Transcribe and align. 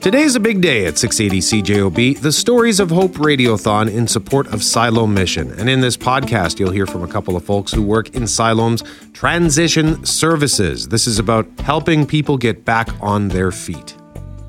Today's 0.00 0.34
a 0.34 0.40
big 0.40 0.62
day 0.62 0.86
at 0.86 0.96
680 0.96 1.62
CJOB, 1.62 2.22
the 2.22 2.32
Stories 2.32 2.80
of 2.80 2.88
Hope 2.88 3.12
Radiothon 3.16 3.92
in 3.92 4.08
support 4.08 4.46
of 4.46 4.64
Siloam 4.64 5.12
Mission. 5.12 5.52
And 5.60 5.68
in 5.68 5.82
this 5.82 5.94
podcast, 5.94 6.58
you'll 6.58 6.70
hear 6.70 6.86
from 6.86 7.02
a 7.02 7.06
couple 7.06 7.36
of 7.36 7.44
folks 7.44 7.70
who 7.70 7.82
work 7.82 8.14
in 8.14 8.26
Siloam's 8.26 8.82
transition 9.12 10.02
services. 10.06 10.88
This 10.88 11.06
is 11.06 11.18
about 11.18 11.46
helping 11.60 12.06
people 12.06 12.38
get 12.38 12.64
back 12.64 12.88
on 13.02 13.28
their 13.28 13.52
feet. 13.52 13.94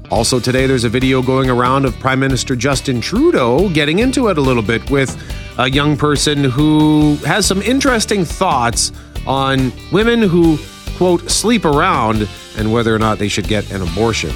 Also, 0.09 0.39
today, 0.39 0.67
there's 0.67 0.85
a 0.85 0.89
video 0.89 1.21
going 1.21 1.49
around 1.49 1.83
of 1.83 1.99
Prime 1.99 2.21
Minister 2.21 2.55
Justin 2.55 3.01
Trudeau 3.01 3.67
getting 3.71 3.99
into 3.99 4.29
it 4.29 4.37
a 4.37 4.41
little 4.41 4.63
bit 4.63 4.89
with 4.89 5.21
a 5.57 5.69
young 5.69 5.97
person 5.97 6.45
who 6.45 7.17
has 7.25 7.45
some 7.45 7.61
interesting 7.63 8.23
thoughts 8.23 8.93
on 9.27 9.73
women 9.91 10.21
who, 10.21 10.57
quote, 10.95 11.29
sleep 11.29 11.65
around 11.65 12.29
and 12.57 12.71
whether 12.71 12.95
or 12.95 12.99
not 12.99 13.19
they 13.19 13.27
should 13.27 13.49
get 13.49 13.69
an 13.73 13.81
abortion. 13.81 14.31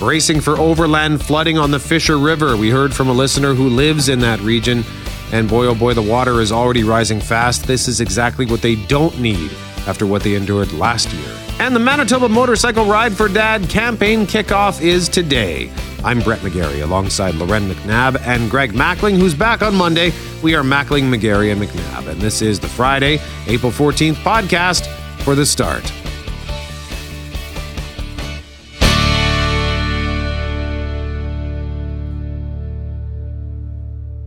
Bracing 0.00 0.40
for 0.40 0.58
overland 0.58 1.22
flooding 1.22 1.58
on 1.58 1.70
the 1.70 1.78
Fisher 1.78 2.16
River. 2.16 2.56
We 2.56 2.70
heard 2.70 2.94
from 2.94 3.10
a 3.10 3.12
listener 3.12 3.52
who 3.52 3.68
lives 3.68 4.08
in 4.08 4.20
that 4.20 4.40
region, 4.40 4.82
and 5.30 5.46
boy, 5.46 5.66
oh 5.66 5.74
boy, 5.74 5.92
the 5.92 6.00
water 6.00 6.40
is 6.40 6.50
already 6.50 6.84
rising 6.84 7.20
fast. 7.20 7.66
This 7.66 7.86
is 7.86 8.00
exactly 8.00 8.46
what 8.46 8.62
they 8.62 8.76
don't 8.76 9.20
need 9.20 9.50
after 9.86 10.06
what 10.06 10.22
they 10.22 10.36
endured 10.36 10.72
last 10.72 11.12
year. 11.12 11.36
And 11.58 11.76
the 11.76 11.80
Manitoba 11.80 12.30
Motorcycle 12.30 12.86
Ride 12.86 13.12
for 13.12 13.28
Dad 13.28 13.68
campaign 13.68 14.26
kickoff 14.26 14.80
is 14.80 15.06
today. 15.06 15.70
I'm 16.02 16.20
Brett 16.20 16.40
McGarry 16.40 16.82
alongside 16.82 17.34
Loren 17.34 17.68
McNabb 17.68 18.22
and 18.22 18.50
Greg 18.50 18.72
Mackling, 18.72 19.18
who's 19.18 19.34
back 19.34 19.60
on 19.60 19.76
Monday. 19.76 20.14
We 20.42 20.54
are 20.54 20.62
Mackling, 20.62 21.14
McGarry, 21.14 21.52
and 21.52 21.60
McNabb, 21.60 22.08
and 22.08 22.18
this 22.22 22.40
is 22.40 22.58
the 22.58 22.68
Friday, 22.68 23.20
April 23.46 23.70
14th 23.70 24.14
podcast 24.14 24.86
for 25.24 25.34
the 25.34 25.44
start. 25.44 25.92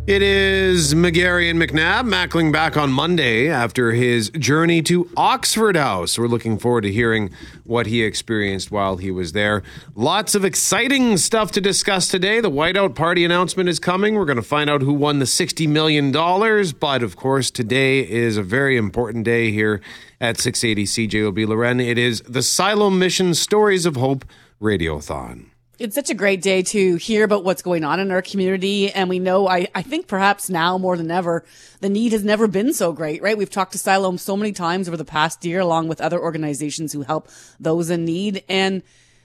It 0.05 0.21
is 0.21 0.93
McGarry 0.93 1.49
and 1.49 1.57
McNabb, 1.57 2.09
Mackling 2.09 2.51
back 2.51 2.75
on 2.75 2.91
Monday 2.91 3.47
after 3.47 3.93
his 3.93 4.31
journey 4.31 4.81
to 4.81 5.09
Oxford 5.15 5.77
House. 5.77 6.19
We're 6.19 6.27
looking 6.27 6.57
forward 6.57 6.81
to 6.81 6.91
hearing 6.91 7.29
what 7.63 7.85
he 7.85 8.03
experienced 8.03 8.69
while 8.69 8.97
he 8.97 9.11
was 9.11 9.31
there. 9.31 9.63
Lots 9.95 10.35
of 10.35 10.43
exciting 10.43 11.15
stuff 11.15 11.53
to 11.53 11.61
discuss 11.61 12.09
today. 12.09 12.41
The 12.41 12.51
Whiteout 12.51 12.95
Party 12.95 13.23
announcement 13.23 13.69
is 13.69 13.79
coming. 13.79 14.15
We're 14.15 14.25
going 14.25 14.35
to 14.35 14.41
find 14.41 14.69
out 14.69 14.81
who 14.81 14.91
won 14.91 15.19
the 15.19 15.25
$60 15.25 15.69
million. 15.69 16.11
But 16.11 17.01
of 17.01 17.15
course, 17.15 17.49
today 17.49 18.05
is 18.05 18.35
a 18.35 18.43
very 18.43 18.75
important 18.75 19.23
day 19.23 19.51
here 19.51 19.79
at 20.19 20.37
680 20.37 21.07
CJOB 21.07 21.47
Loren. 21.47 21.79
It 21.79 21.97
is 21.97 22.19
the 22.27 22.43
Siloam 22.43 22.99
Mission 22.99 23.33
Stories 23.33 23.85
of 23.85 23.95
Hope 23.95 24.25
Radiothon 24.61 25.52
it's 25.79 25.95
such 25.95 26.09
a 26.09 26.15
great 26.15 26.41
day 26.41 26.61
to 26.61 26.95
hear 26.95 27.23
about 27.23 27.43
what's 27.43 27.63
going 27.63 27.83
on 27.83 27.99
in 27.99 28.11
our 28.11 28.21
community. 28.21 28.91
And 28.91 29.09
we 29.09 29.19
know, 29.19 29.47
I, 29.47 29.67
I 29.73 29.81
think 29.81 30.07
perhaps 30.07 30.49
now 30.49 30.77
more 30.77 30.95
than 30.95 31.09
ever, 31.09 31.43
the 31.81 31.89
need 31.89 32.11
has 32.11 32.23
never 32.23 32.47
been 32.47 32.73
so 32.73 32.91
great, 32.91 33.21
right? 33.23 33.37
We've 33.37 33.49
talked 33.49 33.71
to 33.71 33.79
Siloam 33.79 34.17
so 34.17 34.37
many 34.37 34.51
times 34.51 34.87
over 34.87 34.97
the 34.97 35.05
past 35.05 35.43
year, 35.43 35.59
along 35.59 35.87
with 35.87 35.99
other 35.99 36.21
organizations 36.21 36.93
who 36.93 37.01
help 37.01 37.27
those 37.59 37.89
in 37.89 38.05
need. 38.05 38.43
And 38.47 38.83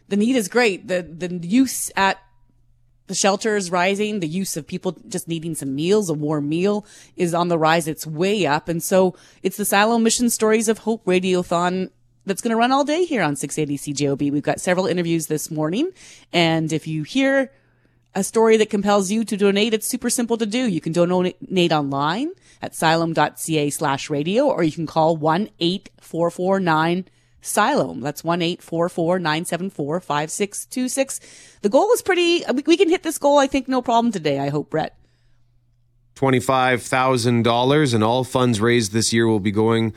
the 0.08 0.16
need 0.16 0.36
is 0.36 0.48
great. 0.48 0.88
The, 0.88 1.02
the 1.02 1.46
use 1.46 1.90
at 1.96 2.18
the 3.08 3.14
shelter 3.14 3.56
is 3.56 3.70
rising. 3.70 4.20
The 4.20 4.28
use 4.28 4.56
of 4.56 4.66
people 4.66 4.96
just 5.06 5.28
needing 5.28 5.54
some 5.54 5.74
meals, 5.74 6.08
a 6.08 6.14
warm 6.14 6.48
meal 6.48 6.86
is 7.16 7.34
on 7.34 7.48
the 7.48 7.58
rise. 7.58 7.88
It's 7.88 8.06
way 8.06 8.46
up. 8.46 8.68
And 8.68 8.82
so 8.82 9.14
it's 9.42 9.58
the 9.58 9.64
Siloam 9.64 10.02
Mission 10.02 10.30
Stories 10.30 10.68
of 10.68 10.78
Hope 10.78 11.04
Radiothon 11.04 11.90
that's 12.28 12.40
going 12.40 12.50
to 12.50 12.56
run 12.56 12.70
all 12.70 12.84
day 12.84 13.04
here 13.04 13.22
on 13.22 13.34
680 13.34 13.94
CJOB. 13.94 14.30
We've 14.30 14.42
got 14.42 14.60
several 14.60 14.86
interviews 14.86 15.26
this 15.26 15.50
morning. 15.50 15.90
And 16.32 16.72
if 16.72 16.86
you 16.86 17.02
hear 17.02 17.50
a 18.14 18.22
story 18.22 18.56
that 18.58 18.70
compels 18.70 19.10
you 19.10 19.24
to 19.24 19.36
donate, 19.36 19.74
it's 19.74 19.86
super 19.86 20.10
simple 20.10 20.36
to 20.36 20.46
do. 20.46 20.68
You 20.68 20.80
can 20.80 20.92
donate 20.92 21.72
online 21.72 22.30
at 22.62 22.74
siloam.ca 22.74 23.70
slash 23.70 24.10
radio, 24.10 24.46
or 24.46 24.62
you 24.62 24.72
can 24.72 24.86
call 24.86 25.18
1-8449 25.18 27.06
Siloam. 27.40 28.00
That's 28.00 28.22
1-844-974-5626. 28.22 31.20
The 31.62 31.68
goal 31.68 31.92
is 31.92 32.02
pretty, 32.02 32.42
we 32.66 32.76
can 32.76 32.88
hit 32.88 33.04
this 33.04 33.18
goal, 33.18 33.38
I 33.38 33.46
think, 33.46 33.68
no 33.68 33.80
problem 33.80 34.10
today. 34.12 34.40
I 34.40 34.48
hope, 34.48 34.70
Brett. 34.70 34.96
$25,000 36.16 37.94
and 37.94 38.02
all 38.02 38.24
funds 38.24 38.60
raised 38.60 38.92
this 38.92 39.12
year 39.12 39.28
will 39.28 39.38
be 39.38 39.52
going 39.52 39.94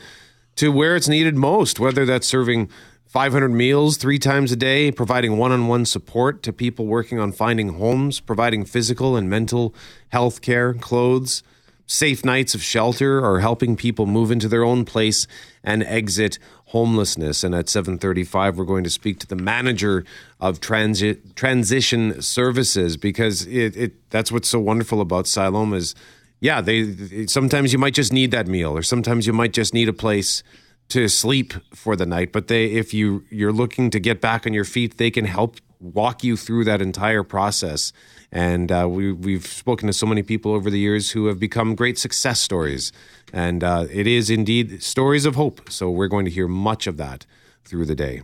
to 0.56 0.70
where 0.70 0.96
it's 0.96 1.08
needed 1.08 1.36
most, 1.36 1.80
whether 1.80 2.04
that's 2.04 2.26
serving 2.26 2.68
500 3.06 3.50
meals 3.50 3.98
three 3.98 4.18
times 4.18 4.52
a 4.52 4.56
day, 4.56 4.90
providing 4.90 5.36
one 5.36 5.52
on 5.52 5.68
one 5.68 5.84
support 5.84 6.42
to 6.44 6.52
people 6.52 6.86
working 6.86 7.18
on 7.18 7.30
finding 7.30 7.74
homes, 7.74 8.20
providing 8.20 8.64
physical 8.64 9.16
and 9.16 9.28
mental 9.28 9.74
health 10.08 10.40
care, 10.40 10.72
clothes, 10.72 11.42
safe 11.86 12.24
nights 12.24 12.54
of 12.54 12.62
shelter, 12.62 13.22
or 13.22 13.40
helping 13.40 13.76
people 13.76 14.06
move 14.06 14.30
into 14.30 14.48
their 14.48 14.64
own 14.64 14.86
place 14.86 15.26
and 15.62 15.82
exit 15.82 16.38
homelessness. 16.66 17.44
And 17.44 17.54
at 17.54 17.66
7:35, 17.66 18.56
we're 18.56 18.64
going 18.64 18.84
to 18.84 18.90
speak 18.90 19.18
to 19.20 19.26
the 19.26 19.36
manager 19.36 20.04
of 20.40 20.58
transit 20.60 21.36
transition 21.36 22.22
services 22.22 22.96
because 22.96 23.46
it, 23.46 23.76
it 23.76 24.10
that's 24.10 24.32
what's 24.32 24.48
so 24.48 24.58
wonderful 24.58 25.02
about 25.02 25.26
Siloam 25.26 25.74
is 25.74 25.94
yeah, 26.42 26.60
they 26.60 27.26
sometimes 27.28 27.72
you 27.72 27.78
might 27.78 27.94
just 27.94 28.12
need 28.12 28.32
that 28.32 28.48
meal, 28.48 28.76
or 28.76 28.82
sometimes 28.82 29.28
you 29.28 29.32
might 29.32 29.52
just 29.52 29.72
need 29.72 29.88
a 29.88 29.92
place 29.92 30.42
to 30.88 31.06
sleep 31.06 31.54
for 31.72 31.94
the 31.94 32.04
night. 32.04 32.32
But 32.32 32.48
they, 32.48 32.64
if 32.64 32.92
you 32.92 33.24
you're 33.30 33.52
looking 33.52 33.90
to 33.90 34.00
get 34.00 34.20
back 34.20 34.44
on 34.44 34.52
your 34.52 34.64
feet, 34.64 34.98
they 34.98 35.08
can 35.12 35.24
help 35.24 35.58
walk 35.78 36.24
you 36.24 36.36
through 36.36 36.64
that 36.64 36.82
entire 36.82 37.22
process. 37.22 37.92
And 38.32 38.72
uh, 38.72 38.88
we 38.90 39.12
we've 39.12 39.46
spoken 39.46 39.86
to 39.86 39.92
so 39.92 40.04
many 40.04 40.24
people 40.24 40.52
over 40.52 40.68
the 40.68 40.80
years 40.80 41.12
who 41.12 41.26
have 41.26 41.38
become 41.38 41.76
great 41.76 41.96
success 41.96 42.40
stories, 42.40 42.90
and 43.32 43.62
uh, 43.62 43.86
it 43.88 44.08
is 44.08 44.28
indeed 44.28 44.82
stories 44.82 45.24
of 45.24 45.36
hope. 45.36 45.70
So 45.70 45.90
we're 45.90 46.08
going 46.08 46.24
to 46.24 46.30
hear 46.32 46.48
much 46.48 46.88
of 46.88 46.96
that 46.96 47.24
through 47.64 47.84
the 47.84 47.94
day 47.94 48.22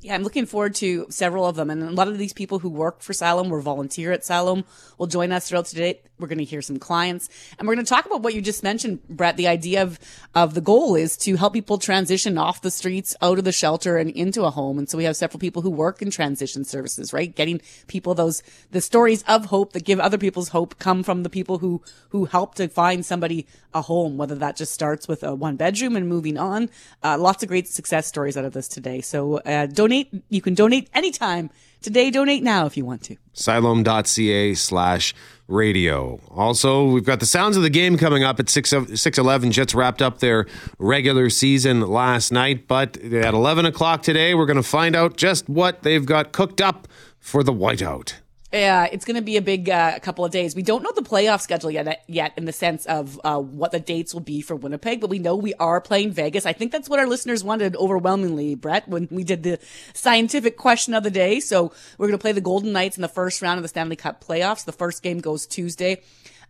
yeah, 0.00 0.14
I'm 0.14 0.22
looking 0.22 0.46
forward 0.46 0.74
to 0.76 1.06
several 1.10 1.46
of 1.46 1.56
them. 1.56 1.70
And 1.70 1.82
a 1.82 1.90
lot 1.90 2.08
of 2.08 2.18
these 2.18 2.32
people 2.32 2.58
who 2.58 2.68
work 2.68 3.02
for 3.02 3.12
Siloam 3.12 3.52
or 3.52 3.60
volunteer 3.60 4.10
at 4.12 4.24
Siloam 4.24 4.64
will 4.98 5.06
join 5.06 5.30
us 5.32 5.48
throughout 5.48 5.66
today. 5.66 6.00
We're 6.18 6.28
going 6.28 6.38
to 6.38 6.44
hear 6.44 6.62
some 6.62 6.78
clients 6.78 7.28
and 7.58 7.66
we're 7.66 7.74
going 7.74 7.84
to 7.84 7.88
talk 7.88 8.06
about 8.06 8.22
what 8.22 8.34
you 8.34 8.40
just 8.40 8.62
mentioned, 8.62 9.06
Brett. 9.08 9.36
The 9.36 9.48
idea 9.48 9.82
of, 9.82 9.98
of 10.34 10.54
the 10.54 10.60
goal 10.60 10.94
is 10.94 11.16
to 11.18 11.36
help 11.36 11.52
people 11.52 11.78
transition 11.78 12.38
off 12.38 12.62
the 12.62 12.70
streets, 12.70 13.14
out 13.20 13.38
of 13.38 13.44
the 13.44 13.52
shelter 13.52 13.96
and 13.96 14.10
into 14.10 14.44
a 14.44 14.50
home. 14.50 14.78
And 14.78 14.88
so 14.88 14.96
we 14.96 15.04
have 15.04 15.16
several 15.16 15.40
people 15.40 15.62
who 15.62 15.70
work 15.70 16.00
in 16.00 16.10
transition 16.10 16.64
services, 16.64 17.12
right? 17.12 17.34
Getting 17.34 17.60
people 17.88 18.14
those, 18.14 18.42
the 18.70 18.80
stories 18.80 19.24
of 19.26 19.46
hope 19.46 19.72
that 19.72 19.84
give 19.84 19.98
other 19.98 20.18
people's 20.18 20.50
hope 20.50 20.78
come 20.78 21.02
from 21.02 21.24
the 21.24 21.30
people 21.30 21.58
who, 21.58 21.82
who 22.10 22.26
help 22.26 22.54
to 22.56 22.68
find 22.68 23.04
somebody 23.04 23.46
a 23.74 23.82
home, 23.82 24.16
whether 24.16 24.34
that 24.36 24.56
just 24.56 24.72
starts 24.72 25.08
with 25.08 25.22
a 25.22 25.34
one 25.34 25.56
bedroom 25.56 25.96
and 25.96 26.08
moving 26.08 26.38
on. 26.38 26.68
Uh, 27.02 27.16
lots 27.18 27.42
of 27.42 27.48
great 27.48 27.68
success 27.68 28.06
stories 28.06 28.36
out 28.36 28.44
of 28.44 28.52
this 28.52 28.68
today. 28.68 29.00
So, 29.00 29.38
uh, 29.38 29.66
donate. 29.82 30.08
You 30.28 30.40
can 30.40 30.54
donate 30.54 30.88
anytime. 30.94 31.50
Today, 31.80 32.10
donate 32.10 32.42
now 32.44 32.66
if 32.66 32.76
you 32.76 32.84
want 32.84 33.02
to. 33.04 33.16
Siloam.ca 33.32 34.54
slash 34.54 35.14
radio. 35.48 36.20
Also, 36.30 36.84
we've 36.84 37.04
got 37.04 37.18
the 37.18 37.26
sounds 37.26 37.56
of 37.56 37.64
the 37.64 37.70
game 37.70 37.98
coming 37.98 38.22
up 38.22 38.38
at 38.38 38.48
6, 38.48 38.70
611. 38.70 39.50
Jets 39.50 39.74
wrapped 39.74 40.00
up 40.00 40.20
their 40.20 40.46
regular 40.78 41.28
season 41.28 41.80
last 41.80 42.30
night, 42.30 42.68
but 42.68 42.96
at 42.98 43.34
11 43.34 43.66
o'clock 43.66 44.02
today, 44.02 44.34
we're 44.34 44.46
going 44.46 44.56
to 44.56 44.62
find 44.62 44.94
out 44.94 45.16
just 45.16 45.48
what 45.48 45.82
they've 45.82 46.06
got 46.06 46.32
cooked 46.32 46.60
up 46.60 46.86
for 47.18 47.42
the 47.42 47.52
whiteout. 47.52 48.14
Yeah, 48.52 48.86
it's 48.92 49.06
going 49.06 49.16
to 49.16 49.22
be 49.22 49.38
a 49.38 49.42
big 49.42 49.70
uh, 49.70 49.98
couple 50.00 50.26
of 50.26 50.30
days. 50.30 50.54
We 50.54 50.62
don't 50.62 50.82
know 50.82 50.92
the 50.94 51.00
playoff 51.00 51.40
schedule 51.40 51.70
yet, 51.70 52.04
yet 52.06 52.34
in 52.36 52.44
the 52.44 52.52
sense 52.52 52.84
of 52.84 53.18
uh, 53.24 53.38
what 53.38 53.72
the 53.72 53.80
dates 53.80 54.12
will 54.12 54.20
be 54.20 54.42
for 54.42 54.54
Winnipeg, 54.54 55.00
but 55.00 55.08
we 55.08 55.18
know 55.18 55.36
we 55.36 55.54
are 55.54 55.80
playing 55.80 56.12
Vegas. 56.12 56.44
I 56.44 56.52
think 56.52 56.70
that's 56.70 56.86
what 56.86 56.98
our 56.98 57.06
listeners 57.06 57.42
wanted 57.42 57.76
overwhelmingly, 57.76 58.54
Brett, 58.54 58.86
when 58.86 59.08
we 59.10 59.24
did 59.24 59.42
the 59.42 59.58
scientific 59.94 60.58
question 60.58 60.92
of 60.92 61.02
the 61.02 61.10
day. 61.10 61.40
So 61.40 61.72
we're 61.96 62.08
going 62.08 62.18
to 62.18 62.22
play 62.22 62.32
the 62.32 62.42
Golden 62.42 62.72
Knights 62.72 62.98
in 62.98 63.00
the 63.00 63.08
first 63.08 63.40
round 63.40 63.56
of 63.56 63.62
the 63.62 63.68
Stanley 63.68 63.96
Cup 63.96 64.22
playoffs. 64.22 64.66
The 64.66 64.72
first 64.72 65.02
game 65.02 65.20
goes 65.20 65.46
Tuesday. 65.46 66.02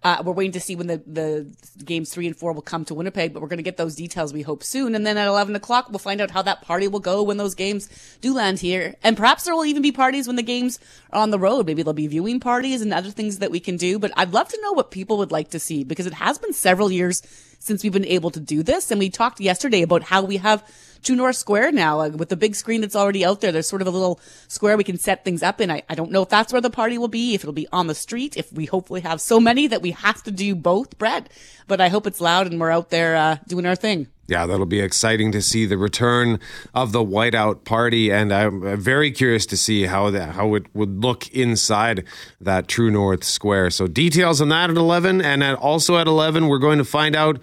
Uh, 0.05 0.21
we're 0.25 0.33
waiting 0.33 0.53
to 0.53 0.61
see 0.61 0.75
when 0.75 0.89
the, 0.89 1.01
the 1.07 1.47
games 1.85 2.13
three 2.13 2.27
and 2.27 2.37
four 2.37 2.53
will 2.53 2.63
come 2.63 2.85
to 2.85 2.95
Winnipeg, 2.95 3.33
but 3.33 3.41
we're 3.41 3.49
going 3.49 3.59
to 3.59 3.63
get 3.63 3.77
those 3.77 3.95
details, 3.95 4.33
we 4.33 4.43
hope, 4.43 4.65
soon. 4.65 4.97
And 4.97 5.07
then 5.07 5.17
at 5.17 5.29
11 5.29 5.55
o'clock, 5.55 5.91
we'll 5.91 6.01
find 6.01 6.21
out 6.21 6.33
how 6.33 6.43
that 6.43 6.63
party 6.63 6.89
will 6.89 7.01
go 7.01 7.23
when 7.23 7.37
those 7.37 7.55
games 7.55 7.89
do 8.21 8.35
land 8.35 8.59
here. 8.59 8.97
And 9.05 9.17
perhaps 9.17 9.45
there 9.45 9.55
will 9.55 9.65
even 9.65 9.81
be 9.81 9.93
parties 9.93 10.27
when 10.27 10.37
the 10.37 10.43
games 10.43 10.81
are 11.11 11.21
on 11.21 11.31
the 11.31 11.39
road. 11.39 11.67
Maybe 11.67 11.83
there'll 11.83 11.95
be 11.95 12.09
viewing 12.09 12.41
parties 12.41 12.83
and 12.83 12.93
other 12.93 13.11
things 13.11 13.39
that 13.39 13.53
we 13.53 13.61
can 13.61 13.77
do. 13.77 14.01
But 14.01 14.13
I'd 14.17 14.33
love 14.33 14.49
to 14.49 14.59
know 14.61 14.73
what 14.73 14.91
people 14.91 15.19
would 15.19 15.31
like 15.31 15.51
to 15.51 15.61
see 15.61 15.85
because 15.85 16.07
it 16.07 16.15
has 16.15 16.37
been 16.37 16.53
several 16.53 16.91
years 16.91 17.23
since 17.61 17.85
we've 17.85 17.93
been 17.93 18.05
able 18.05 18.31
to 18.33 18.41
do 18.41 18.65
this. 18.65 18.91
And 18.91 18.99
we 18.99 19.09
talked 19.09 19.39
yesterday 19.39 19.83
about 19.83 20.03
how 20.03 20.23
we 20.23 20.39
have 20.39 20.65
True 21.03 21.17
North 21.17 21.37
Square 21.37 21.73
now 21.73 22.01
uh, 22.01 22.11
with 22.11 22.29
the 22.29 22.37
big 22.37 22.55
screen 22.55 22.81
that's 22.81 22.97
already 22.97 23.25
out 23.25 23.41
there. 23.41 23.53
There's 23.53 23.69
sort 23.69 23.83
of 23.83 23.89
a 23.89 23.91
little 23.91 24.21
square 24.49 24.77
we 24.77 24.85
can 24.85 24.99
set 24.99 25.25
things 25.25 25.43
up 25.43 25.61
in. 25.61 25.71
I, 25.71 25.83
I 25.89 25.95
don't 25.95 26.11
know 26.11 26.23
if 26.23 26.29
that's 26.29 26.53
where 26.53 26.63
the 26.63 26.71
party 26.71 26.99
will 26.99 27.09
be, 27.09 27.35
if 27.35 27.43
it'll 27.43 27.53
be 27.53 27.69
on 27.73 27.87
the 27.87 27.95
street, 27.95 28.37
if 28.37 28.53
we 28.53 28.67
hopefully 28.67 29.01
have 29.01 29.21
so 29.21 29.41
many 29.41 29.67
that 29.67 29.83
we 29.83 29.91
have 29.91 30.23
to 30.23 30.31
do 30.31 30.55
both, 30.55 30.99
Brett. 30.99 31.31
But 31.67 31.81
I 31.81 31.89
hope 31.89 32.07
it's 32.07 32.21
loud 32.21 32.47
and 32.47 32.61
we're 32.61 32.71
out 32.71 32.91
there 32.91 33.17
uh, 33.17 33.37
doing 33.49 33.67
our 33.67 33.77
thing. 33.77 34.09
Yeah, 34.29 34.47
that'll 34.47 34.67
be 34.67 34.81
exciting 34.81 35.33
to 35.33 35.43
see 35.43 35.67
the 35.67 35.77
return 35.77 36.41
of 36.75 36.93
the 36.93 37.05
whiteout 37.05 37.65
party, 37.65 38.11
and 38.11 38.33
I'm 38.33 38.81
very 38.81 39.11
curious 39.11 39.45
to 39.47 39.57
see 39.57 39.85
how 39.87 40.11
that 40.11 40.37
how 40.37 40.55
it 40.55 40.67
would 40.73 41.03
look 41.03 41.29
inside 41.33 42.05
that 42.41 42.67
True 42.67 42.91
North 42.91 43.25
Square. 43.25 43.71
So 43.71 43.89
details 43.89 44.41
on 44.41 44.49
that 44.49 44.71
at 44.71 44.77
eleven, 44.77 45.21
and 45.21 45.43
at, 45.43 45.57
also 45.57 45.99
at 45.99 46.07
eleven, 46.07 46.47
we're 46.47 46.61
going 46.61 46.79
to 46.79 46.85
find 46.85 47.15
out 47.15 47.41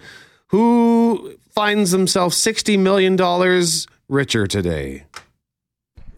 who 0.48 1.36
finds 1.60 1.90
themselves 1.90 2.38
sixty 2.38 2.78
million 2.78 3.16
dollars 3.16 3.86
richer 4.08 4.46
today. 4.46 5.04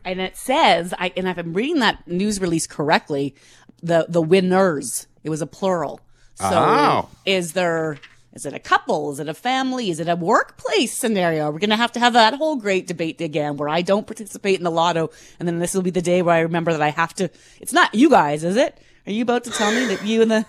And 0.05 0.21
it 0.21 0.37
says, 0.37 0.95
I, 0.97 1.13
and 1.17 1.27
if 1.27 1.37
I'm 1.37 1.53
reading 1.53 1.81
that 1.81 2.07
news 2.07 2.41
release 2.41 2.69
correctly, 2.69 3.35
the 3.83 4.07
the 4.09 4.23
winners. 4.23 5.09
It 5.25 5.31
was 5.31 5.43
a 5.43 5.47
plural. 5.49 6.01
So 6.37 6.47
Oh. 6.49 7.09
is 7.27 7.55
there 7.55 7.99
is 8.33 8.47
it 8.47 8.55
a 8.55 8.61
couple? 8.61 9.11
Is 9.11 9.19
it 9.19 9.29
a 9.29 9.35
family? 9.35 9.91
Is 9.91 9.99
it 9.99 10.09
a 10.09 10.15
workplace 10.15 10.93
scenario? 10.97 11.51
We're 11.51 11.59
gonna 11.59 11.77
have 11.77 11.91
to 11.93 12.01
have 12.01 12.13
that 12.13 12.35
whole 12.35 12.55
great 12.55 12.87
debate 12.87 13.21
again 13.21 13.57
where 13.57 13.69
I 13.69 13.83
don't 13.83 14.07
participate 14.07 14.59
in 14.59 14.65
the 14.65 14.71
lotto 14.71 15.11
and 15.41 15.49
then 15.49 15.59
this 15.59 15.75
will 15.75 15.83
be 15.83 15.91
the 15.91 16.03
day 16.03 16.23
where 16.23 16.37
I 16.37 16.41
remember 16.41 16.71
that 16.71 16.83
I 16.83 16.91
have 16.91 17.15
to 17.15 17.29
it's 17.61 17.73
not 17.73 17.97
you 17.97 18.09
guys, 18.11 18.45
is 18.45 18.57
it? 18.57 18.79
Are 19.09 19.13
you 19.13 19.23
about 19.23 19.43
to 19.45 19.51
tell 19.51 19.73
me 19.73 19.87
that 19.87 20.07
you 20.07 20.23
and 20.23 20.31
the 20.31 20.47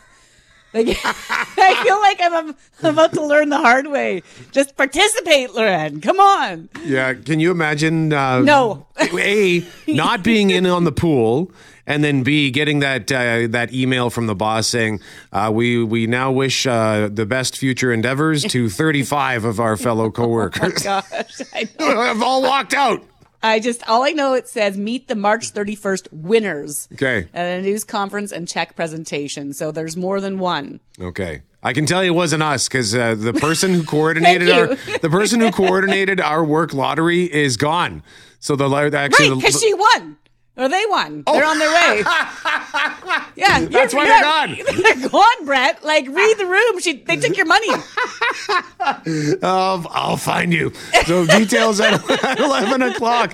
like, 0.74 0.98
I 1.06 1.84
feel 1.84 2.00
like 2.02 2.20
I'm, 2.22 2.56
I'm 2.84 2.94
about 2.94 3.14
to 3.14 3.26
learn 3.26 3.50
the 3.50 3.58
hard 3.58 3.88
way. 3.88 4.22
Just 4.52 4.76
participate, 4.76 5.54
Loren. 5.54 6.02
Come 6.02 6.20
on. 6.20 6.70
Yeah, 6.84 7.14
can 7.14 7.40
you 7.40 7.52
imagine? 7.52 8.12
Uh, 8.14 8.40
No. 8.40 8.86
a 9.00 9.66
not 9.88 10.24
being 10.24 10.50
in 10.52 10.66
on 10.66 10.84
the 10.84 10.92
pool, 10.92 11.52
and 11.86 12.04
then 12.04 12.24
b 12.24 12.50
getting 12.52 12.80
that 12.80 13.12
uh, 13.12 13.48
that 13.50 13.74
email 13.74 14.10
from 14.10 14.28
the 14.28 14.36
boss 14.36 14.68
saying, 14.68 15.00
uh, 15.34 15.52
"We 15.54 15.84
we 15.84 16.08
now 16.08 16.32
wish 16.32 16.66
uh, 16.66 17.10
the 17.12 17.26
best 17.26 17.58
future 17.58 17.92
endeavors 17.92 18.44
to 18.46 18.70
35 18.70 19.44
of 19.46 19.60
our 19.60 19.76
fellow 19.78 20.10
coworkers." 20.20 20.84
Gosh, 20.84 21.42
I 21.54 21.68
know. 21.80 22.00
I've 22.02 22.22
all 22.22 22.42
walked 22.42 22.74
out. 22.74 23.04
I 23.44 23.60
just 23.60 23.88
all 23.90 24.04
I 24.04 24.12
know 24.12 24.34
it 24.34 24.48
says 24.48 24.78
meet 24.78 25.10
the 25.10 25.16
March 25.16 25.54
31st 25.54 26.08
winners. 26.12 26.88
Okay. 26.94 27.28
At 27.34 27.60
a 27.60 27.62
news 27.62 27.84
conference 27.84 28.32
and 28.32 28.48
check 28.48 28.76
presentation. 28.76 29.54
So 29.54 29.72
there's 29.72 29.98
more 29.98 30.22
than 30.22 30.40
one. 30.40 30.80
Okay. 31.00 31.42
I 31.62 31.74
can 31.74 31.86
tell 31.86 32.04
you 32.04 32.12
it 32.12 32.16
wasn't 32.16 32.44
us 32.44 32.68
because 32.68 32.96
uh, 32.96 33.16
the 33.16 33.34
person 33.34 33.74
who 33.74 33.84
coordinated 33.86 34.50
our 34.50 34.68
the 35.02 35.10
person 35.10 35.40
who 35.42 35.52
coordinated 35.52 36.20
our 36.20 36.44
work 36.44 36.74
lottery 36.74 37.24
is 37.32 37.58
gone. 37.58 38.02
So 38.40 38.56
the 38.56 38.68
actually 38.94 39.30
Right, 39.30 39.38
because 39.40 39.62
she 39.62 39.74
won. 39.74 40.18
Or 40.56 40.70
they 40.70 40.84
won. 40.88 41.24
Oh. 41.26 41.34
They're 41.34 41.46
on 41.46 41.58
their 41.58 41.70
way. 41.72 41.98
yeah, 43.36 43.66
That's 43.66 43.94
why 43.94 44.06
they're 44.06 44.56
you're- 44.56 44.82
They're 44.84 45.10
gone, 45.10 45.46
Brett. 45.46 45.84
Like, 45.84 46.08
read 46.08 46.38
the 46.38 46.46
room. 46.46 46.80
She, 46.80 46.98
they 46.98 47.18
took 47.18 47.36
your 47.36 47.48
money. 47.48 47.74
of 47.74 47.80
um, 49.44 49.88
I'll 49.90 50.18
find 50.18 50.54
you. 50.54 50.72
So 51.06 51.26
details 51.26 51.80
at, 51.80 52.08
at 52.24 52.40
11 52.40 52.84
o'clock. 52.84 53.32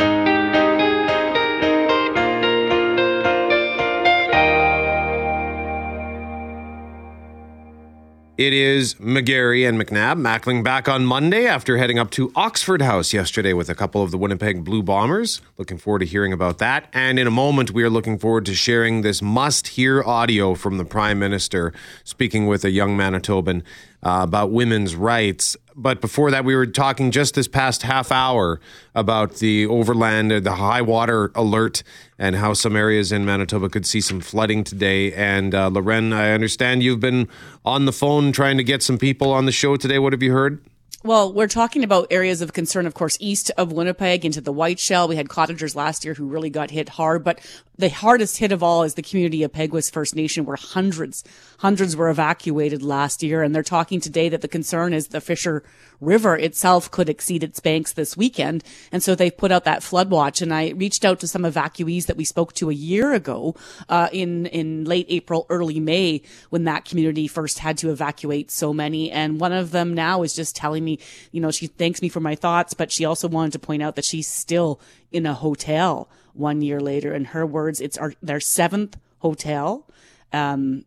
It 8.40 8.54
is 8.54 8.94
McGarry 8.94 9.68
and 9.68 9.78
McNabb 9.78 10.18
mackling 10.18 10.64
back 10.64 10.88
on 10.88 11.06
Monday 11.06 11.46
after 11.46 11.78
heading 11.78 12.00
up 12.00 12.10
to 12.12 12.32
Oxford 12.38 12.82
House 12.82 13.12
yesterday 13.12 13.52
with 13.52 13.70
a 13.70 13.76
couple 13.76 14.02
of 14.02 14.12
the 14.12 14.18
Winnipeg 14.18 14.64
Blue 14.64 14.82
Bombers. 14.82 15.42
Looking 15.58 15.78
forward 15.78 16.00
to 16.00 16.06
hearing 16.06 16.32
about 16.32 16.58
that. 16.60 16.88
And 16.94 17.20
in 17.20 17.28
a 17.28 17.32
moment, 17.32 17.72
we 17.72 17.84
are 17.84 17.90
looking 17.90 18.18
forward 18.18 18.46
to 18.46 18.56
sharing 18.56 19.02
this 19.02 19.22
must 19.22 19.68
hear 19.68 20.02
audio 20.02 20.56
from 20.56 20.78
the 20.78 20.86
Prime 20.86 21.20
Minister 21.20 21.74
speaking 22.06 22.48
with 22.48 22.64
a 22.64 22.70
young 22.70 22.96
Manitoban 22.96 23.62
uh, 24.04 24.22
about 24.24 24.52
women's 24.52 24.96
rights. 24.96 25.58
But 25.76 26.02
before 26.02 26.30
that, 26.32 26.44
we 26.44 26.56
were 26.56 26.66
talking 26.66 27.12
just 27.12 27.36
this 27.36 27.48
past 27.48 27.84
half 27.84 28.12
hour 28.12 28.60
about 28.94 29.36
the 29.36 29.66
overland, 29.66 30.32
the 30.32 30.56
high 30.56 30.82
water 30.82 31.32
alert, 31.36 31.84
and 32.18 32.36
how 32.36 32.54
some 32.54 32.76
areas 32.76 33.12
in 33.12 33.26
Manitoba 33.26 33.70
could 33.70 33.86
see 33.86 34.02
some 34.02 34.20
flooding 34.20 34.64
today. 34.64 35.14
And 35.14 35.56
uh, 35.56 35.70
Loren, 35.70 36.12
I 36.12 36.32
understand 36.32 36.84
you've 36.84 37.00
been 37.00 37.30
on 37.64 37.86
the 37.86 37.94
phone 37.94 38.32
trying 38.32 38.58
to 38.58 38.64
get 38.64 38.84
some 38.84 38.98
people 38.98 39.32
on 39.32 39.46
the 39.46 39.52
show 39.54 39.78
today. 39.78 40.00
What 40.00 40.12
have 40.12 40.24
you 40.24 40.34
heard? 40.34 40.62
Well, 41.02 41.32
we're 41.32 41.48
talking 41.48 41.86
about 41.86 42.08
areas 42.12 42.42
of 42.42 42.52
concern, 42.52 42.86
of 42.86 42.94
course, 42.94 43.16
east 43.22 43.52
of 43.58 43.72
Winnipeg 43.72 44.26
into 44.26 44.42
the 44.42 44.52
Whiteshell. 44.52 45.08
We 45.08 45.16
had 45.16 45.30
cottagers 45.30 45.74
last 45.74 46.04
year 46.04 46.14
who 46.14 46.28
really 46.28 46.50
got 46.50 46.72
hit 46.72 46.90
hard, 46.90 47.24
but 47.24 47.40
the 47.80 47.90
hardest 47.90 48.38
hit 48.38 48.52
of 48.52 48.62
all 48.62 48.84
is 48.84 48.96
the 48.96 49.02
community 49.02 49.42
of 49.42 49.54
Peguis 49.54 49.90
First 49.90 50.14
Nation, 50.14 50.44
where 50.44 50.58
hundreds, 50.58 51.24
hundreds 51.60 51.96
were 51.96 52.10
evacuated 52.10 52.84
last 52.84 53.24
year. 53.24 53.42
And 53.42 53.56
they're 53.56 53.64
talking 53.64 54.02
today 54.02 54.28
that 54.28 54.42
the 54.42 54.50
concern 54.50 54.94
is 54.94 55.08
the 55.08 55.22
Fisher 55.22 55.64
River 56.02 56.36
itself 56.36 56.92
could 56.92 57.08
exceed 57.08 57.42
its 57.42 57.62
banks 57.62 57.94
this 57.94 58.18
weekend. 58.18 58.66
And 58.92 59.02
so 59.02 59.16
they've 59.16 59.36
put 59.36 59.54
out 59.54 59.64
that 59.64 59.82
flood 59.82 60.10
watch. 60.12 60.42
And 60.42 60.54
I 60.54 60.72
reached 60.72 61.06
out 61.06 61.22
to 61.22 61.28
some 61.28 61.44
evacuees 61.44 62.08
that 62.08 62.18
we 62.18 62.26
spoke 62.26 62.52
to 62.56 62.70
a 62.70 62.74
year 62.74 63.14
ago, 63.14 63.56
uh, 63.88 64.10
in, 64.12 64.48
in 64.48 64.84
late 64.84 65.06
April, 65.08 65.46
early 65.50 65.80
May, 65.80 66.22
when 66.50 66.66
that 66.66 66.84
community 66.84 67.30
first 67.30 67.60
had 67.60 67.78
to 67.78 67.92
evacuate 67.92 68.52
so 68.52 68.74
many. 68.74 69.10
And 69.10 69.40
one 69.40 69.54
of 69.54 69.72
them 69.72 69.94
now 69.94 70.24
is 70.24 70.36
just 70.36 70.54
telling 70.54 70.84
me, 70.84 71.00
you 71.32 71.40
know, 71.40 71.50
she 71.50 71.68
thanks 71.68 72.02
me 72.02 72.10
for 72.10 72.20
my 72.20 72.36
thoughts, 72.36 72.74
but 72.74 72.92
she 72.92 73.06
also 73.06 73.30
wanted 73.30 73.54
to 73.54 73.60
point 73.60 73.84
out 73.84 73.96
that 73.96 74.04
she's 74.04 74.28
still 74.28 74.82
in 75.14 75.26
a 75.26 75.34
hotel 75.34 76.10
one 76.34 76.62
year 76.62 76.80
later. 76.80 77.14
In 77.14 77.26
her 77.26 77.46
words, 77.46 77.82
it's 77.82 77.98
our, 77.98 78.14
their 78.22 78.40
seventh 78.40 78.98
hotel. 79.20 79.88
Um, 80.32 80.86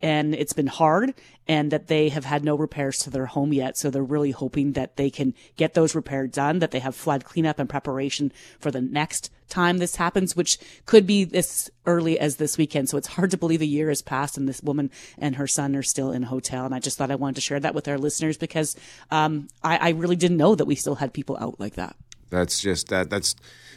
and 0.00 0.34
it's 0.34 0.52
been 0.52 0.68
hard 0.68 1.14
and 1.46 1.70
that 1.70 1.88
they 1.88 2.08
have 2.10 2.24
had 2.24 2.44
no 2.44 2.54
repairs 2.54 2.98
to 2.98 3.10
their 3.10 3.26
home 3.26 3.52
yet. 3.52 3.76
So 3.76 3.90
they're 3.90 4.02
really 4.02 4.30
hoping 4.30 4.72
that 4.72 4.96
they 4.96 5.10
can 5.10 5.34
get 5.56 5.74
those 5.74 5.94
repairs 5.94 6.30
done, 6.30 6.60
that 6.60 6.70
they 6.70 6.78
have 6.78 6.94
flood 6.94 7.24
cleanup 7.24 7.58
and 7.58 7.68
preparation 7.68 8.32
for 8.60 8.70
the 8.70 8.80
next 8.80 9.32
time 9.48 9.78
this 9.78 9.96
happens, 9.96 10.36
which 10.36 10.58
could 10.84 11.06
be 11.06 11.24
this 11.24 11.70
early 11.86 12.18
as 12.18 12.36
this 12.36 12.58
weekend. 12.58 12.88
So 12.88 12.98
it's 12.98 13.08
hard 13.08 13.30
to 13.30 13.38
believe 13.38 13.62
a 13.62 13.66
year 13.66 13.88
has 13.88 14.02
passed 14.02 14.36
and 14.36 14.48
this 14.48 14.62
woman 14.62 14.90
and 15.16 15.36
her 15.36 15.46
son 15.46 15.74
are 15.74 15.82
still 15.82 16.12
in 16.12 16.24
a 16.24 16.28
hotel. 16.28 16.64
And 16.64 16.74
I 16.74 16.80
just 16.80 16.98
thought 16.98 17.10
I 17.10 17.16
wanted 17.16 17.36
to 17.36 17.40
share 17.40 17.60
that 17.60 17.74
with 17.74 17.88
our 17.88 17.98
listeners 17.98 18.36
because, 18.36 18.76
um, 19.10 19.48
I, 19.64 19.78
I 19.78 19.88
really 19.90 20.16
didn't 20.16 20.36
know 20.36 20.54
that 20.54 20.66
we 20.66 20.74
still 20.74 20.96
had 20.96 21.12
people 21.12 21.38
out 21.40 21.58
like 21.58 21.74
that. 21.74 21.96
That's 22.30 22.60
just 22.60 22.88
that 22.88 23.10
that's 23.10 23.34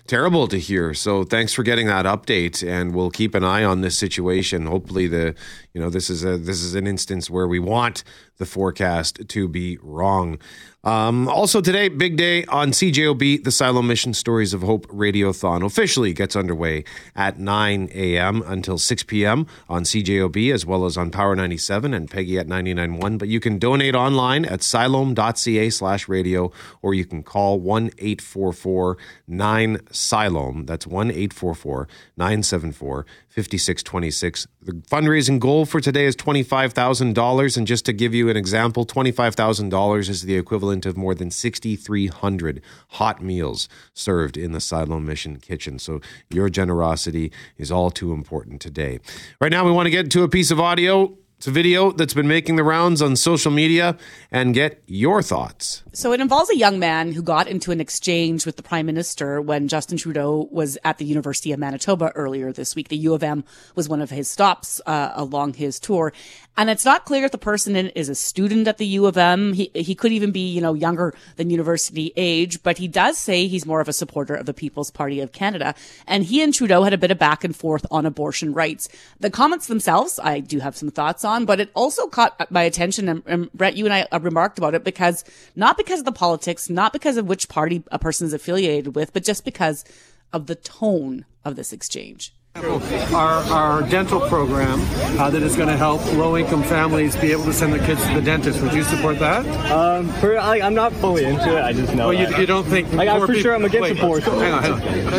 terrible 0.07 0.48
to 0.48 0.57
hear. 0.57 0.94
So 0.94 1.24
thanks 1.24 1.53
for 1.53 1.63
getting 1.63 1.88
that 1.88 2.06
update, 2.06 2.68
and 2.68 2.94
we'll 2.94 3.12
keep 3.12 3.36
an 3.36 3.44
eye 3.44 3.63
on 3.63 3.81
this 3.81 3.98
situation. 3.98 4.65
Hopefully, 4.65 5.07
the 5.07 5.36
you 5.74 5.81
know 5.81 5.89
this 5.89 6.09
is 6.09 6.24
a 6.24 6.38
this 6.38 6.62
is 6.62 6.75
an 6.75 6.88
instance 6.88 7.30
where 7.30 7.48
we 7.48 7.59
want 7.59 8.03
the 8.38 8.45
forecast 8.45 9.27
to 9.27 9.48
be 9.48 9.77
wrong. 9.81 10.39
Um, 10.83 11.28
also 11.28 11.62
today, 11.62 11.89
big 11.89 12.18
day 12.18 12.44
on 12.45 12.72
CJOB, 12.72 13.44
the 13.44 13.51
Siloam 13.51 13.86
Mission 13.86 14.16
Stories 14.16 14.51
of 14.51 14.63
Hope 14.63 14.88
Radiothon 14.88 15.64
officially 15.64 16.11
gets 16.11 16.35
underway 16.35 16.83
at 17.16 17.38
9 17.38 17.90
a.m. 17.94 18.42
until 18.47 18.80
6 18.80 19.04
p.m. 19.04 19.45
on 19.69 19.83
CJOB 19.83 20.52
as 20.52 20.66
well 20.66 20.85
as 20.85 20.97
on 20.97 21.11
Power 21.11 21.35
97 21.35 21.94
and 21.94 22.09
Peggy 22.09 22.40
at 22.40 22.47
99.1. 22.47 23.19
But 23.19 23.28
you 23.28 23.40
can 23.40 23.59
donate 23.59 23.94
online 23.94 24.44
at 24.44 24.64
siloam.ca 24.64 25.69
slash 25.69 26.07
radio 26.07 26.52
or 26.81 26.95
you 26.95 27.06
can 27.06 27.21
call 27.21 27.59
1 27.59 27.92
844 28.00 28.97
9 29.28 29.78
Siloam. 29.92 30.66
That's 30.66 30.88
1 30.88 31.11
844 31.11 31.88
974 32.18 33.06
5626. 33.31 34.47
The 34.61 34.73
fundraising 34.73 35.40
goal 35.40 35.66
for 35.66 35.80
today 35.80 36.06
is 36.06 36.18
$25,000. 36.18 37.57
And 37.57 37.66
just 37.66 37.85
to 37.85 37.94
give 37.94 38.14
you 38.14 38.30
an 38.30 38.35
example, 38.35 38.85
$25,000 38.85 40.09
is 40.09 40.23
the 40.23 40.35
equivalent 40.35 40.85
of 40.85 40.97
more 40.97 41.16
than 41.16 41.31
6,300 41.31 42.61
hot 42.90 43.21
meals 43.21 43.69
served 43.94 44.35
in 44.35 44.52
the 44.52 44.59
Siloam 44.59 45.06
Mission 45.06 45.38
kitchen. 45.38 45.80
So 45.80 46.02
your 46.30 46.50
generosity 46.50 47.31
is 47.57 47.71
all 47.71 47.90
too 47.90 48.11
important 48.11 48.61
today. 48.61 49.00
Right 49.40 49.52
now, 49.52 49.66
we 49.66 49.71
want 49.71 49.85
to 49.85 49.92
get 49.92 50.11
to 50.11 50.23
a 50.23 50.30
piece 50.30 50.52
of 50.52 50.59
audio. 50.59 51.18
It's 51.42 51.48
a 51.48 51.52
video 51.52 51.92
that's 51.92 52.14
been 52.14 52.28
making 52.28 52.57
the 52.57 52.64
rounds 52.64 53.02
on 53.02 53.16
social 53.16 53.52
media 53.52 53.98
and 54.30 54.54
get 54.54 54.83
your 54.86 55.24
thoughts. 55.24 55.81
So 55.92 56.14
it 56.14 56.21
involves 56.21 56.52
a 56.52 56.56
young 56.56 56.78
man 56.78 57.14
who 57.14 57.24
got 57.24 57.48
into 57.48 57.71
an 57.71 57.81
exchange 57.81 58.45
with 58.45 58.57
the 58.57 58.62
prime 58.62 58.86
minister 58.86 59.42
when 59.42 59.68
Justin 59.68 59.98
Trudeau 59.98 60.48
was 60.52 60.78
at 60.83 61.00
the 61.00 61.06
University 61.06 61.52
of 61.52 61.57
Manitoba 61.57 62.12
earlier 62.14 62.54
this 62.54 62.76
week. 62.76 62.90
The 62.90 62.98
U 62.98 63.16
of 63.16 63.24
M 63.24 63.44
was 63.74 63.90
one 63.90 64.04
of 64.04 64.12
his 64.12 64.30
stops 64.30 64.81
uh, 64.86 65.14
along 65.16 65.56
his 65.56 65.80
tour. 65.80 66.14
And 66.58 66.70
it's 66.70 66.84
not 66.86 67.06
clear 67.06 67.26
if 67.26 67.31
the 67.31 67.38
person 67.38 67.76
is 67.76 68.10
a 68.10 68.16
student 68.16 68.68
at 68.68 68.78
the 68.78 68.86
U 68.86 69.06
of 69.06 69.18
M. 69.18 69.54
He, 69.54 69.72
he 69.74 69.96
could 69.96 70.12
even 70.12 70.31
be, 70.31 70.52
you 70.52 70.60
know, 70.60 70.74
younger 70.74 71.14
than 71.38 71.50
university 71.50 72.12
age, 72.18 72.62
but 72.62 72.78
he 72.78 72.88
does 72.88 73.18
say 73.18 73.48
he's 73.48 73.66
more 73.66 73.80
of 73.80 73.88
a 73.88 73.94
supporter 73.94 74.36
of 74.36 74.46
the 74.46 74.54
People's 74.54 74.92
Party 74.92 75.22
of 75.22 75.31
Canada. 75.31 75.74
And 76.06 76.26
he 76.26 76.42
and 76.42 76.54
Trudeau 76.54 76.84
had 76.84 76.94
a 76.94 76.98
bit 76.98 77.10
of 77.10 77.18
back 77.18 77.46
and 77.46 77.56
forth 77.56 77.86
on 77.90 78.06
abortion 78.06 78.54
rights. 78.54 78.90
The 79.20 79.30
comments 79.30 79.68
themselves, 79.68 80.20
I 80.22 80.40
do 80.40 80.60
have 80.60 80.76
some 80.76 80.92
thoughts 80.92 81.24
on, 81.24 81.46
but 81.46 81.62
it 81.62 81.72
also 81.74 82.08
caught 82.08 82.52
my 82.52 82.64
attention. 82.64 83.08
And, 83.08 83.24
and 83.26 83.52
Brett, 83.54 83.78
you 83.78 83.86
and 83.86 83.94
I 83.94 84.08
uh, 84.12 84.20
remarked 84.20 84.58
about 84.58 84.76
it 84.76 84.84
because 84.84 85.24
not 85.56 85.78
because 85.78 86.00
of 86.00 86.06
the 86.06 86.12
politics, 86.12 86.70
not 86.70 86.92
because 86.92 87.16
of 87.16 87.28
which 87.28 87.48
party 87.48 87.81
a 87.92 87.98
person 87.98 88.28
is 88.28 88.34
affiliated 88.34 88.94
with, 88.94 89.14
but 89.14 89.24
just 89.24 89.46
because 89.46 89.86
of 90.34 90.48
the 90.48 90.56
tone 90.56 91.26
of 91.46 91.56
this 91.56 91.72
exchange. 91.72 92.34
Our, 92.56 93.44
our 93.50 93.81
dental 93.84 94.20
program 94.28 94.81
uh, 95.18 95.30
that 95.30 95.42
is 95.42 95.56
going 95.56 95.70
to 95.70 95.78
help 95.78 96.04
low 96.14 96.36
income 96.36 96.64
families 96.64 97.16
be 97.16 97.31
able 97.31 97.46
to 97.46 97.54
send 97.54 97.72
their 97.72 97.84
kids 97.86 98.06
to 98.08 98.14
the 98.16 98.22
dentist. 98.22 98.62
Would 98.62 98.74
you 98.74 98.84
support 98.84 99.20
that? 99.20 99.46
Um, 99.72 100.10
for, 100.20 100.38
I, 100.38 100.60
I'm 100.60 100.74
not 100.74 100.92
fully 100.92 101.24
into 101.24 101.58
it. 101.58 101.62
I 101.64 101.72
just 101.72 101.96
know. 101.96 102.10
Well, 102.10 102.14
you, 102.14 102.36
you 102.38 102.46
don't 102.46 102.66
think. 102.66 102.92
Like, 102.92 103.08
I'm 103.08 103.22
for 103.22 103.28
peop- 103.31 103.42
sure 103.42 103.56
I'm 103.56 103.64
against 103.64 103.81
Wait, 103.92 103.98
abortion. 103.98 104.34
Hang 104.34 104.54
on, 104.54 104.64
hang 104.64 104.74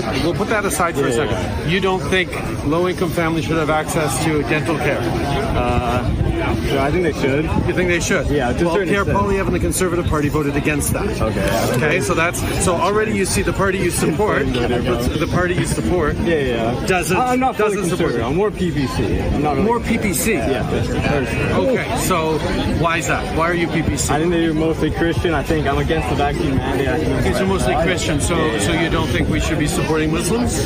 on. 0.04 0.22
We'll 0.24 0.34
put 0.34 0.48
that 0.48 0.66
aside 0.66 0.94
for 0.94 1.06
a 1.06 1.10
Yeah, 1.10 1.26
second. 1.30 1.70
You 1.70 1.80
don't 1.80 2.00
think 2.10 2.30
low 2.66 2.86
income 2.86 3.10
families 3.10 3.46
should 3.46 3.56
have 3.56 3.70
access 3.70 4.22
to 4.24 4.42
dental 4.42 4.76
care? 4.76 5.00
Uh, 5.00 6.02
so 6.68 6.78
I 6.78 6.90
think 6.90 7.02
they 7.04 7.12
should. 7.20 7.44
You 7.44 7.74
think 7.74 7.88
they 7.88 8.00
should? 8.00 8.26
Yeah, 8.28 8.52
Well, 8.62 8.76
Pierre 8.76 9.02
extent. 9.02 9.18
Poilievre 9.18 9.46
and 9.46 9.54
the 9.54 9.60
Conservative 9.60 10.06
Party 10.06 10.28
voted 10.28 10.56
against 10.56 10.92
that. 10.92 11.08
Okay. 11.20 11.34
yeah. 11.36 11.74
Okay, 11.76 12.00
so 12.00 12.14
that's 12.14 12.40
so 12.64 12.74
already 12.74 13.12
you 13.12 13.24
see 13.24 13.42
the 13.42 13.52
party 13.52 13.78
you 13.78 13.90
support, 13.90 14.46
the 14.46 15.28
party 15.32 15.54
you 15.54 15.66
support 15.66 16.16
Yeah, 16.18 16.34
yeah. 16.36 16.86
doesn't 16.86 17.16
I'm 17.16 17.40
not 17.40 17.56
doesn't 17.58 17.88
support. 17.90 18.14
I'm 18.16 18.36
more 18.36 18.50
PPC. 18.50 19.32
I'm 19.34 19.42
not 19.42 19.52
really. 19.56 19.64
more 19.66 19.80
PPC. 19.80 20.34
Yeah. 20.34 20.62
that's- 20.70 21.52
Okay, 21.52 21.96
so 22.06 22.38
why 22.82 22.98
is 22.98 23.06
that? 23.08 23.36
Why 23.36 23.48
are 23.50 23.54
you 23.54 23.68
PPC? 23.68 24.10
I 24.10 24.18
think 24.18 24.30
they're 24.30 24.54
mostly 24.54 24.90
Christian. 24.90 25.34
I 25.34 25.42
think 25.42 25.66
I'm 25.66 25.78
against 25.78 26.08
the 26.10 26.16
vaccine 26.16 26.56
mandate. 26.56 26.88
I 26.88 27.18
Okay, 27.20 27.32
so 27.34 27.46
mostly. 27.46 27.74
Christian. 27.82 28.20
So, 28.20 28.36
so 28.58 28.72
you 28.72 28.90
don't 28.90 29.08
think 29.08 29.28
we 29.28 29.40
should 29.40 29.58
be 29.58 29.66
supporting 29.66 30.12
Muslims? 30.12 30.64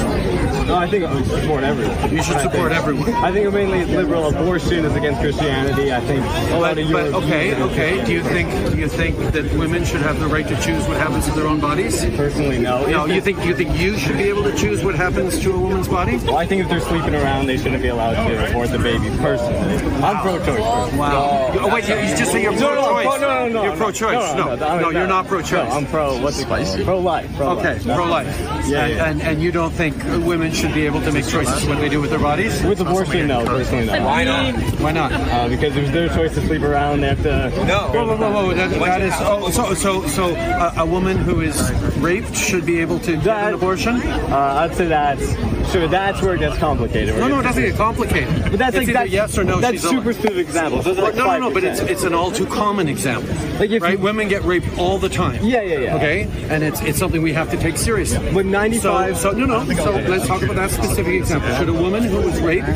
No, 0.67 0.75
I 0.77 0.89
think 0.89 1.05
I 1.05 1.23
support 1.25 1.63
everyone. 1.65 2.11
You 2.13 2.23
should 2.23 2.41
support 2.41 2.73
think- 2.73 2.81
everyone. 2.83 3.13
I 3.25 3.31
think 3.33 3.53
mainly 3.53 3.85
liberal 3.85 4.27
abortion 4.29 4.85
is 4.85 4.95
against 4.97 5.21
Christianity. 5.21 5.76
I 5.77 6.01
think 6.01 6.25
a 6.25 6.59
But, 6.59 6.93
but 6.93 7.15
okay, 7.25 7.55
okay. 7.63 8.05
Do 8.05 8.13
you 8.13 8.23
think 8.23 8.51
do 8.73 8.79
you 8.79 8.89
think 8.89 9.17
that 9.33 9.45
women 9.59 9.85
should 9.85 10.01
have 10.01 10.19
the 10.19 10.27
right 10.27 10.47
to 10.49 10.57
choose 10.63 10.87
what 10.89 10.97
happens 10.97 11.27
to 11.27 11.33
their 11.33 11.47
own 11.47 11.61
bodies? 11.61 12.03
Personally, 12.17 12.59
no. 12.59 12.87
No, 12.87 13.07
If 13.07 13.15
you 13.15 13.21
think 13.21 13.45
you 13.45 13.55
think 13.55 13.79
you 13.79 13.99
should 13.99 14.17
be 14.17 14.25
able 14.25 14.43
to 14.45 14.57
choose 14.57 14.83
what 14.83 14.95
happens 14.95 15.39
to 15.41 15.53
a 15.53 15.59
woman's 15.59 15.89
body? 15.89 16.17
Well, 16.17 16.37
I 16.37 16.47
think 16.47 16.63
if 16.63 16.69
they're 16.71 16.81
sleeping 16.81 17.15
around, 17.15 17.47
they 17.47 17.59
shouldn't 17.59 17.83
be 17.83 17.89
allowed 17.89 18.15
to 18.27 18.51
abort 18.51 18.71
the 18.71 18.79
baby. 18.79 19.09
Personally, 19.19 19.77
I'm 20.03 20.23
pro-choice. 20.23 20.57
Person. 20.57 20.99
Wow. 20.99 21.51
Oh, 21.61 21.75
wait, 21.75 21.89
you, 21.89 21.95
you 21.97 22.17
just 22.17 22.33
say 22.33 22.43
you're 22.43 22.53
No, 22.53 22.75
no, 22.75 22.93
pro-choice. 22.93 23.21
no, 23.21 23.29
no, 23.29 23.49
no, 23.49 23.63
You're 23.65 23.73
no. 23.73 23.79
pro-choice. 23.79 24.35
No, 24.37 24.55
no, 24.57 24.91
you're 24.91 25.07
not 25.07 25.27
pro-choice. 25.27 25.69
No, 25.69 25.77
I'm 25.77 25.87
pro. 25.87 26.21
What's 26.23 26.39
it 26.39 26.47
called? 26.49 26.85
Pro-life. 26.85 27.37
pro-life. 27.37 27.67
Okay, 27.67 27.95
pro-life. 27.95 28.27
Yeah, 28.41 28.57
and, 28.57 28.71
yeah. 28.71 29.05
And, 29.11 29.23
and 29.23 29.43
you 29.43 29.53
don't 29.53 29.73
think 29.73 29.97
women 30.25 30.53
should 30.53 30.73
be 30.75 30.87
able 30.87 31.01
to 31.03 31.13
make 31.13 31.27
choices 31.27 31.67
what 31.67 31.79
they 31.79 31.89
do 31.89 32.01
with 32.01 32.11
their 32.11 32.19
bodies? 32.19 32.63
With 32.63 32.81
abortion, 32.81 33.27
no. 33.29 33.45
Personally, 33.45 33.87
no. 33.87 34.05
Why 34.05 34.25
not? 34.25 34.55
Why 34.81 34.93
not? 34.93 35.13
Uh, 35.13 35.56
because 35.57 35.77
it's 35.77 35.91
their 35.91 36.09
choice 36.09 36.35
to 36.35 36.41
sleep 36.47 36.63
around. 36.63 37.01
They 37.01 37.09
have 37.09 37.23
to. 37.23 37.51
Whoa, 37.51 38.07
whoa, 38.07 38.17
whoa, 38.17 38.33
whoa. 38.33 38.55
That, 38.55 38.71
that 38.71 39.01
is, 39.01 39.13
oh, 39.17 39.51
so, 39.51 39.75
so, 39.75 40.07
so 40.07 40.35
a, 40.35 40.75
a 40.79 40.87
woman 40.87 41.17
who 41.17 41.41
is 41.41 41.71
raped 41.97 42.37
should 42.37 42.67
be 42.67 42.81
able 42.81 42.99
to 43.01 43.17
get 43.17 43.49
an 43.49 43.55
abortion? 43.55 43.97
Uh, 43.97 44.37
I'd 44.61 44.75
say 44.75 44.87
that's 44.87 45.56
sure. 45.71 45.89
That's 45.89 46.21
where 46.23 46.35
it 46.35 46.39
gets 46.39 46.57
complicated. 46.59 47.17
No, 47.17 47.29
no, 47.29 47.41
it 47.41 47.45
doesn't 47.45 47.63
get 47.63 47.77
complicated. 47.77 48.29
But 48.51 48.59
that's 48.59 48.77
it's 48.77 48.87
like 48.87 48.95
that's 48.95 49.11
yes 49.11 49.37
or 49.39 49.45
no. 49.45 49.61
That's 49.61 49.83
super 49.83 50.13
specific 50.13 50.39
examples. 50.47 50.85
Those 50.85 50.99
like 50.99 51.15
no, 51.15 51.27
no, 51.27 51.39
no, 51.49 51.51
but 51.51 51.65
it's 51.65 51.81
it's 51.81 52.03
an 52.05 52.15
all 52.15 52.31
too 52.31 52.47
common 52.47 52.89
example. 52.89 53.35
Like 53.59 53.71
if 53.71 53.83
right? 53.83 53.99
you- 53.99 54.07
Women 54.07 54.29
get 54.29 54.45
raped 54.45 54.79
all 54.79 54.99
the 54.99 55.09
time. 55.09 55.43
Yeah, 55.45 55.63
yeah, 55.63 55.79
yeah. 55.81 55.97
Okay, 55.97 56.23
and 56.49 56.63
it's 56.63 56.81
it's 56.83 56.99
something 56.99 57.23
we 57.23 57.33
have 57.33 57.51
to 57.51 57.57
take 57.57 57.77
seriously. 57.77 58.31
But 58.33 58.47
95 58.47 59.17
So, 59.17 59.33
so 59.33 59.37
no, 59.39 59.47
no. 59.47 59.75
So 59.75 59.91
let's 59.93 60.27
talk 60.27 60.43
about 60.43 60.57
that 60.57 60.71
specific 60.71 61.15
example. 61.15 61.53
Should 61.57 61.69
a 61.69 61.73
woman 61.73 62.05
who 62.05 62.21
was 62.21 62.41
raped 62.41 62.67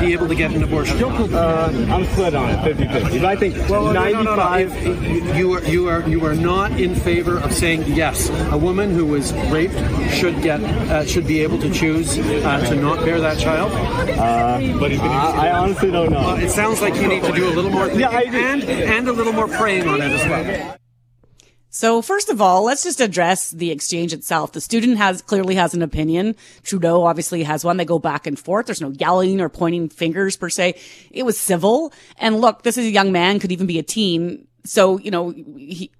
be 0.00 0.12
able 0.12 0.28
to 0.28 0.34
get 0.34 0.52
an 0.52 0.62
abortion? 0.62 1.02
Uh, 1.02 1.70
I'm 1.90 2.04
split 2.06 2.34
on 2.34 2.50
it, 2.50 2.76
50-50. 2.76 3.20
But 3.20 3.24
I 3.24 3.36
think 3.36 3.68
Well, 3.68 3.92
no, 3.92 3.92
no, 3.92 4.22
no, 4.22 4.22
no. 4.22 4.36
95. 4.36 4.86
If- 4.86 5.36
you 5.36 5.52
are 5.54 5.62
you 5.64 5.88
are 5.88 6.08
you 6.08 6.24
are 6.24 6.34
not 6.34 6.72
in 6.80 6.94
favor 6.94 7.38
of 7.38 7.52
saying 7.52 7.82
yes. 7.86 8.30
A 8.52 8.56
woman 8.58 8.90
who 8.94 9.04
was 9.06 9.32
raped 9.50 9.74
should 10.10 10.40
get 10.42 10.60
uh, 10.62 11.04
should 11.04 11.26
be 11.26 11.40
able 11.42 11.58
to 11.58 11.70
choose 11.70 12.16
uh, 12.44 12.64
to 12.66 12.76
not 12.76 13.04
bear 13.04 13.20
that 13.20 13.38
child. 13.38 13.72
I, 13.72 15.48
I 15.48 15.50
honestly 15.52 15.90
don't 15.90 16.10
know. 16.10 16.18
Uh, 16.18 16.36
it 16.36 16.50
sounds 16.50 16.80
like 16.80 16.94
you 16.96 17.08
need 17.08 17.22
to 17.22 17.32
do 17.32 17.48
a 17.48 17.52
little 17.52 17.70
more 17.70 17.86
thinking 17.86 18.00
Yeah, 18.00 18.10
I 18.10 18.22
and 18.22 18.64
and 18.64 19.08
a 19.08 19.12
little 19.12 19.32
more 19.32 19.48
praying 19.48 19.88
on 19.88 20.00
it 20.00 20.10
as 20.10 20.28
well. 20.28 20.78
So 21.70 22.00
first 22.00 22.30
of 22.30 22.40
all, 22.40 22.64
let's 22.64 22.82
just 22.82 23.00
address 23.00 23.50
the 23.50 23.70
exchange 23.70 24.12
itself. 24.12 24.52
The 24.52 24.60
student 24.60 24.96
has 24.96 25.20
clearly 25.20 25.54
has 25.54 25.74
an 25.74 25.82
opinion. 25.82 26.34
Trudeau 26.62 27.04
obviously 27.04 27.42
has 27.42 27.64
one. 27.64 27.76
They 27.76 27.84
go 27.84 27.98
back 27.98 28.26
and 28.26 28.38
forth. 28.38 28.66
There's 28.66 28.80
no 28.80 28.90
yelling 28.90 29.40
or 29.40 29.48
pointing 29.48 29.88
fingers 29.88 30.36
per 30.36 30.48
se. 30.48 30.74
It 31.10 31.24
was 31.24 31.38
civil. 31.38 31.92
And 32.16 32.40
look, 32.40 32.62
this 32.62 32.78
is 32.78 32.86
a 32.86 32.90
young 32.90 33.12
man, 33.12 33.38
could 33.38 33.52
even 33.52 33.66
be 33.66 33.78
a 33.78 33.82
teen. 33.82 34.48
So, 34.64 34.98
you 34.98 35.10
know, 35.10 35.30
he, 35.30 35.90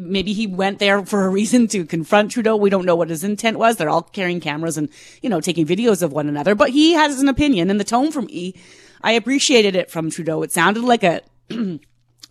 maybe 0.00 0.32
he 0.32 0.46
went 0.46 0.78
there 0.78 1.04
for 1.04 1.24
a 1.24 1.28
reason 1.28 1.66
to 1.68 1.84
confront 1.84 2.30
Trudeau. 2.30 2.56
We 2.56 2.70
don't 2.70 2.84
know 2.84 2.96
what 2.96 3.10
his 3.10 3.24
intent 3.24 3.58
was. 3.58 3.76
They're 3.76 3.90
all 3.90 4.02
carrying 4.02 4.40
cameras 4.40 4.78
and, 4.78 4.88
you 5.22 5.28
know, 5.28 5.40
taking 5.40 5.66
videos 5.66 6.02
of 6.02 6.12
one 6.12 6.28
another, 6.28 6.54
but 6.54 6.70
he 6.70 6.92
has 6.92 7.20
an 7.20 7.28
opinion 7.28 7.70
and 7.70 7.78
the 7.78 7.84
tone 7.84 8.12
from 8.12 8.26
E, 8.30 8.54
I 9.02 9.12
appreciated 9.12 9.76
it 9.76 9.90
from 9.90 10.10
Trudeau. 10.10 10.42
It 10.42 10.52
sounded 10.52 10.82
like 10.82 11.04
a, 11.04 11.22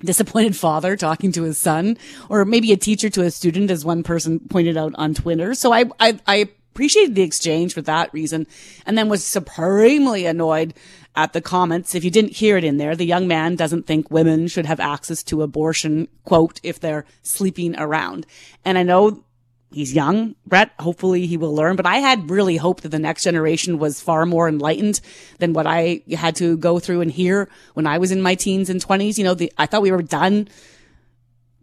disappointed 0.03 0.55
father 0.55 0.95
talking 0.95 1.31
to 1.31 1.43
his 1.43 1.57
son, 1.57 1.97
or 2.29 2.45
maybe 2.45 2.71
a 2.71 2.77
teacher 2.77 3.09
to 3.09 3.23
a 3.23 3.31
student, 3.31 3.71
as 3.71 3.83
one 3.83 4.03
person 4.03 4.39
pointed 4.39 4.77
out 4.77 4.93
on 4.95 5.13
Twitter. 5.13 5.53
So 5.53 5.73
I, 5.73 5.85
I, 5.99 6.19
I 6.27 6.49
appreciated 6.77 7.15
the 7.15 7.23
exchange 7.23 7.73
for 7.73 7.81
that 7.81 8.13
reason, 8.13 8.45
and 8.85 8.95
then 8.95 9.09
was 9.09 9.23
supremely 9.23 10.27
annoyed 10.27 10.75
at 11.15 11.33
the 11.33 11.41
comments. 11.41 11.95
If 11.95 12.03
you 12.03 12.11
didn't 12.11 12.33
hear 12.33 12.55
it 12.55 12.63
in 12.63 12.77
there, 12.77 12.95
the 12.95 13.03
young 13.03 13.27
man 13.27 13.55
doesn't 13.55 13.87
think 13.87 14.11
women 14.11 14.47
should 14.47 14.67
have 14.67 14.79
access 14.79 15.23
to 15.23 15.41
abortion, 15.41 16.07
quote, 16.23 16.59
if 16.61 16.79
they're 16.79 17.05
sleeping 17.23 17.75
around. 17.79 18.27
And 18.63 18.77
I 18.77 18.83
know 18.83 19.23
he's 19.71 19.95
young, 19.95 20.35
Brett. 20.45 20.69
Hopefully 20.77 21.25
he 21.25 21.35
will 21.35 21.55
learn. 21.55 21.77
But 21.77 21.87
I 21.87 21.97
had 21.97 22.29
really 22.29 22.57
hoped 22.57 22.83
that 22.83 22.89
the 22.89 22.99
next 22.99 23.23
generation 23.23 23.79
was 23.79 23.99
far 23.99 24.27
more 24.27 24.47
enlightened 24.47 25.01
than 25.39 25.53
what 25.53 25.65
I 25.65 26.03
had 26.11 26.35
to 26.35 26.57
go 26.57 26.77
through 26.77 27.01
and 27.01 27.11
hear 27.11 27.49
when 27.73 27.87
I 27.87 27.97
was 27.97 28.11
in 28.11 28.21
my 28.21 28.35
teens 28.35 28.69
and 28.69 28.79
twenties. 28.79 29.17
You 29.17 29.23
know, 29.23 29.33
the, 29.33 29.51
I 29.57 29.65
thought 29.65 29.81
we 29.81 29.91
were 29.91 30.03
done 30.03 30.47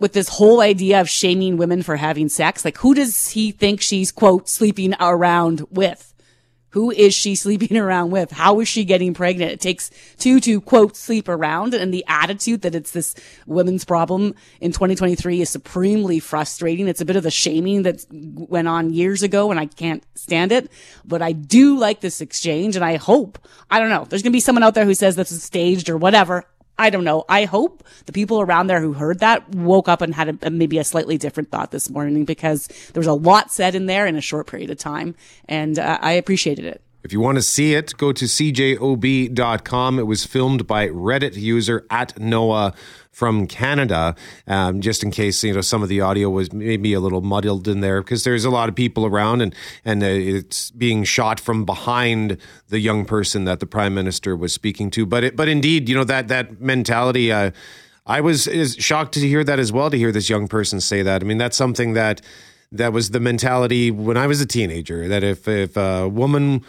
with 0.04 0.12
this 0.12 0.28
whole 0.28 0.61
idea 0.61 1.00
of 1.00 1.08
shaming 1.08 1.56
women 1.56 1.82
for 1.82 1.96
having 1.96 2.28
sex. 2.28 2.62
Like, 2.62 2.76
who 2.76 2.92
does 2.92 3.30
he 3.30 3.52
think 3.52 3.80
she's, 3.80 4.12
quote, 4.12 4.50
sleeping 4.50 4.92
around 5.00 5.66
with? 5.70 6.12
Who 6.73 6.90
is 6.90 7.14
she 7.14 7.34
sleeping 7.34 7.75
around 7.78 8.11
with? 8.11 8.30
How 8.30 8.61
is 8.61 8.68
she 8.68 8.84
getting 8.84 9.14
pregnant? 9.14 9.52
It 9.52 9.61
takes 9.62 9.90
two 10.18 10.40
to 10.40 10.61
quote 10.61 10.94
sleep 10.94 11.26
around 11.26 11.73
and 11.73 11.94
the 11.94 12.04
attitude 12.06 12.61
that 12.62 12.75
it's 12.75 12.90
this 12.90 13.14
women's 13.46 13.87
problem 13.87 14.34
in 14.61 14.73
2023 14.73 15.40
is 15.40 15.49
supremely 15.49 16.20
frustrating. 16.20 16.87
It's 16.87 17.00
a 17.00 17.06
bit 17.06 17.16
of 17.16 17.23
the 17.23 17.30
shaming 17.30 17.84
that 17.84 18.04
went 18.11 18.68
on 18.68 18.92
years 18.92 19.23
ago 19.23 19.50
and 19.50 19.58
I 19.58 19.64
can't 19.64 20.04
stand 20.14 20.52
it, 20.52 20.70
but 21.02 21.23
I 21.23 21.32
do 21.32 21.78
like 21.78 22.02
this 22.02 22.20
exchange 22.20 22.76
and 22.76 22.84
I 22.84 22.96
hope, 22.96 23.38
I 23.70 23.78
don't 23.80 23.88
know, 23.88 24.04
there's 24.04 24.20
going 24.20 24.32
to 24.32 24.37
be 24.37 24.40
someone 24.40 24.64
out 24.64 24.75
there 24.75 24.84
who 24.84 24.92
says 24.92 25.16
this 25.16 25.32
is 25.32 25.42
staged 25.42 25.88
or 25.88 25.96
whatever. 25.96 26.44
I 26.78 26.90
don't 26.90 27.04
know. 27.04 27.25
I 27.28 27.45
hope 27.45 27.85
the 28.07 28.12
people 28.12 28.40
around 28.40 28.66
there 28.66 28.81
who 28.81 28.93
heard 28.95 29.21
that 29.21 29.49
woke 29.54 29.88
up 29.88 30.00
and 30.00 30.14
had 30.14 30.38
a, 30.43 30.50
maybe 30.50 30.78
a 30.78 30.85
slightly 30.85 31.16
different 31.16 31.50
thought 31.50 31.71
this 31.71 31.88
morning 31.88 32.25
because 32.25 32.66
there 32.93 33.00
was 33.00 33.07
a 33.07 33.12
lot 33.12 33.52
said 33.52 33.75
in 33.75 33.87
there 33.87 34.07
in 34.07 34.16
a 34.16 34.21
short 34.21 34.47
period 34.47 34.71
of 34.71 34.78
time, 34.78 35.14
and 35.49 35.78
uh, 35.78 35.99
I 36.00 36.12
appreciated 36.12 36.64
it. 36.64 36.83
If 37.04 37.12
you 37.12 37.20
want 37.20 37.37
to 37.37 37.42
see 37.42 37.75
it, 37.75 37.94
go 37.99 38.12
to 38.12 38.25
cjob.com. 38.25 39.99
It 39.99 40.06
was 40.06 40.25
filmed 40.25 40.66
by 40.66 40.88
Reddit 40.88 41.37
user 41.37 41.87
at 41.90 42.18
Noah 42.18 42.73
from 43.11 43.46
Canada, 43.46 44.16
um, 44.46 44.80
just 44.80 45.04
in 45.04 45.11
case 45.11 45.44
you 45.44 45.52
know 45.52 45.61
some 45.61 45.82
of 45.82 45.90
the 45.90 46.00
audio 46.00 46.30
was 46.30 46.50
maybe 46.50 46.94
a 46.94 47.00
little 47.00 47.20
muddled 47.20 47.68
in 47.68 47.80
there 47.80 48.00
because 48.00 48.25
there's 48.25 48.46
a 48.46 48.50
lot 48.50 48.70
of 48.70 48.75
people 48.75 49.04
around 49.04 49.42
and 49.42 49.54
and 49.84 50.02
uh, 50.02 50.06
it's 50.06 50.70
being 50.70 51.04
shot 51.04 51.38
from 51.38 51.66
behind 51.66 52.38
the 52.68 52.80
young 52.80 53.04
person 53.04 53.44
that 53.44 53.61
the 53.61 53.66
prime 53.66 53.94
minister 53.94 54.34
was 54.34 54.54
speaking 54.54 54.90
to. 54.90 55.04
But 55.04 55.25
it, 55.25 55.37
but 55.37 55.46
indeed, 55.46 55.90
you 55.90 55.94
know 55.94 56.04
that 56.04 56.28
that 56.28 56.58
mentality. 56.58 57.30
Uh, 57.30 57.50
I 58.06 58.20
was 58.23 58.49
shocked 58.78 59.14
to 59.14 59.20
hear 59.20 59.44
that 59.44 59.58
as 59.58 59.73
well. 59.73 59.90
To 59.90 59.99
hear 59.99 60.11
this 60.11 60.30
young 60.30 60.49
person 60.49 60.80
say 60.80 61.02
that. 61.02 61.23
I 61.23 61.25
mean, 61.25 61.38
that's 61.38 61.56
something 61.56 61.92
that 61.94 62.23
that 62.73 62.92
was 62.92 63.11
the 63.11 63.20
mentality 63.20 63.90
when 63.90 64.16
I 64.16 64.26
was 64.26 64.40
a 64.40 64.46
teenager. 64.46 65.06
That 65.06 65.23
if 65.23 65.46
if 65.46 65.76
a 65.76 66.08
woman 66.08 66.64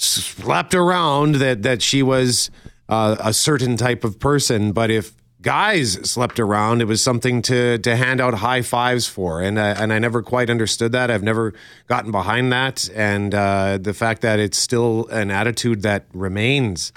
slept 0.00 0.74
around 0.74 1.36
that 1.36 1.62
that 1.62 1.82
she 1.82 2.02
was 2.02 2.50
uh, 2.88 3.16
a 3.20 3.32
certain 3.32 3.76
type 3.76 4.04
of 4.04 4.18
person 4.18 4.72
but 4.72 4.90
if 4.90 5.12
guys 5.42 5.92
slept 6.08 6.38
around 6.38 6.82
it 6.82 6.86
was 6.86 7.02
something 7.02 7.40
to 7.40 7.78
to 7.78 7.96
hand 7.96 8.20
out 8.20 8.34
high 8.34 8.62
fives 8.62 9.06
for 9.06 9.40
and 9.40 9.58
and 9.58 9.92
I 9.92 9.98
never 9.98 10.22
quite 10.22 10.50
understood 10.50 10.92
that. 10.92 11.10
I've 11.10 11.22
never 11.22 11.54
gotten 11.86 12.10
behind 12.10 12.52
that 12.52 12.88
and 12.94 13.34
uh, 13.34 13.78
the 13.80 13.94
fact 13.94 14.22
that 14.22 14.38
it's 14.38 14.58
still 14.58 15.06
an 15.08 15.30
attitude 15.30 15.82
that 15.82 16.06
remains 16.12 16.92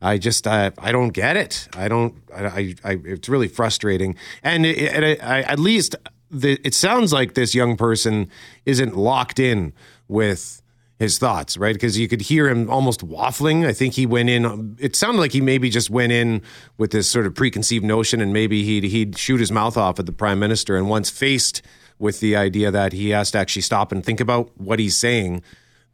I 0.00 0.18
just 0.18 0.46
I, 0.46 0.70
I 0.78 0.92
don't 0.92 1.10
get 1.10 1.36
it. 1.36 1.68
I 1.76 1.88
don't 1.88 2.14
I, 2.34 2.44
I, 2.44 2.74
I 2.84 2.98
it's 3.04 3.28
really 3.28 3.48
frustrating. 3.48 4.14
And 4.42 4.64
it, 4.64 4.78
it, 4.78 5.22
I, 5.22 5.42
at 5.42 5.58
least 5.58 5.96
the, 6.30 6.60
it 6.64 6.74
sounds 6.74 7.12
like 7.12 7.34
this 7.34 7.54
young 7.54 7.76
person 7.76 8.30
isn't 8.64 8.96
locked 8.96 9.38
in 9.38 9.72
with 10.06 10.62
his 10.98 11.18
thoughts, 11.18 11.56
right? 11.56 11.74
Because 11.74 11.98
you 11.98 12.08
could 12.08 12.22
hear 12.22 12.48
him 12.48 12.68
almost 12.68 13.06
waffling. 13.06 13.66
I 13.66 13.72
think 13.72 13.94
he 13.94 14.04
went 14.04 14.28
in. 14.28 14.76
It 14.80 14.96
sounded 14.96 15.20
like 15.20 15.32
he 15.32 15.40
maybe 15.40 15.70
just 15.70 15.90
went 15.90 16.12
in 16.12 16.42
with 16.76 16.90
this 16.90 17.08
sort 17.08 17.26
of 17.26 17.34
preconceived 17.34 17.84
notion, 17.84 18.20
and 18.20 18.32
maybe 18.32 18.64
he'd 18.64 18.84
he'd 18.84 19.16
shoot 19.16 19.38
his 19.38 19.52
mouth 19.52 19.76
off 19.76 19.98
at 19.98 20.06
the 20.06 20.12
prime 20.12 20.38
minister. 20.38 20.76
And 20.76 20.88
once 20.88 21.08
faced 21.08 21.62
with 21.98 22.20
the 22.20 22.34
idea 22.36 22.70
that 22.70 22.92
he 22.92 23.10
has 23.10 23.30
to 23.32 23.38
actually 23.38 23.62
stop 23.62 23.92
and 23.92 24.04
think 24.04 24.20
about 24.20 24.50
what 24.58 24.78
he's 24.78 24.96
saying, 24.96 25.42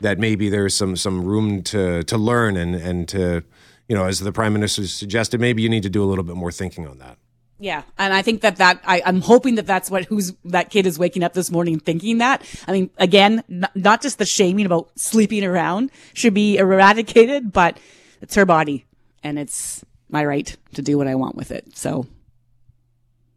that 0.01 0.19
maybe 0.19 0.49
there's 0.49 0.75
some 0.77 0.97
some 0.97 1.25
room 1.25 1.63
to 1.65 2.03
to 2.05 2.17
learn 2.17 2.57
and 2.57 2.75
and 2.75 3.09
to 3.09 3.45
you 3.89 3.97
know 3.97 4.07
as 4.07 4.21
the 4.21 4.33
prime 4.33 4.55
minister 4.55 4.87
suggested 4.87 5.41
maybe 5.41 5.63
you 5.63 5.69
need 5.69 5.83
to 5.83 5.91
do 5.91 6.03
a 6.03 6.07
little 6.07 6.25
bit 6.25 6.37
more 6.37 6.53
thinking 6.53 6.87
on 6.89 6.99
that 6.99 7.19
Yeah, 7.59 7.83
and 7.99 8.13
I 8.13 8.23
think 8.23 8.41
that 8.41 8.57
that 8.57 8.81
I, 8.85 9.01
I'm 9.07 9.21
hoping 9.21 9.55
that 9.55 9.67
that's 9.67 9.91
what 9.91 10.05
who's 10.07 10.33
that 10.45 10.71
kid 10.71 10.87
is 10.87 10.99
waking 10.99 11.23
up 11.23 11.35
this 11.35 11.51
morning 11.51 11.79
thinking 11.79 12.19
that. 12.19 12.43
I 12.67 12.73
mean, 12.73 12.91
again, 12.99 13.45
n- 13.49 13.69
not 13.75 14.03
just 14.03 14.19
the 14.19 14.27
shaming 14.27 14.67
about 14.67 14.91
sleeping 14.97 15.45
around 15.45 15.91
should 16.15 16.35
be 16.35 16.57
eradicated, 16.57 17.53
but 17.53 17.79
it's 18.21 18.35
her 18.35 18.45
body, 18.45 18.87
and 19.23 19.39
it's 19.39 19.85
my 20.09 20.25
right 20.25 20.57
to 20.75 20.83
do 20.83 20.99
what 20.99 21.07
I 21.07 21.15
want 21.15 21.37
with 21.37 21.53
it. 21.53 21.77
So, 21.77 22.07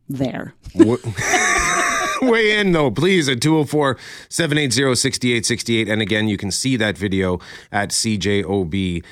there. 0.09 0.55
W- 0.75 0.97
Weigh 2.21 2.57
in 2.59 2.71
though, 2.71 2.89
please, 2.89 3.29
at 3.29 3.39
204 3.41 3.97
780 4.29 4.95
6868. 4.95 5.87
And 5.87 6.01
again, 6.01 6.27
you 6.27 6.37
can 6.37 6.49
see 6.49 6.75
that 6.75 6.97
video 6.97 7.39
at 7.71 7.89
cjob.com. 7.91 9.03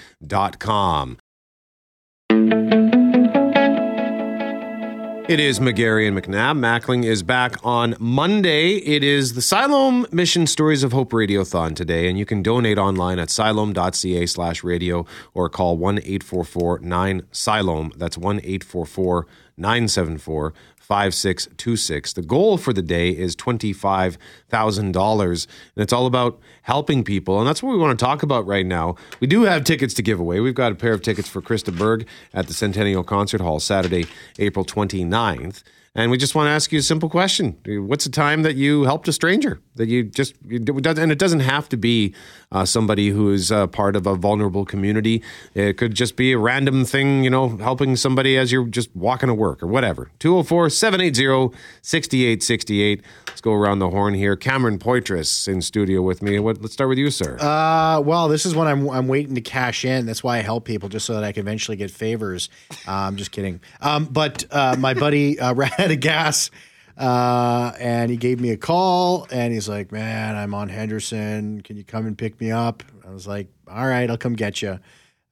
It 5.27 5.39
is 5.39 5.59
McGarry 5.59 6.07
and 6.07 6.15
McNabb. 6.15 6.59
Mackling 6.59 7.03
is 7.03 7.23
back 7.23 7.55
on 7.63 7.95
Monday. 7.99 8.75
It 8.75 9.03
is 9.03 9.33
the 9.33 9.41
Siloam 9.41 10.05
Mission 10.11 10.45
Stories 10.45 10.83
of 10.83 10.91
Hope 10.91 11.09
Radiothon 11.13 11.75
today, 11.75 12.07
and 12.07 12.19
you 12.19 12.27
can 12.27 12.43
donate 12.43 12.77
online 12.77 13.17
at 13.17 13.31
siloam.ca 13.31 14.27
slash 14.27 14.63
radio 14.63 15.03
or 15.33 15.49
call 15.49 15.77
1 15.77 15.97
844 15.97 16.77
9 16.79 17.23
Siloam. 17.31 17.91
That's 17.97 18.19
1 18.19 18.37
844 18.37 19.25
974 19.57 20.53
5626. 20.85 22.13
The 22.13 22.21
goal 22.21 22.57
for 22.57 22.71
the 22.71 22.83
day 22.83 23.09
is 23.09 23.35
$25,000, 23.35 25.47
and 25.75 25.83
it's 25.83 25.91
all 25.91 26.05
about 26.05 26.39
helping 26.61 27.03
people. 27.03 27.39
And 27.39 27.47
that's 27.47 27.63
what 27.63 27.71
we 27.71 27.77
want 27.77 27.97
to 27.97 28.05
talk 28.05 28.21
about 28.21 28.45
right 28.45 28.65
now. 28.65 28.95
We 29.19 29.27
do 29.27 29.43
have 29.43 29.63
tickets 29.63 29.95
to 29.95 30.03
give 30.03 30.19
away. 30.19 30.41
We've 30.41 30.53
got 30.53 30.71
a 30.71 30.75
pair 30.75 30.93
of 30.93 31.01
tickets 31.01 31.27
for 31.27 31.41
Krista 31.41 31.75
Berg 31.75 32.05
at 32.33 32.47
the 32.47 32.53
Centennial 32.53 33.03
Concert 33.03 33.41
Hall 33.41 33.59
Saturday, 33.59 34.05
April 34.37 34.63
29th. 34.63 35.63
And 35.97 36.11
we 36.11 36.17
just 36.17 36.35
want 36.35 36.47
to 36.47 36.51
ask 36.51 36.73
you 36.73 36.79
a 36.79 36.81
simple 36.81 37.09
question. 37.09 37.57
What's 37.65 38.05
a 38.05 38.11
time 38.11 38.43
that 38.43 38.55
you 38.57 38.83
helped 38.83 39.07
a 39.07 39.13
stranger? 39.13 39.61
That 39.75 39.87
you 39.87 40.03
just, 40.03 40.35
and 40.43 41.11
it 41.11 41.17
doesn't 41.19 41.39
have 41.39 41.69
to 41.69 41.77
be 41.77 42.13
uh, 42.51 42.65
somebody 42.65 43.09
who 43.09 43.31
is 43.31 43.49
uh, 43.49 43.67
part 43.67 43.95
of 43.95 44.05
a 44.05 44.15
vulnerable 44.15 44.65
community. 44.65 45.23
It 45.53 45.77
could 45.77 45.95
just 45.95 46.17
be 46.17 46.33
a 46.33 46.37
random 46.37 46.83
thing, 46.83 47.23
you 47.23 47.29
know, 47.29 47.55
helping 47.57 47.95
somebody 47.95 48.37
as 48.37 48.51
you're 48.51 48.67
just 48.67 48.93
walking 48.93 49.27
to 49.27 49.33
work 49.33 49.63
or 49.63 49.67
whatever. 49.67 50.11
204 50.19 50.69
780 50.69 51.57
6868. 51.81 53.01
Let's 53.27 53.41
go 53.41 53.53
around 53.53 53.79
the 53.79 53.89
horn 53.89 54.13
here. 54.13 54.35
Cameron 54.35 54.79
Poitras 54.79 55.47
in 55.47 55.61
studio 55.61 56.01
with 56.01 56.21
me. 56.21 56.39
What, 56.39 56.61
let's 56.61 56.73
start 56.73 56.89
with 56.89 56.97
you, 56.97 57.09
sir. 57.09 57.37
Uh, 57.39 58.01
well, 58.01 58.27
this 58.27 58.45
is 58.45 58.53
when 58.53 58.67
I'm 58.67 58.89
I'm 58.89 59.07
waiting 59.07 59.35
to 59.35 59.41
cash 59.41 59.85
in. 59.85 60.05
That's 60.05 60.23
why 60.23 60.37
I 60.37 60.41
help 60.41 60.65
people 60.65 60.89
just 60.89 61.05
so 61.05 61.13
that 61.13 61.23
I 61.23 61.31
can 61.31 61.41
eventually 61.41 61.77
get 61.77 61.91
favors. 61.91 62.49
Uh, 62.87 62.91
I'm 62.91 63.15
just 63.15 63.31
kidding. 63.31 63.61
Um, 63.81 64.05
but 64.05 64.45
uh, 64.51 64.75
my 64.77 64.93
buddy 64.93 65.39
uh, 65.39 65.53
out 65.85 65.91
of 65.91 65.99
gas, 65.99 66.49
uh, 66.97 67.71
and 67.79 68.09
he 68.09 68.17
gave 68.17 68.39
me 68.39 68.49
a 68.49 68.57
call, 68.57 69.27
and 69.31 69.53
he's 69.53 69.69
like, 69.69 69.91
"Man, 69.91 70.35
I'm 70.35 70.53
on 70.53 70.69
Henderson. 70.69 71.61
Can 71.61 71.77
you 71.77 71.83
come 71.83 72.07
and 72.07 72.17
pick 72.17 72.39
me 72.41 72.51
up?" 72.51 72.83
I 73.05 73.11
was 73.11 73.27
like, 73.27 73.47
"All 73.67 73.85
right, 73.85 74.09
I'll 74.09 74.17
come 74.17 74.33
get 74.33 74.61
you." 74.61 74.79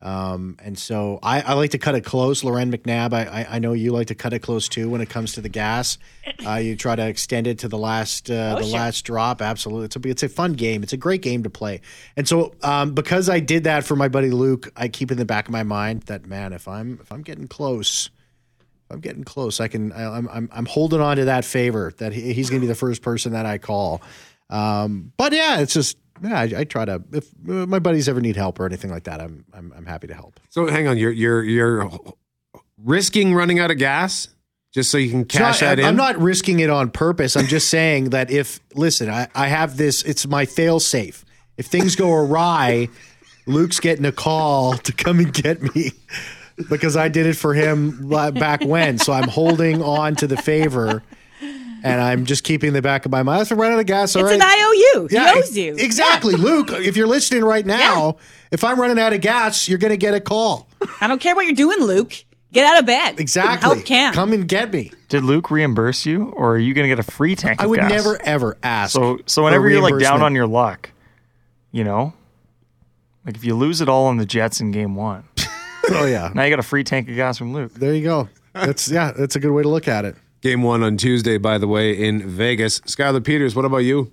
Um, 0.03 0.57
and 0.61 0.77
so 0.77 1.17
I, 1.23 1.39
I 1.41 1.53
like 1.53 1.71
to 1.71 1.77
cut 1.77 1.95
it 1.95 2.01
close. 2.01 2.43
Loren 2.43 2.69
McNabb, 2.69 3.13
I, 3.13 3.23
I, 3.23 3.47
I 3.51 3.59
know 3.59 3.71
you 3.71 3.93
like 3.93 4.07
to 4.07 4.15
cut 4.15 4.33
it 4.33 4.39
close 4.39 4.67
too 4.67 4.89
when 4.89 4.99
it 4.99 5.09
comes 5.09 5.33
to 5.33 5.41
the 5.41 5.49
gas. 5.49 5.97
Uh, 6.45 6.55
you 6.55 6.75
try 6.75 6.93
to 6.93 7.07
extend 7.07 7.47
it 7.47 7.59
to 7.59 7.69
the 7.69 7.77
last 7.77 8.29
uh, 8.29 8.55
the 8.55 8.63
sure. 8.63 8.73
last 8.73 9.03
drop. 9.03 9.41
Absolutely, 9.41 9.85
it's 9.85 9.95
a 9.95 10.07
it's 10.09 10.23
a 10.23 10.27
fun 10.27 10.51
game. 10.53 10.83
It's 10.83 10.91
a 10.91 10.97
great 10.97 11.21
game 11.21 11.43
to 11.43 11.49
play. 11.49 11.79
And 12.17 12.27
so 12.27 12.53
um, 12.63 12.93
because 12.93 13.29
I 13.29 13.39
did 13.39 13.63
that 13.63 13.85
for 13.85 13.95
my 13.95 14.09
buddy 14.09 14.29
Luke, 14.29 14.69
I 14.75 14.89
keep 14.89 15.09
in 15.09 15.17
the 15.17 15.23
back 15.23 15.47
of 15.47 15.53
my 15.53 15.63
mind 15.63 16.01
that 16.03 16.25
man, 16.25 16.51
if 16.51 16.67
I'm 16.67 16.99
if 17.01 17.13
I'm 17.13 17.21
getting 17.21 17.47
close, 17.47 18.09
I'm 18.89 18.99
getting 18.99 19.23
close, 19.23 19.59
I 19.59 19.67
can. 19.67 19.91
I, 19.91 20.17
I'm 20.17 20.27
I'm 20.29 20.49
I'm 20.51 20.65
holding 20.65 21.01
on 21.01 21.17
to 21.17 21.25
that 21.25 21.45
favor 21.45 21.93
that 21.97 22.13
he, 22.13 22.33
he's 22.33 22.49
going 22.49 22.61
to 22.61 22.65
be 22.65 22.69
the 22.69 22.75
first 22.75 23.01
person 23.01 23.33
that 23.33 23.45
I 23.45 23.57
call. 23.57 24.01
Um, 24.49 25.11
but 25.17 25.33
yeah, 25.33 25.59
it's 25.59 25.73
just 25.73 25.97
yeah, 26.21 26.39
I, 26.39 26.43
I 26.57 26.63
try 26.63 26.85
to 26.85 27.03
if 27.11 27.29
uh, 27.49 27.65
my 27.65 27.79
buddies 27.79 28.07
ever 28.07 28.21
need 28.21 28.35
help 28.35 28.59
or 28.59 28.65
anything 28.65 28.91
like 28.91 29.05
that, 29.05 29.19
I'm 29.19 29.45
I'm, 29.53 29.73
I'm 29.75 29.85
happy 29.85 30.07
to 30.07 30.13
help. 30.13 30.39
So 30.49 30.67
hang 30.67 30.87
on, 30.87 30.97
you're 30.97 31.11
you're 31.11 31.43
you're 31.43 31.89
risking 32.77 33.33
running 33.33 33.59
out 33.59 33.71
of 33.71 33.77
gas 33.77 34.27
just 34.73 34.91
so 34.91 34.97
you 34.97 35.09
can 35.09 35.25
cash 35.25 35.59
So 35.59 35.67
I, 35.67 35.69
that 35.69 35.79
in. 35.79 35.85
I'm 35.85 35.95
not 35.95 36.17
risking 36.19 36.59
it 36.59 36.69
on 36.69 36.91
purpose. 36.91 37.35
I'm 37.35 37.47
just 37.47 37.69
saying 37.69 38.11
that 38.11 38.31
if 38.31 38.59
listen, 38.75 39.09
I, 39.09 39.27
I 39.33 39.47
have 39.47 39.77
this. 39.77 40.03
It's 40.03 40.27
my 40.27 40.45
fail 40.45 40.79
safe. 40.79 41.25
If 41.57 41.67
things 41.67 41.95
go 41.95 42.11
awry, 42.11 42.89
Luke's 43.45 43.79
getting 43.79 44.05
a 44.05 44.11
call 44.11 44.77
to 44.77 44.91
come 44.91 45.19
and 45.19 45.33
get 45.33 45.61
me 45.75 45.91
because 46.69 46.95
I 46.97 47.07
did 47.09 47.25
it 47.25 47.35
for 47.35 47.53
him 47.53 48.09
back 48.09 48.63
when. 48.63 48.97
So 48.97 49.13
I'm 49.13 49.27
holding 49.27 49.81
on 49.81 50.15
to 50.17 50.27
the 50.27 50.37
favor. 50.37 51.03
And 51.85 51.99
I'm 51.99 52.25
just 52.25 52.45
keeping 52.45 52.71
the 52.71 52.81
back 52.81 53.05
of 53.05 53.11
my 53.11 53.23
mind. 53.23 53.41
If 53.41 53.51
I 53.51 53.55
run 53.55 53.73
out 53.73 53.79
of 53.79 53.85
gas, 53.85 54.15
all 54.15 54.21
It's 54.25 54.39
right. 54.39 54.41
an 54.41 54.95
IOU. 54.95 55.09
Yeah, 55.11 55.33
he 55.33 55.39
owes 55.39 55.57
you. 55.57 55.75
Exactly. 55.77 56.33
Luke, 56.35 56.69
if 56.71 56.95
you're 56.95 57.07
listening 57.07 57.43
right 57.43 57.65
now, 57.65 58.15
if 58.51 58.63
I'm 58.63 58.79
running 58.79 58.97
out 58.99 59.11
of 59.11 59.19
gas, 59.19 59.67
you're 59.67 59.77
going 59.79 59.91
to 59.91 59.97
get 59.97 60.13
a 60.13 60.21
call. 60.21 60.69
I 61.01 61.07
don't 61.07 61.19
care 61.19 61.35
what 61.35 61.45
you're 61.45 61.55
doing, 61.55 61.81
Luke. 61.81 62.13
Get 62.53 62.65
out 62.65 62.79
of 62.79 62.85
bed. 62.85 63.19
Exactly. 63.19 63.67
Help 63.67 63.83
Cam. 63.85 64.13
Come 64.13 64.31
and 64.31 64.47
get 64.47 64.71
me. 64.71 64.91
Did 65.09 65.25
Luke 65.25 65.51
reimburse 65.51 66.05
you, 66.05 66.27
or 66.37 66.53
are 66.53 66.57
you 66.57 66.73
going 66.73 66.83
to 66.85 66.87
get 66.87 66.99
a 66.99 67.11
free 67.11 67.35
tank? 67.35 67.59
I 67.61 67.65
would 67.65 67.79
gas? 67.81 67.89
never 67.89 68.17
ever 68.23 68.57
ask. 68.63 68.93
So, 68.93 69.19
so 69.25 69.43
whenever 69.43 69.69
you're 69.69 69.81
like 69.81 69.99
down 69.99 70.21
on 70.21 70.33
your 70.35 70.47
luck, 70.47 70.89
you 71.73 71.83
know, 71.83 72.13
like 73.25 73.35
if 73.35 73.43
you 73.43 73.55
lose 73.55 73.81
it 73.81 73.89
all 73.89 74.05
on 74.05 74.15
the 74.15 74.25
Jets 74.25 74.61
in 74.61 74.71
Game 74.71 74.95
One, 74.95 75.25
oh 75.91 76.05
yeah, 76.05 76.31
now 76.33 76.43
you 76.43 76.49
got 76.49 76.59
a 76.59 76.63
free 76.63 76.83
tank 76.83 77.09
of 77.09 77.15
gas 77.15 77.37
from 77.37 77.53
Luke. 77.53 77.73
there 77.73 77.93
you 77.93 78.03
go. 78.03 78.29
That's 78.53 78.89
yeah, 78.89 79.11
that's 79.11 79.35
a 79.35 79.39
good 79.39 79.51
way 79.51 79.63
to 79.63 79.69
look 79.69 79.87
at 79.87 80.05
it. 80.05 80.15
Game 80.41 80.61
one 80.61 80.83
on 80.83 80.97
Tuesday, 80.97 81.37
by 81.37 81.57
the 81.57 81.67
way, 81.67 81.93
in 81.93 82.27
Vegas. 82.27 82.81
Skylar 82.81 83.23
Peters, 83.23 83.55
what 83.55 83.65
about 83.65 83.77
you? 83.79 84.11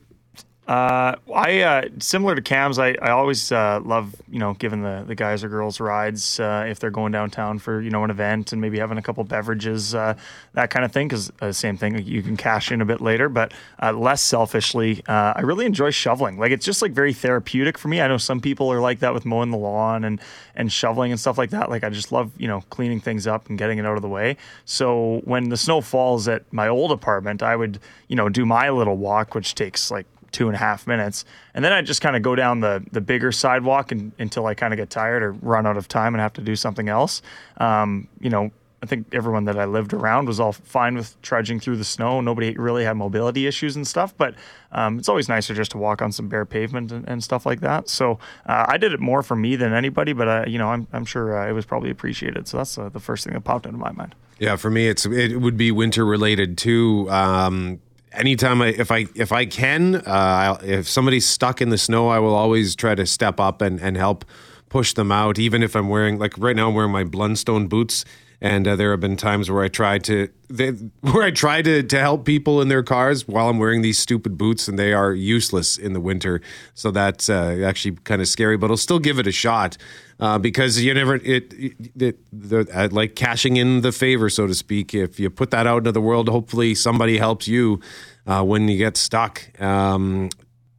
Uh, 0.71 1.17
I 1.35 1.63
uh, 1.63 1.83
similar 1.99 2.37
to 2.37 2.43
Cam's. 2.43 2.79
I, 2.79 2.91
I 3.03 3.11
always 3.11 3.51
uh, 3.51 3.81
love 3.83 4.15
you 4.31 4.39
know 4.39 4.55
giving 4.55 4.83
the, 4.83 5.03
the 5.05 5.17
guys 5.17 5.43
or 5.43 5.49
girls 5.49 5.81
rides 5.81 6.39
uh, 6.39 6.65
if 6.69 6.79
they're 6.79 6.93
going 6.93 7.11
downtown 7.11 7.59
for 7.59 7.81
you 7.83 7.91
know 7.91 8.05
an 8.05 8.11
event 8.11 8.53
and 8.53 8.61
maybe 8.61 8.79
having 8.79 8.97
a 8.97 9.03
couple 9.03 9.25
beverages 9.25 9.97
uh, 9.97 10.15
that 10.53 10.71
kind 10.71 10.85
of 10.85 10.93
thing. 10.93 11.09
Because 11.09 11.33
uh, 11.41 11.51
same 11.51 11.77
thing 11.77 12.01
you 12.07 12.23
can 12.23 12.37
cash 12.37 12.71
in 12.71 12.81
a 12.81 12.85
bit 12.85 13.01
later, 13.01 13.29
but 13.29 13.53
less 13.83 14.23
selfishly, 14.23 15.03
I 15.09 15.41
really 15.41 15.67
enjoy 15.67 15.91
shoveling. 15.91 16.39
Like 16.39 16.53
it's 16.53 16.65
just 16.65 16.83
like 16.83 16.93
very 16.93 17.15
therapeutic 17.15 17.77
for 17.77 17.89
me. 17.89 18.01
I 18.01 18.07
know 18.07 18.17
some 18.17 18.41
people 18.41 18.73
are 18.73 18.81
like 18.81 19.01
that 19.01 19.13
with 19.13 19.27
mowing 19.27 19.51
the 19.51 19.59
lawn 19.59 20.05
and 20.05 20.21
and 20.55 20.71
shoveling 20.71 21.11
and 21.11 21.19
stuff 21.19 21.37
like 21.37 21.51
that. 21.51 21.69
Like 21.69 21.83
I 21.83 21.91
just 21.91 22.13
love 22.13 22.31
you 22.39 22.47
know 22.47 22.61
cleaning 22.71 23.01
things 23.01 23.27
up 23.27 23.49
and 23.49 23.59
getting 23.59 23.79
it 23.79 23.87
out 23.87 23.97
of 23.97 24.03
the 24.03 24.09
way. 24.09 24.37
So 24.67 25.21
when 25.25 25.49
the 25.49 25.57
snow 25.57 25.81
falls 25.81 26.29
at 26.29 26.45
my 26.53 26.69
old 26.69 26.93
apartment, 26.93 27.43
I 27.43 27.57
would 27.57 27.81
you 28.07 28.15
know 28.15 28.29
do 28.29 28.47
my 28.47 28.71
little 28.71 28.97
walk, 28.97 29.35
which 29.35 29.57
takes 29.57 29.91
like 29.91 30.07
two 30.33 30.47
and 30.47 30.55
a 30.55 30.59
half 30.59 30.87
minutes. 30.87 31.25
And 31.55 31.65
then 31.65 31.73
I 31.73 31.83
just 31.83 32.01
kind 32.01 32.17
of 32.17 32.23
go 32.23 32.35
down 32.35 32.61
the 32.61 32.85
the 32.93 33.01
bigger 33.01 33.33
sidewalk 33.33 33.93
and, 33.93 34.13
until 34.19 34.47
I 34.47 34.55
kind 34.55 34.73
of 34.73 34.77
get 34.77 34.91
tired 34.91 35.23
or 35.23 35.33
run 35.33 35.67
out 35.67 35.77
of 35.77 35.89
time 35.89 36.15
and 36.15 36.21
have 36.21 36.33
to 36.35 36.43
do 36.43 36.57
something 36.57 36.89
else. 36.89 37.23
Um, 37.59 38.09
you 38.21 38.31
know, 38.31 38.51
I 38.83 38.87
think 38.87 39.15
everyone 39.15 39.45
that 39.45 39.59
I 39.59 39.67
lived 39.67 39.93
around 39.93 40.27
was 40.27 40.41
all 40.41 40.53
fine 40.53 40.95
with 40.95 41.21
trudging 41.21 41.61
through 41.61 41.77
the 41.77 41.85
snow. 41.85 42.21
Nobody 42.21 42.55
really 42.57 42.85
had 42.85 42.97
mobility 42.97 43.47
issues 43.47 43.77
and 43.77 43.87
stuff, 43.87 44.17
but 44.17 44.35
um, 44.73 44.99
it's 44.99 45.09
always 45.09 45.29
nicer 45.29 45.55
just 45.55 45.73
to 45.73 45.79
walk 45.79 46.01
on 46.01 46.13
some 46.13 46.29
bare 46.29 46.47
pavement 46.47 46.91
and, 46.91 47.07
and 47.07 47.23
stuff 47.23 47.45
like 47.45 47.61
that. 47.61 47.91
So 47.91 48.19
uh, 48.47 48.65
I 48.69 48.79
did 48.79 48.93
it 48.95 49.01
more 49.01 49.23
for 49.23 49.37
me 49.37 49.57
than 49.57 49.75
anybody, 49.75 50.15
but 50.15 50.29
uh, 50.29 50.45
you 50.47 50.59
know, 50.59 50.69
I'm, 50.69 50.87
I'm 50.93 51.05
sure 51.05 51.39
uh, 51.39 51.49
it 51.49 51.53
was 51.53 51.67
probably 51.67 51.91
appreciated. 51.91 52.49
So 52.49 52.57
that's 52.57 52.79
uh, 52.79 52.89
the 52.89 53.01
first 53.01 53.25
thing 53.25 53.35
that 53.35 53.43
popped 53.43 53.67
into 53.67 53.79
my 53.79 53.93
mind. 53.93 54.15
Yeah, 54.39 54.57
for 54.57 54.71
me, 54.71 54.89
it's 54.89 55.05
it 55.05 55.37
would 55.37 55.59
be 55.59 55.71
winter 55.71 56.07
related 56.07 56.57
too. 56.57 57.07
Um, 57.11 57.81
anytime 58.13 58.63
I 58.63 58.69
if 58.69 58.91
I 58.91 59.07
if 59.15 59.33
I 59.33 59.47
can, 59.47 59.97
uh, 59.97 60.59
if 60.63 60.89
somebody's 60.89 61.27
stuck 61.27 61.61
in 61.61 61.71
the 61.71 61.79
snow, 61.79 62.09
I 62.09 62.19
will 62.19 62.35
always 62.35 62.75
try 62.75 62.95
to 62.95 63.07
step 63.07 63.41
up 63.41 63.63
and 63.63 63.81
and 63.81 63.97
help 63.97 64.25
push 64.69 64.93
them 64.95 65.13
out. 65.13 65.39
Even 65.39 65.63
if 65.63 65.75
I'm 65.75 65.89
wearing 65.89 66.19
like 66.19 66.35
right 66.39 66.57
now, 66.57 66.69
I'm 66.69 66.75
wearing 66.75 66.93
my 66.93 67.05
Blundstone 67.05 67.69
boots. 67.69 68.05
And 68.43 68.67
uh, 68.67 68.77
there 68.77 68.91
have 68.93 69.01
been 69.01 69.17
times 69.17 69.51
where 69.51 69.63
I 69.63 69.69
tried 69.69 70.03
to 70.05 70.29
they, 70.49 70.71
where 71.01 71.23
I 71.23 71.31
try 71.31 71.63
to 71.63 71.83
to 71.83 71.99
help 71.99 72.25
people 72.25 72.61
in 72.61 72.69
their 72.69 72.83
cars 72.83 73.29
while 73.29 73.49
I'm 73.49 73.59
wearing 73.59 73.83
these 73.83 73.99
stupid 73.99 74.39
boots, 74.39 74.69
and 74.69 74.79
they 74.79 74.93
are 74.93 75.13
useless 75.13 75.77
in 75.77 75.93
the 75.93 76.01
winter. 76.01 76.41
So 76.75 76.91
that's 76.91 77.29
uh, 77.29 77.63
actually 77.65 77.97
kind 78.05 78.21
of 78.21 78.29
scary, 78.29 78.57
but 78.57 78.71
I'll 78.71 78.77
still 78.77 78.99
give 78.99 79.19
it 79.19 79.27
a 79.27 79.33
shot 79.33 79.77
uh, 80.19 80.39
because 80.39 80.81
you 80.83 80.95
never 80.95 81.17
it, 81.17 81.53
it, 81.53 81.75
it 82.01 82.19
the, 82.33 82.89
like 82.93 83.15
cashing 83.15 83.57
in 83.57 83.83
the 83.83 83.93
favor, 83.93 84.31
so 84.31 84.47
to 84.47 84.55
speak. 84.55 84.95
If 84.95 85.21
you 85.21 85.31
put 85.31 85.51
that 85.51 85.67
out 85.67 85.79
into 85.79 85.93
the 85.93 86.01
world, 86.01 86.29
hopefully 86.29 86.75
somebody 86.75 87.19
helps 87.19 87.47
you 87.47 87.81
uh, 88.27 88.43
when 88.43 88.69
you 88.69 88.79
get 88.79 88.97
stuck. 88.97 89.61
Um, 89.61 90.31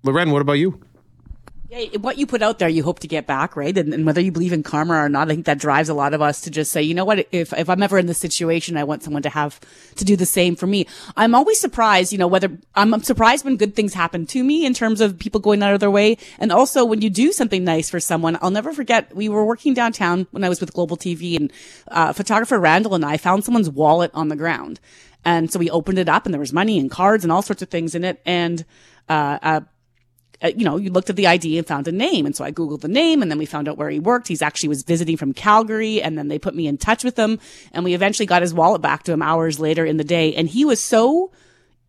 Loren, 0.04 0.32
what 0.32 0.42
about 0.42 0.54
you? 0.54 0.82
Yeah, 1.72 2.00
what 2.00 2.18
you 2.18 2.28
put 2.28 2.42
out 2.42 2.60
there, 2.60 2.68
you 2.68 2.84
hope 2.84 3.00
to 3.00 3.08
get 3.08 3.26
back, 3.26 3.56
right? 3.56 3.78
And, 3.78 3.94
and, 3.94 4.06
whether 4.06 4.20
you 4.20 4.30
believe 4.30 4.52
in 4.52 4.62
karma 4.62 4.96
or 4.96 5.08
not, 5.08 5.32
I 5.32 5.34
think 5.36 5.46
that 5.46 5.58
drives 5.58 5.88
a 5.88 5.94
lot 5.94 6.14
of 6.14 6.22
us 6.22 6.42
to 6.42 6.52
just 6.52 6.70
say, 6.74 6.82
you 6.82 6.94
know 6.94 7.06
what? 7.06 7.26
If, 7.32 7.54
if 7.54 7.70
I'm 7.70 7.82
ever 7.82 7.98
in 7.98 8.08
this 8.08 8.18
situation, 8.18 8.76
I 8.76 8.84
want 8.84 9.04
someone 9.04 9.22
to 9.22 9.30
have 9.30 9.58
to 9.96 10.04
do 10.04 10.18
the 10.18 10.26
same 10.26 10.58
for 10.58 10.68
me. 10.68 10.86
I'm 11.16 11.34
always 11.34 11.62
surprised, 11.62 12.12
you 12.12 12.18
know, 12.18 12.28
whether 12.28 12.50
I'm, 12.76 12.94
I'm 12.94 13.04
surprised 13.04 13.46
when 13.46 13.56
good 13.56 13.74
things 13.74 13.94
happen 13.94 14.26
to 14.26 14.44
me 14.44 14.66
in 14.66 14.74
terms 14.74 15.00
of 15.00 15.18
people 15.18 15.40
going 15.40 15.64
out 15.64 15.74
of 15.74 15.80
their 15.80 15.90
way. 15.90 16.18
And 16.40 16.52
also 16.52 16.84
when 16.84 17.02
you 17.02 17.10
do 17.10 17.32
something 17.32 17.64
nice 17.64 17.90
for 17.90 18.02
someone, 18.02 18.38
I'll 18.42 18.52
never 18.52 18.74
forget, 18.74 19.16
we 19.16 19.30
were 19.30 19.46
working 19.46 19.74
downtown 19.74 20.28
when 20.32 20.44
I 20.44 20.50
was 20.50 20.60
with 20.60 20.74
Global 20.74 20.98
TV 20.98 21.38
and, 21.38 21.54
uh, 21.88 22.12
photographer 22.12 22.60
Randall 22.60 22.96
and 22.96 23.06
I 23.06 23.16
found 23.16 23.46
someone's 23.46 23.70
wallet 23.70 24.12
on 24.14 24.28
the 24.28 24.36
ground. 24.36 24.82
And 25.24 25.50
so 25.50 25.58
we 25.58 25.70
opened 25.70 26.00
it 26.00 26.10
up 26.10 26.26
and 26.26 26.34
there 26.34 26.40
was 26.42 26.52
money 26.52 26.80
and 26.80 26.92
cards 26.92 27.24
and 27.24 27.32
all 27.32 27.44
sorts 27.44 27.62
of 27.62 27.70
things 27.70 27.96
in 27.96 28.04
it. 28.04 28.22
And, 28.26 28.66
uh, 29.08 29.40
uh 29.42 29.62
uh, 30.42 30.52
you 30.56 30.66
know, 30.66 30.78
you 30.78 30.90
looked 30.90 31.10
at 31.10 31.16
the 31.16 31.28
ID 31.28 31.58
and 31.58 31.68
found 31.68 31.88
a 31.88 31.92
name. 31.92 32.26
And 32.26 32.36
so 32.36 32.44
I 32.44 32.52
Googled 32.52 32.82
the 32.82 32.88
name 32.88 33.22
and 33.22 33.30
then 33.30 33.38
we 33.38 33.46
found 33.46 33.68
out 33.68 33.78
where 33.78 33.90
he 33.90 34.00
worked. 34.00 34.28
He's 34.28 34.42
actually 34.42 34.70
was 34.70 34.84
visiting 34.84 35.18
from 35.18 35.34
Calgary 35.34 36.02
and 36.02 36.18
then 36.18 36.28
they 36.28 36.40
put 36.40 36.56
me 36.56 36.68
in 36.68 36.78
touch 36.78 37.04
with 37.04 37.18
him 37.18 37.40
and 37.72 37.84
we 37.84 37.94
eventually 37.94 38.26
got 38.26 38.42
his 38.42 38.54
wallet 38.54 38.82
back 38.82 39.04
to 39.04 39.14
him 39.14 39.22
hours 39.22 39.60
later 39.60 39.86
in 39.86 39.98
the 39.98 40.04
day. 40.04 40.34
And 40.36 40.48
he 40.50 40.66
was 40.66 40.82
so 40.82 41.32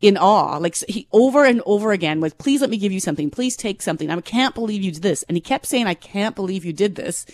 in 0.01 0.17
awe, 0.17 0.57
like 0.57 0.77
he 0.89 1.07
over 1.13 1.45
and 1.45 1.63
over 1.65 1.93
again 1.93 2.21
was, 2.21 2.35
please 2.35 2.61
let 2.61 2.71
me 2.71 2.77
give 2.77 2.91
you 2.91 2.99
something. 2.99 3.31
Please 3.31 3.57
take 3.57 3.81
something. 3.81 4.11
I 4.11 4.21
can't 4.21 4.55
believe 4.55 4.83
you 4.83 4.91
did 4.91 5.03
this. 5.03 5.23
And 5.25 5.37
he 5.37 5.41
kept 5.41 5.65
saying, 5.65 5.87
I 5.87 5.95
can't 5.95 6.35
believe 6.35 6.65
you 6.65 6.73
did 6.73 6.97
this 6.97 7.25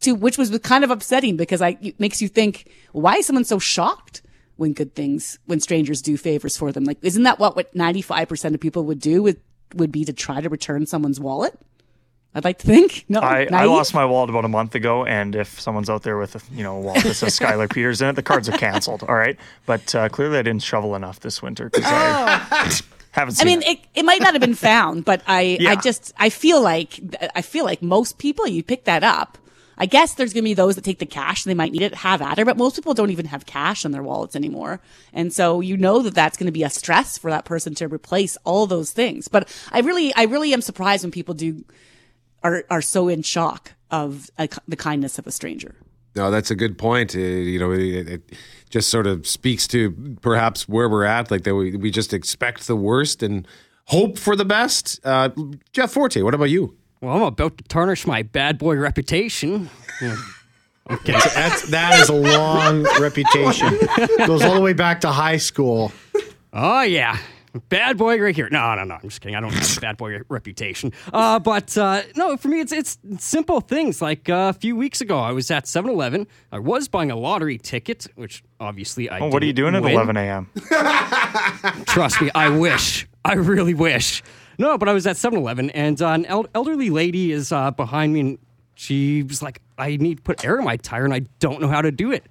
to, 0.00 0.14
which 0.14 0.38
was 0.38 0.58
kind 0.60 0.84
of 0.84 0.90
upsetting 0.90 1.36
because 1.36 1.60
I, 1.60 1.76
it 1.82 2.00
makes 2.00 2.22
you 2.22 2.28
think, 2.28 2.70
why 2.92 3.16
is 3.16 3.26
someone 3.26 3.44
so 3.44 3.58
shocked? 3.58 4.22
when 4.56 4.72
good 4.72 4.94
things, 4.94 5.38
when 5.46 5.60
strangers 5.60 6.00
do 6.00 6.16
favors 6.16 6.56
for 6.56 6.70
them. 6.70 6.84
Like, 6.84 6.98
isn't 7.02 7.24
that 7.24 7.38
what, 7.38 7.56
what 7.56 7.74
95% 7.74 8.54
of 8.54 8.60
people 8.60 8.84
would 8.84 9.00
do 9.00 9.20
with 9.20 9.38
would 9.74 9.92
be 9.92 10.04
to 10.04 10.12
try 10.12 10.40
to 10.40 10.48
return 10.48 10.86
someone's 10.86 11.20
wallet. 11.20 11.58
I'd 12.34 12.44
like 12.44 12.58
to 12.58 12.66
think. 12.66 13.04
No, 13.14 13.20
I, 13.20 13.46
I, 13.52 13.64
lost 13.66 13.94
my 13.94 14.04
wallet 14.04 14.30
about 14.30 14.44
a 14.44 14.48
month 14.48 14.74
ago, 14.74 15.04
and 15.04 15.36
if 15.36 15.60
someone's 15.60 15.88
out 15.88 16.02
there 16.02 16.18
with 16.18 16.34
a 16.34 16.40
you 16.52 16.62
know 16.62 16.76
a 16.76 16.80
wallet 16.80 17.04
that 17.04 17.14
says 17.14 17.38
Skylar 17.38 17.70
Peters 17.70 18.02
in 18.02 18.08
it, 18.08 18.16
the 18.16 18.22
cards 18.22 18.48
are 18.48 18.56
canceled. 18.58 19.04
All 19.04 19.14
right, 19.14 19.38
but 19.66 19.94
uh, 19.94 20.08
clearly 20.08 20.38
I 20.38 20.42
didn't 20.42 20.62
shovel 20.62 20.96
enough 20.96 21.20
this 21.20 21.42
winter 21.42 21.68
because 21.68 21.84
oh. 21.84 21.88
I 21.88 22.70
haven't. 23.12 23.40
I 23.40 23.44
mean, 23.44 23.62
it. 23.62 23.68
it. 23.68 23.80
it 23.94 24.04
might 24.04 24.20
not 24.20 24.34
have 24.34 24.40
been 24.40 24.54
found, 24.54 25.04
but 25.04 25.22
I 25.26 25.58
yeah. 25.60 25.72
I 25.72 25.76
just 25.76 26.12
I 26.16 26.30
feel 26.30 26.60
like 26.60 26.98
I 27.36 27.42
feel 27.42 27.64
like 27.64 27.82
most 27.82 28.18
people 28.18 28.48
you 28.48 28.62
pick 28.62 28.84
that 28.84 29.04
up 29.04 29.38
I 29.78 29.86
guess 29.86 30.14
there's 30.14 30.32
going 30.32 30.44
to 30.44 30.50
be 30.50 30.54
those 30.54 30.76
that 30.76 30.84
take 30.84 30.98
the 30.98 31.06
cash 31.06 31.44
and 31.44 31.50
they 31.50 31.54
might 31.54 31.72
need 31.72 31.82
it, 31.82 31.94
have 31.94 32.22
at 32.22 32.38
her, 32.38 32.44
but 32.44 32.56
most 32.56 32.76
people 32.76 32.94
don't 32.94 33.10
even 33.10 33.26
have 33.26 33.46
cash 33.46 33.84
in 33.84 33.92
their 33.92 34.02
wallets 34.02 34.36
anymore. 34.36 34.80
And 35.12 35.32
so 35.32 35.60
you 35.60 35.76
know 35.76 36.02
that 36.02 36.14
that's 36.14 36.36
going 36.36 36.46
to 36.46 36.52
be 36.52 36.62
a 36.62 36.70
stress 36.70 37.18
for 37.18 37.30
that 37.30 37.44
person 37.44 37.74
to 37.76 37.88
replace 37.88 38.36
all 38.44 38.66
those 38.66 38.92
things. 38.92 39.28
But 39.28 39.48
I 39.72 39.80
really, 39.80 40.14
I 40.14 40.24
really 40.24 40.52
am 40.52 40.60
surprised 40.60 41.04
when 41.04 41.10
people 41.10 41.34
do, 41.34 41.64
are, 42.42 42.64
are 42.70 42.82
so 42.82 43.08
in 43.08 43.22
shock 43.22 43.72
of 43.90 44.30
a, 44.38 44.48
the 44.68 44.76
kindness 44.76 45.18
of 45.18 45.26
a 45.26 45.32
stranger. 45.32 45.74
No, 46.16 46.30
that's 46.30 46.50
a 46.50 46.54
good 46.54 46.78
point. 46.78 47.14
Uh, 47.14 47.18
you 47.18 47.58
know, 47.58 47.72
it, 47.72 48.08
it, 48.08 48.32
just 48.70 48.90
sort 48.90 49.06
of 49.06 49.26
speaks 49.26 49.68
to 49.68 49.92
perhaps 50.20 50.68
where 50.68 50.88
we're 50.88 51.04
at, 51.04 51.30
like 51.30 51.44
that 51.44 51.54
we, 51.54 51.76
we 51.76 51.90
just 51.92 52.12
expect 52.12 52.66
the 52.66 52.74
worst 52.74 53.22
and 53.22 53.46
hope 53.86 54.18
for 54.18 54.34
the 54.34 54.44
best. 54.44 54.98
Uh, 55.04 55.30
Jeff 55.72 55.92
Forte, 55.92 56.22
what 56.22 56.34
about 56.34 56.50
you? 56.50 56.76
Well, 57.04 57.16
I'm 57.16 57.22
about 57.22 57.58
to 57.58 57.64
tarnish 57.64 58.06
my 58.06 58.22
bad 58.22 58.56
boy 58.56 58.76
reputation. 58.76 59.68
Okay, 60.90 61.18
so 61.18 61.28
that's 61.34 61.68
that 61.68 62.00
is 62.00 62.08
a 62.08 62.14
long 62.14 62.84
reputation. 62.98 63.78
Goes 64.26 64.42
all 64.42 64.54
the 64.54 64.62
way 64.62 64.72
back 64.72 65.02
to 65.02 65.10
high 65.10 65.36
school. 65.36 65.92
Oh 66.54 66.80
yeah, 66.80 67.18
bad 67.68 67.98
boy 67.98 68.18
right 68.20 68.34
here. 68.34 68.48
No, 68.50 68.74
no, 68.74 68.84
no. 68.84 68.94
I'm 68.94 69.00
just 69.02 69.20
kidding. 69.20 69.36
I 69.36 69.40
don't 69.40 69.52
have 69.52 69.76
a 69.76 69.80
bad 69.80 69.98
boy 69.98 70.20
reputation. 70.30 70.92
Uh, 71.12 71.38
but 71.38 71.76
uh, 71.76 72.02
no, 72.16 72.38
for 72.38 72.48
me, 72.48 72.60
it's 72.60 72.72
it's 72.72 72.98
simple 73.18 73.60
things. 73.60 74.00
Like 74.00 74.30
uh, 74.30 74.52
a 74.54 74.58
few 74.58 74.74
weeks 74.74 75.02
ago, 75.02 75.18
I 75.18 75.32
was 75.32 75.50
at 75.50 75.64
7-Eleven. 75.64 76.26
I 76.52 76.58
was 76.58 76.88
buying 76.88 77.10
a 77.10 77.16
lottery 77.16 77.58
ticket, 77.58 78.06
which 78.14 78.42
obviously 78.60 79.10
I. 79.10 79.20
Oh, 79.20 79.28
what 79.28 79.42
are 79.42 79.46
you 79.46 79.52
doing 79.52 79.74
win. 79.74 79.84
at 79.84 79.92
11 79.92 80.16
a.m.? 80.16 80.50
Trust 81.86 82.22
me, 82.22 82.30
I 82.34 82.48
wish. 82.48 83.06
I 83.26 83.34
really 83.34 83.74
wish. 83.74 84.22
No, 84.58 84.78
but 84.78 84.88
I 84.88 84.92
was 84.92 85.06
at 85.06 85.16
7 85.16 85.38
Eleven 85.38 85.70
and 85.70 86.00
uh, 86.00 86.08
an 86.08 86.26
el- 86.26 86.46
elderly 86.54 86.90
lady 86.90 87.32
is 87.32 87.52
uh, 87.52 87.70
behind 87.70 88.12
me 88.12 88.20
and 88.20 88.38
she 88.74 89.22
was 89.22 89.42
like, 89.42 89.60
I 89.78 89.96
need 89.96 90.18
to 90.18 90.22
put 90.22 90.44
air 90.44 90.58
in 90.58 90.64
my 90.64 90.76
tire 90.76 91.04
and 91.04 91.14
I 91.14 91.20
don't 91.38 91.60
know 91.60 91.68
how 91.68 91.82
to 91.82 91.90
do 91.90 92.12
it. 92.12 92.24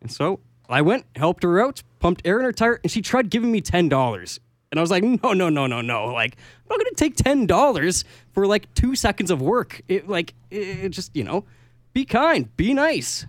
And 0.00 0.10
so 0.10 0.40
I 0.68 0.82
went, 0.82 1.04
helped 1.14 1.42
her 1.42 1.60
out, 1.64 1.82
pumped 2.00 2.22
air 2.24 2.38
in 2.38 2.44
her 2.44 2.52
tire, 2.52 2.80
and 2.82 2.90
she 2.90 3.02
tried 3.02 3.30
giving 3.30 3.50
me 3.52 3.60
$10. 3.60 4.38
And 4.70 4.80
I 4.80 4.82
was 4.82 4.90
like, 4.90 5.04
no, 5.04 5.32
no, 5.32 5.48
no, 5.48 5.66
no, 5.66 5.80
no. 5.80 6.06
Like, 6.06 6.36
I'm 6.36 6.76
not 6.76 6.84
going 6.84 6.94
to 6.94 6.96
take 6.96 7.16
$10 7.16 8.04
for 8.32 8.46
like 8.46 8.72
two 8.74 8.94
seconds 8.94 9.30
of 9.30 9.40
work. 9.40 9.80
It, 9.88 10.08
like, 10.08 10.34
it, 10.50 10.90
just, 10.90 11.14
you 11.14 11.24
know, 11.24 11.44
be 11.92 12.04
kind, 12.04 12.54
be 12.56 12.74
nice. 12.74 13.26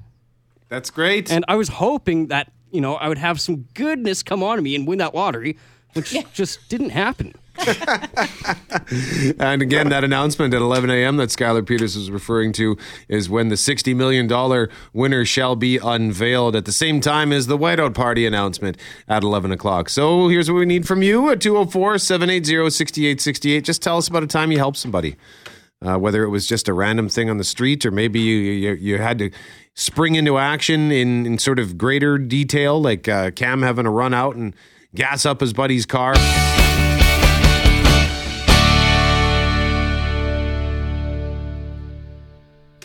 That's 0.70 0.90
great. 0.90 1.32
And 1.32 1.46
I 1.48 1.56
was 1.56 1.70
hoping 1.70 2.28
that, 2.28 2.52
you 2.72 2.82
know, 2.82 2.96
I 2.96 3.08
would 3.08 3.18
have 3.18 3.40
some 3.40 3.68
goodness 3.74 4.24
come 4.24 4.44
on 4.44 4.58
to 4.58 4.62
me 4.62 4.76
and 4.76 4.88
win 4.88 4.98
that 4.98 5.16
lottery, 5.16 5.58
which 5.94 6.16
just 6.34 6.68
didn't 6.70 6.90
happen. 6.90 7.34
and 9.40 9.62
again, 9.62 9.90
that 9.90 10.04
announcement 10.04 10.54
at 10.54 10.62
11 10.62 10.90
a.m. 10.90 11.18
that 11.18 11.30
Skylar 11.30 11.66
Peters 11.66 11.96
was 11.96 12.12
referring 12.12 12.54
to 12.54 12.78
is 13.08 13.30
when 13.30 13.50
the 13.50 13.56
$60 13.56 13.96
million 13.96 14.70
winner 14.94 15.26
shall 15.26 15.56
be 15.56 15.78
unveiled 15.78 16.56
at 16.56 16.66
the 16.66 16.72
same 16.72 17.02
time 17.02 17.34
as 17.34 17.48
the 17.48 17.58
Whiteout 17.58 17.94
Party 17.94 18.26
announcement 18.26 18.78
at 19.08 19.24
11 19.24 19.52
o'clock. 19.52 19.90
So 19.90 20.28
here's 20.28 20.50
what 20.50 20.58
we 20.58 20.66
need 20.66 20.88
from 20.88 21.02
you 21.02 21.30
at 21.30 21.42
204 21.42 21.98
780 21.98 22.70
6868. 22.70 23.64
Just 23.64 23.82
tell 23.82 23.98
us 23.98 24.08
about 24.08 24.24
a 24.24 24.28
time 24.28 24.52
you 24.52 24.58
helped 24.58 24.78
somebody. 24.78 25.16
Uh, 25.80 25.98
whether 25.98 26.24
it 26.24 26.30
was 26.30 26.48
just 26.48 26.68
a 26.68 26.74
random 26.74 27.08
thing 27.08 27.30
on 27.30 27.38
the 27.38 27.44
street 27.44 27.86
or 27.86 27.92
maybe 27.92 28.20
you, 28.20 28.36
you, 28.36 28.74
you 28.74 28.98
had 28.98 29.20
to 29.20 29.30
spring 29.76 30.16
into 30.16 30.40
action 30.40 30.92
in, 30.92 31.26
in 31.26 31.38
sort 31.38 31.60
of 31.60 31.78
greater 31.78 32.18
detail, 32.18 32.82
like 32.82 33.08
uh, 33.08 33.30
Cam 33.32 33.62
having 33.62 33.84
to 33.84 33.92
run 33.92 34.14
out 34.14 34.36
and 34.36 34.56
gas 34.96 35.24
up 35.26 35.40
his 35.40 35.54
buddy's 35.54 35.86
car. 35.86 36.16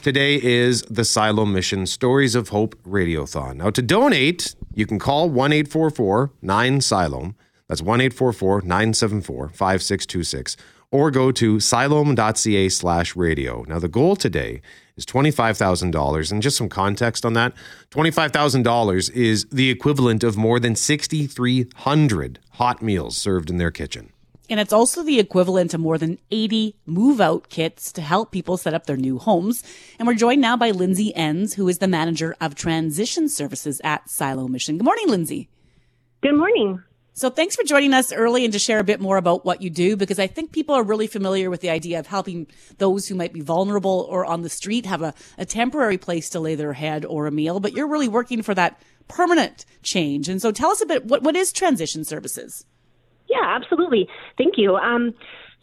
Today 0.03 0.43
is 0.43 0.83
the 0.91 1.05
Siloam 1.05 1.53
Mission 1.53 1.87
Stories 1.87 2.35
of 2.35 2.49
Hope 2.49 2.75
Radiothon. 2.83 3.59
Now, 3.59 3.71
to 3.71 3.81
donate, 3.81 4.57
you 4.75 4.85
can 4.85 4.99
call 4.99 5.31
1 5.31 5.53
844 5.53 6.33
9 6.43 6.81
Siloam. 6.81 7.37
That's 7.69 7.83
1 7.83 8.01
844 8.01 8.63
974 8.63 9.51
5626. 9.51 10.57
Or 10.91 11.13
go 11.13 11.31
to 11.31 11.61
siloam.ca 11.61 12.69
slash 12.71 13.15
radio. 13.15 13.65
Now, 13.69 13.79
the 13.79 13.87
goal 13.87 14.17
today 14.17 14.61
is 14.97 15.07
$25,000. 15.07 16.33
And 16.33 16.43
just 16.43 16.57
some 16.57 16.69
context 16.69 17.25
on 17.25 17.35
that 17.35 17.55
$25,000 17.93 19.11
is 19.13 19.47
the 19.53 19.71
equivalent 19.71 20.25
of 20.25 20.37
more 20.37 20.59
than 20.59 20.75
6,300 20.75 22.41
hot 22.55 22.83
meals 22.83 23.17
served 23.17 23.51
in 23.51 23.59
their 23.59 23.71
kitchen. 23.71 24.13
And 24.53 24.61
it's 24.61 24.73
also 24.75 25.03
the 25.03 25.19
equivalent 25.19 25.71
to 25.71 25.79
more 25.79 25.97
than 25.97 26.19
80 26.31 26.77
move 26.85 27.23
out 27.23 27.49
kits 27.49 27.91
to 27.93 28.03
help 28.03 28.31
people 28.31 28.59
set 28.59 28.75
up 28.75 28.85
their 28.85 28.99
new 28.99 29.17
homes. 29.19 29.65
And 29.99 30.07
we're 30.07 30.13
joined 30.13 30.43
now 30.43 30.59
by 30.59 30.73
Lindsay 30.73 31.11
Enns, 31.17 31.55
who 31.55 31.69
is 31.69 31.79
the 31.79 31.89
manager 31.89 32.37
of 32.39 32.55
transition 32.55 33.31
services 33.31 33.81
at 33.83 34.11
Siloam 34.11 34.53
Mission. 34.53 34.77
Good 34.77 34.85
morning, 34.85 35.09
Lindsay. 35.09 35.49
Good 36.21 36.35
morning. 36.35 36.83
So 37.15 37.31
thanks 37.31 37.57
for 37.57 37.63
joining 37.63 37.95
us 37.95 38.13
early 38.13 38.45
and 38.45 38.53
to 38.53 38.59
share 38.59 38.79
a 38.79 38.85
bit 38.85 39.01
more 39.01 39.17
about 39.17 39.47
what 39.47 39.63
you 39.63 39.71
do 39.71 39.97
because 39.97 40.19
I 40.19 40.27
think 40.27 40.53
people 40.53 40.75
are 40.75 40.83
really 40.83 41.07
familiar 41.07 41.49
with 41.49 41.63
the 41.63 41.71
idea 41.71 41.99
of 41.99 42.09
helping 42.09 42.47
those 42.77 43.09
who 43.09 43.15
might 43.15 43.33
be 43.33 43.41
vulnerable 43.41 44.07
or 44.11 44.27
on 44.27 44.43
the 44.43 44.51
street 44.51 44.85
have 44.85 45.01
a, 45.01 45.15
a 45.39 45.47
temporary 45.47 45.97
place 45.97 46.29
to 46.29 46.41
lay 46.41 46.57
their 46.57 46.75
head 46.75 47.07
or 47.07 47.27
a 47.27 47.31
meal, 47.31 47.59
but 47.59 47.73
you're 47.73 47.89
really 47.89 48.07
working 48.07 48.43
for 48.43 48.55
that 48.55 48.79
permanent 49.09 49.65
change. 49.83 50.29
And 50.29 50.43
so 50.43 50.53
tell 50.53 50.71
us 50.71 50.83
a 50.83 50.87
bit, 50.87 51.07
what, 51.07 51.23
what 51.23 51.37
is 51.37 51.53
transition 51.53 52.05
services? 52.05 52.67
Yeah, 53.33 53.57
absolutely. 53.57 54.07
Thank 54.37 54.55
you. 54.59 54.77
Um, 54.77 55.15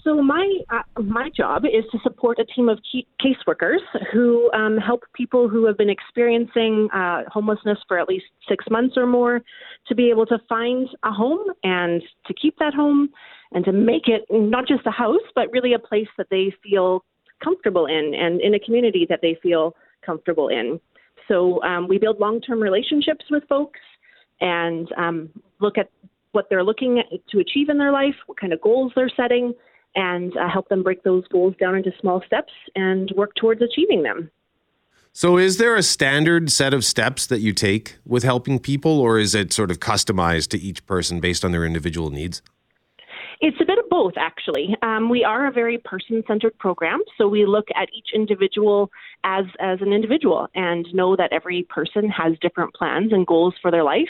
so 0.03 0.21
my 0.21 0.59
uh, 0.71 1.01
my 1.01 1.29
job 1.35 1.65
is 1.65 1.83
to 1.91 1.99
support 2.03 2.39
a 2.39 2.45
team 2.45 2.69
of 2.69 2.79
caseworkers 3.21 3.79
who 4.13 4.49
um, 4.53 4.77
help 4.77 5.03
people 5.13 5.49
who 5.49 5.65
have 5.65 5.77
been 5.77 5.89
experiencing 5.89 6.87
uh, 6.93 7.23
homelessness 7.27 7.77
for 7.87 7.99
at 7.99 8.07
least 8.07 8.25
six 8.47 8.65
months 8.71 8.95
or 8.95 9.05
more 9.05 9.41
to 9.87 9.95
be 9.95 10.09
able 10.09 10.25
to 10.27 10.37
find 10.47 10.87
a 11.03 11.11
home 11.11 11.45
and 11.63 12.01
to 12.25 12.33
keep 12.33 12.57
that 12.59 12.73
home 12.73 13.09
and 13.51 13.65
to 13.65 13.73
make 13.73 14.07
it 14.07 14.25
not 14.31 14.67
just 14.67 14.85
a 14.87 14.91
house 14.91 15.27
but 15.35 15.51
really 15.51 15.73
a 15.73 15.79
place 15.79 16.07
that 16.17 16.27
they 16.31 16.53
feel 16.63 17.03
comfortable 17.43 17.85
in 17.85 18.13
and 18.15 18.41
in 18.41 18.53
a 18.53 18.59
community 18.59 19.05
that 19.09 19.19
they 19.21 19.37
feel 19.43 19.75
comfortable 20.05 20.47
in. 20.47 20.79
So 21.27 21.61
um, 21.63 21.87
we 21.87 21.97
build 21.97 22.19
long 22.19 22.39
term 22.41 22.61
relationships 22.61 23.25
with 23.29 23.43
folks 23.49 23.79
and 24.41 24.89
um, 24.97 25.29
look 25.59 25.77
at 25.77 25.89
what 26.31 26.47
they're 26.49 26.63
looking 26.63 27.01
to 27.29 27.39
achieve 27.39 27.69
in 27.69 27.77
their 27.77 27.91
life, 27.91 28.15
what 28.27 28.39
kind 28.39 28.53
of 28.53 28.61
goals 28.61 28.91
they're 28.95 29.11
setting, 29.15 29.53
and 29.95 30.35
uh, 30.37 30.49
help 30.49 30.69
them 30.69 30.83
break 30.83 31.03
those 31.03 31.27
goals 31.27 31.55
down 31.59 31.75
into 31.75 31.91
small 31.99 32.21
steps 32.25 32.53
and 32.75 33.11
work 33.15 33.31
towards 33.35 33.61
achieving 33.61 34.03
them. 34.03 34.29
So, 35.11 35.37
is 35.37 35.57
there 35.57 35.75
a 35.75 35.83
standard 35.83 36.51
set 36.51 36.73
of 36.73 36.85
steps 36.85 37.25
that 37.27 37.39
you 37.39 37.51
take 37.51 37.97
with 38.05 38.23
helping 38.23 38.59
people, 38.59 38.99
or 38.99 39.17
is 39.17 39.33
it 39.33 39.51
sort 39.51 39.71
of 39.71 39.79
customized 39.79 40.49
to 40.49 40.59
each 40.59 40.85
person 40.85 41.19
based 41.19 41.43
on 41.43 41.51
their 41.51 41.65
individual 41.65 42.11
needs? 42.11 42.41
It's 43.41 43.57
a 43.61 43.65
bit 43.65 43.79
of 43.79 43.89
both 43.89 44.13
actually. 44.17 44.75
Um, 44.81 45.09
we 45.09 45.23
are 45.23 45.47
a 45.47 45.51
very 45.51 45.77
person 45.77 46.23
centered 46.27 46.57
program, 46.57 47.01
so 47.17 47.27
we 47.27 47.45
look 47.45 47.67
at 47.75 47.87
each 47.93 48.09
individual 48.13 48.91
as, 49.23 49.45
as 49.59 49.81
an 49.81 49.93
individual 49.93 50.47
and 50.55 50.85
know 50.93 51.15
that 51.15 51.31
every 51.31 51.63
person 51.63 52.09
has 52.09 52.33
different 52.41 52.73
plans 52.73 53.13
and 53.13 53.25
goals 53.25 53.55
for 53.61 53.71
their 53.71 53.83
life. 53.83 54.09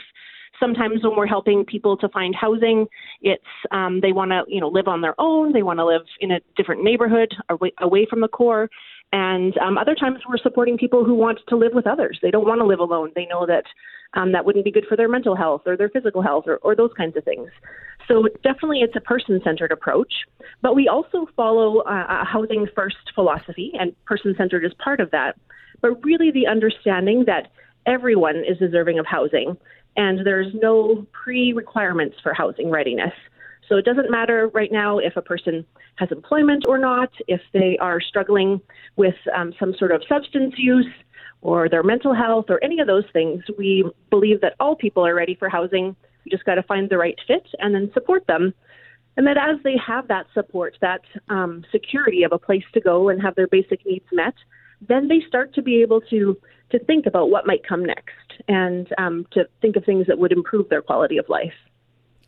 Sometimes 0.60 1.04
when 1.04 1.16
we're 1.16 1.28
helping 1.28 1.64
people 1.66 1.96
to 1.98 2.10
find 2.10 2.36
housing, 2.36 2.86
it's 3.22 3.44
um, 3.72 4.02
they 4.02 4.12
want 4.12 4.32
to 4.32 4.44
you 4.48 4.60
know 4.60 4.68
live 4.68 4.88
on 4.88 5.02
their 5.02 5.16
own, 5.20 5.54
they 5.54 5.64
want 5.64 5.80
to 5.80 5.86
live 5.86 6.02
in 6.20 6.32
a 6.32 6.40
different 6.58 6.84
neighborhood 6.84 7.34
away, 7.50 7.72
away 7.80 8.06
from 8.10 8.22
the 8.22 8.28
core, 8.28 8.70
and 9.12 9.58
um, 9.58 9.78
other 9.78 9.96
times 9.96 10.20
we're 10.28 10.38
supporting 10.38 10.78
people 10.78 11.04
who 11.04 11.16
want 11.16 11.40
to 11.48 11.56
live 11.56 11.74
with 11.74 11.88
others. 11.88 12.20
They 12.22 12.32
don't 12.32 12.48
want 12.48 12.60
to 12.60 12.66
live 12.66 12.80
alone. 12.80 13.12
They 13.16 13.26
know 13.26 13.46
that 13.46 13.64
um, 14.14 14.32
that 14.32 14.46
wouldn't 14.46 14.66
be 14.66 14.72
good 14.72 14.86
for 14.88 14.98
their 14.98 15.10
mental 15.10 15.36
health 15.36 15.64
or 15.66 15.78
their 15.78 15.90
physical 15.90 16.22
health 16.22 16.46
or, 16.48 16.58
or 16.58 16.76
those 16.76 16.92
kinds 16.98 17.16
of 17.16 17.24
things. 17.24 17.50
So 18.08 18.28
definitely 18.44 18.80
it's 18.80 18.96
a 18.96 19.02
person-centered 19.02 19.72
approach, 19.72 20.12
but 20.62 20.76
we 20.76 20.88
also 20.88 21.28
follow 21.36 21.80
uh, 21.82 22.06
a 22.10 22.26
housing 22.26 22.68
first 22.76 22.98
philosophy, 23.14 23.72
and 23.80 23.94
person-centered 24.06 24.66
is 24.66 24.74
part 24.84 25.00
of 25.00 25.12
that. 25.12 25.36
But 25.82 26.04
really 26.04 26.32
the 26.32 26.48
understanding 26.48 27.26
that 27.28 27.52
everyone 27.86 28.38
is 28.38 28.58
deserving 28.58 29.00
of 29.00 29.06
housing, 29.06 29.58
and 30.00 30.26
there's 30.26 30.54
no 30.54 31.06
pre-requirements 31.12 32.16
for 32.24 32.34
housing 32.34 32.70
readiness. 32.70 33.14
So 33.68 33.76
it 33.76 33.86
doesn't 33.86 34.10
matter 34.10 34.48
right 34.54 34.72
now 34.72 34.98
if 34.98 35.16
a 35.16 35.22
person 35.22 35.66
has 35.96 36.10
employment 36.12 36.64
or 36.68 36.78
not, 36.78 37.12
if 37.28 37.42
they 37.54 37.78
are 37.80 38.00
struggling 38.02 38.62
with 38.96 39.20
um, 39.36 39.54
some 39.60 39.76
sort 39.78 39.92
of 39.92 40.02
substance 40.10 40.56
use 40.58 40.94
or 41.42 41.70
their 41.70 41.84
mental 41.84 42.14
health 42.14 42.46
or 42.50 42.64
any 42.64 42.80
of 42.80 42.88
those 42.88 43.04
things. 43.14 43.44
We 43.58 43.90
believe 44.10 44.42
that 44.42 44.56
all 44.60 44.76
people 44.76 45.06
are 45.06 45.14
ready 45.14 45.36
for 45.36 45.50
housing 45.50 45.96
you 46.24 46.32
just 46.32 46.46
got 46.46 46.56
to 46.56 46.64
find 46.64 46.90
the 46.90 46.98
right 46.98 47.18
fit 47.28 47.48
and 47.60 47.74
then 47.74 47.92
support 47.94 48.26
them. 48.28 48.54
And 49.18 49.28
that 49.28 49.38
as 49.38 49.62
they 49.64 49.76
have 49.86 50.08
that 50.08 50.28
support, 50.34 50.78
that 50.82 51.02
um, 51.28 51.66
security 51.72 52.24
of 52.24 52.32
a 52.32 52.40
place 52.40 52.64
to 52.74 52.80
go 52.80 53.10
and 53.10 53.22
have 53.22 53.36
their 53.36 53.48
basic 53.48 53.86
needs 53.86 54.06
met, 54.12 54.36
then 54.88 55.08
they 55.08 55.22
start 55.28 55.54
to 55.56 55.62
be 55.62 55.82
able 55.82 56.02
to 56.02 56.38
to 56.72 56.80
think 56.80 57.08
about 57.08 57.32
what 57.32 57.48
might 57.48 57.68
come 57.68 57.84
next 57.84 58.44
and 58.48 58.94
um, 59.00 59.26
to 59.32 59.48
think 59.60 59.76
of 59.76 59.84
things 59.86 60.06
that 60.06 60.20
would 60.20 60.32
improve 60.32 60.70
their 60.70 60.84
quality 60.84 61.18
of 61.18 61.28
life. 61.28 61.54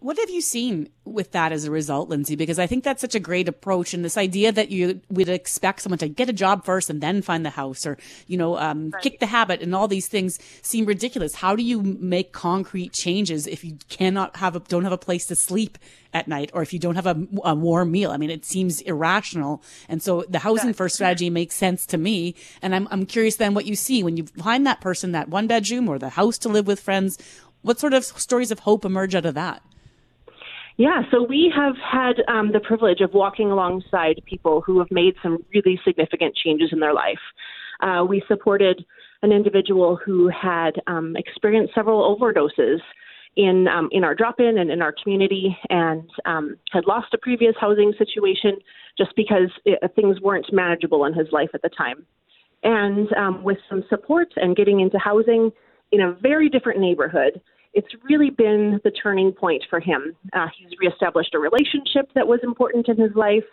What 0.02 0.18
have 0.18 0.32
you 0.32 0.42
seen 0.42 0.90
with 1.06 1.32
that 1.34 1.52
as 1.52 1.66
a 1.66 1.70
result, 1.70 2.10
Lindsay? 2.10 2.36
Because 2.36 2.58
I 2.58 2.66
think 2.66 2.84
that's 2.84 3.02
such 3.02 3.14
a 3.14 3.20
great 3.20 3.48
approach, 3.48 3.94
and 3.94 4.04
this 4.04 4.18
idea 4.18 4.52
that 4.52 4.72
you 4.72 5.00
would 5.12 5.30
expect 5.30 5.84
someone 5.84 6.00
to 6.00 6.08
get 6.08 6.28
a 6.28 6.34
job 6.34 6.66
first 6.66 6.90
and 6.90 7.02
then 7.02 7.22
find 7.22 7.46
the 7.46 7.52
house, 7.52 7.86
or 7.86 8.00
you 8.26 8.36
know, 8.36 8.58
um, 8.58 8.90
right. 8.90 9.04
kick 9.04 9.20
the 9.20 9.28
habit, 9.28 9.62
and 9.62 9.76
all 9.76 9.88
these 9.88 10.08
things 10.08 10.40
seem 10.64 10.86
ridiculous. 10.86 11.36
How 11.36 11.56
do 11.56 11.62
you 11.62 11.84
make 11.84 12.34
concrete 12.34 12.94
changes 12.94 13.46
if 13.46 13.64
you 13.64 13.78
cannot 13.90 14.38
have 14.38 14.56
a, 14.56 14.62
don't 14.62 14.86
have 14.86 14.92
a 14.92 14.98
place 14.98 15.28
to 15.28 15.36
sleep 15.36 15.78
at 16.16 16.28
night, 16.28 16.50
or 16.52 16.64
if 16.64 16.74
you 16.74 16.80
don't 16.80 16.96
have 16.96 17.06
a, 17.06 17.28
a 17.44 17.54
warm 17.54 17.92
meal? 17.92 18.10
I 18.10 18.18
mean, 18.18 18.32
it 18.32 18.44
seems 18.44 18.82
irrational, 18.82 19.62
and 19.88 20.02
so 20.02 20.26
the 20.28 20.40
housing 20.40 20.74
first 20.74 20.96
strategy 20.96 21.30
makes 21.30 21.54
sense 21.54 21.86
to 21.86 22.00
me. 22.00 22.34
And 22.64 22.74
I'm 22.74 22.88
I'm 22.90 23.06
curious 23.06 23.36
then 23.36 23.54
what 23.54 23.68
you 23.68 23.76
see 23.76 24.02
when 24.02 24.18
you 24.18 24.26
find 24.26 24.66
that 24.66 24.82
person, 24.82 25.12
that 25.12 25.30
one 25.30 25.46
bedroom 25.46 25.88
or 25.88 26.00
the 26.00 26.10
house 26.10 26.40
to 26.40 26.50
live 26.50 26.66
with 26.66 26.80
friends. 26.80 27.20
What 27.62 27.80
sort 27.80 27.94
of 27.94 28.04
stories 28.04 28.50
of 28.50 28.58
hope 28.58 28.84
emerge 28.84 29.14
out 29.14 29.28
of 29.28 29.36
that? 29.36 29.62
Yeah, 30.82 31.04
so 31.12 31.22
we 31.22 31.54
have 31.56 31.76
had 31.78 32.24
um, 32.28 32.54
the 32.54 32.60
privilege 32.60 33.02
of 33.02 33.13
walking 33.13 33.52
alongside 33.52 34.20
people 34.26 34.63
who 34.65 34.80
have 34.80 34.88
made 34.89 35.13
some 35.22 35.46
really 35.54 35.80
significant 35.86 36.36
changes 36.36 36.70
in 36.72 36.80
their 36.80 36.91
life. 36.91 37.20
Uh, 37.82 38.04
we 38.04 38.24
supported 38.28 38.84
an 39.22 39.32
individual 39.32 40.00
who 40.04 40.28
had 40.30 40.82
um, 40.88 41.15
experienced 41.15 41.76
several 41.76 42.17
overdoses 42.17 42.80
in 43.36 43.67
um, 43.67 43.89
in 43.91 44.04
our 44.04 44.15
drop-in 44.15 44.58
and 44.58 44.72
in 44.72 44.82
our 44.82 44.91
community, 45.04 45.56
and 45.70 46.10
um, 46.26 46.58
had 46.72 46.88
lost 46.88 47.13
a 47.13 47.17
previous 47.20 47.54
housing 47.62 47.94
situation 48.00 48.58
just 48.98 49.12
because 49.15 49.52
it, 49.65 49.80
things 49.96 50.20
weren't 50.20 50.52
manageable 50.52 51.06
in 51.06 51.13
his 51.13 51.28
life 51.32 51.52
at 51.54 51.62
the 51.62 51.70
time. 51.70 52.08
And 52.63 53.08
um, 53.13 53.44
with 53.44 53.60
some 53.70 53.84
support 53.88 54.30
and 54.36 54.56
getting 54.56 54.80
into 54.80 54.98
housing 54.98 55.52
in 55.91 56.02
a 56.02 56.13
very 56.24 56.50
different 56.50 56.80
neighborhood, 56.80 57.39
it's 57.74 57.88
really 58.10 58.30
been 58.30 58.80
the 58.84 58.92
turning 58.92 59.32
point 59.32 59.64
for 59.70 59.80
him. 59.80 60.16
Uh, 60.34 60.48
he's 60.58 60.78
reestablished 60.80 61.34
a 61.34 61.40
relationship 61.40 62.10
that 62.16 62.28
was 62.28 62.40
important 62.44 62.88
in 62.90 62.98
his 62.98 63.16
life. 63.16 63.46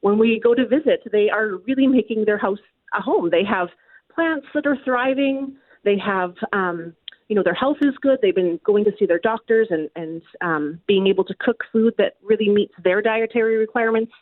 When 0.00 0.18
we 0.18 0.40
go 0.42 0.54
to 0.54 0.66
visit, 0.66 1.00
they 1.12 1.28
are 1.30 1.56
really 1.66 1.86
making 1.86 2.24
their 2.24 2.38
house 2.38 2.58
a 2.94 3.00
home. 3.00 3.30
They 3.30 3.44
have 3.44 3.68
plants 4.14 4.46
that 4.54 4.66
are 4.66 4.76
thriving. 4.84 5.56
They 5.84 5.98
have, 5.98 6.34
um, 6.52 6.94
you 7.28 7.36
know, 7.36 7.42
their 7.42 7.54
health 7.54 7.76
is 7.82 7.94
good. 8.00 8.18
They've 8.20 8.34
been 8.34 8.58
going 8.64 8.84
to 8.84 8.92
see 8.98 9.06
their 9.06 9.20
doctors 9.20 9.68
and 9.70 9.88
and 9.94 10.22
um, 10.40 10.80
being 10.86 11.06
able 11.06 11.24
to 11.24 11.34
cook 11.38 11.62
food 11.72 11.94
that 11.98 12.14
really 12.22 12.48
meets 12.48 12.74
their 12.82 13.00
dietary 13.00 13.56
requirements. 13.56 14.12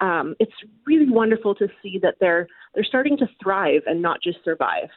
Um, 0.00 0.34
it's 0.38 0.52
really 0.86 1.08
wonderful 1.08 1.54
to 1.56 1.68
see 1.82 1.98
that 2.02 2.16
they're 2.20 2.48
they're 2.74 2.84
starting 2.84 3.16
to 3.18 3.28
thrive 3.42 3.82
and 3.86 4.02
not 4.02 4.22
just 4.22 4.38
survive. 4.44 4.88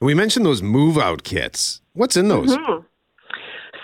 We 0.00 0.14
mentioned 0.14 0.46
those 0.46 0.62
move 0.62 0.98
out 0.98 1.24
kits. 1.24 1.80
What's 1.94 2.16
in 2.16 2.28
those? 2.28 2.56
Mm-hmm. 2.56 2.84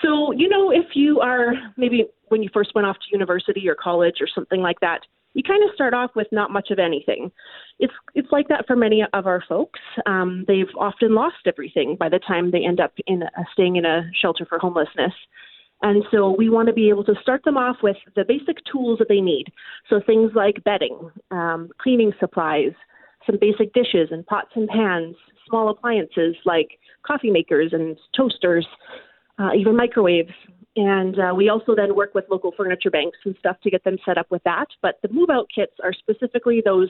So, 0.01 0.31
you 0.31 0.47
know, 0.47 0.71
if 0.71 0.95
you 0.95 1.19
are 1.19 1.53
maybe 1.77 2.05
when 2.29 2.43
you 2.43 2.49
first 2.53 2.73
went 2.75 2.87
off 2.87 2.97
to 2.97 3.05
university 3.11 3.67
or 3.67 3.75
college 3.75 4.15
or 4.21 4.27
something 4.33 4.61
like 4.61 4.79
that, 4.81 5.01
you 5.33 5.43
kind 5.43 5.63
of 5.63 5.75
start 5.75 5.93
off 5.93 6.11
with 6.15 6.27
not 6.31 6.51
much 6.51 6.71
of 6.71 6.79
anything. 6.79 7.31
It's 7.79 7.93
it's 8.13 8.31
like 8.31 8.47
that 8.47 8.65
for 8.67 8.75
many 8.75 9.03
of 9.13 9.27
our 9.27 9.43
folks. 9.47 9.79
Um, 10.05 10.45
they've 10.47 10.73
often 10.79 11.13
lost 11.13 11.45
everything 11.45 11.97
by 11.99 12.09
the 12.09 12.19
time 12.19 12.51
they 12.51 12.65
end 12.65 12.79
up 12.79 12.93
in 13.05 13.23
a, 13.23 13.29
staying 13.51 13.75
in 13.75 13.85
a 13.85 14.09
shelter 14.21 14.45
for 14.45 14.59
homelessness. 14.59 15.13
And 15.81 16.03
so 16.09 16.33
we 16.35 16.49
want 16.49 16.67
to 16.67 16.73
be 16.73 16.89
able 16.89 17.03
to 17.03 17.15
start 17.21 17.43
them 17.43 17.57
off 17.57 17.77
with 17.83 17.97
the 18.15 18.23
basic 18.25 18.57
tools 18.71 18.97
that 18.99 19.09
they 19.09 19.19
need. 19.19 19.47
So 19.89 19.99
things 19.99 20.31
like 20.33 20.63
bedding, 20.63 20.97
um, 21.31 21.69
cleaning 21.79 22.13
supplies, 22.19 22.71
some 23.25 23.37
basic 23.39 23.73
dishes 23.73 24.07
and 24.11 24.25
pots 24.25 24.51
and 24.55 24.69
pans, 24.69 25.15
small 25.47 25.69
appliances 25.69 26.35
like 26.45 26.79
coffee 27.05 27.31
makers 27.31 27.71
and 27.73 27.97
toasters, 28.15 28.65
uh, 29.39 29.49
even 29.57 29.75
microwaves. 29.75 30.33
And 30.75 31.17
uh, 31.17 31.33
we 31.35 31.49
also 31.49 31.73
then 31.75 31.95
work 31.95 32.13
with 32.13 32.25
local 32.29 32.51
furniture 32.55 32.91
banks 32.91 33.17
and 33.25 33.35
stuff 33.39 33.57
to 33.63 33.71
get 33.71 33.83
them 33.83 33.97
set 34.05 34.17
up 34.17 34.27
with 34.29 34.43
that. 34.43 34.67
But 34.81 34.95
the 35.01 35.09
move 35.09 35.29
out 35.29 35.47
kits 35.53 35.73
are 35.81 35.93
specifically 35.93 36.61
those 36.63 36.89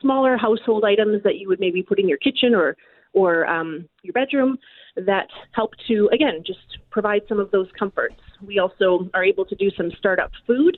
smaller 0.00 0.36
household 0.36 0.84
items 0.84 1.22
that 1.24 1.36
you 1.36 1.48
would 1.48 1.60
maybe 1.60 1.82
put 1.82 1.98
in 1.98 2.08
your 2.08 2.18
kitchen 2.18 2.54
or 2.54 2.76
or 3.12 3.46
um, 3.46 3.88
your 4.02 4.12
bedroom 4.12 4.58
that 4.94 5.28
help 5.52 5.72
to 5.88 6.08
again 6.12 6.42
just 6.46 6.78
provide 6.90 7.22
some 7.28 7.40
of 7.40 7.50
those 7.50 7.68
comforts. 7.78 8.20
We 8.46 8.58
also 8.58 9.08
are 9.14 9.24
able 9.24 9.44
to 9.46 9.54
do 9.54 9.70
some 9.76 9.90
startup 9.98 10.30
food 10.46 10.76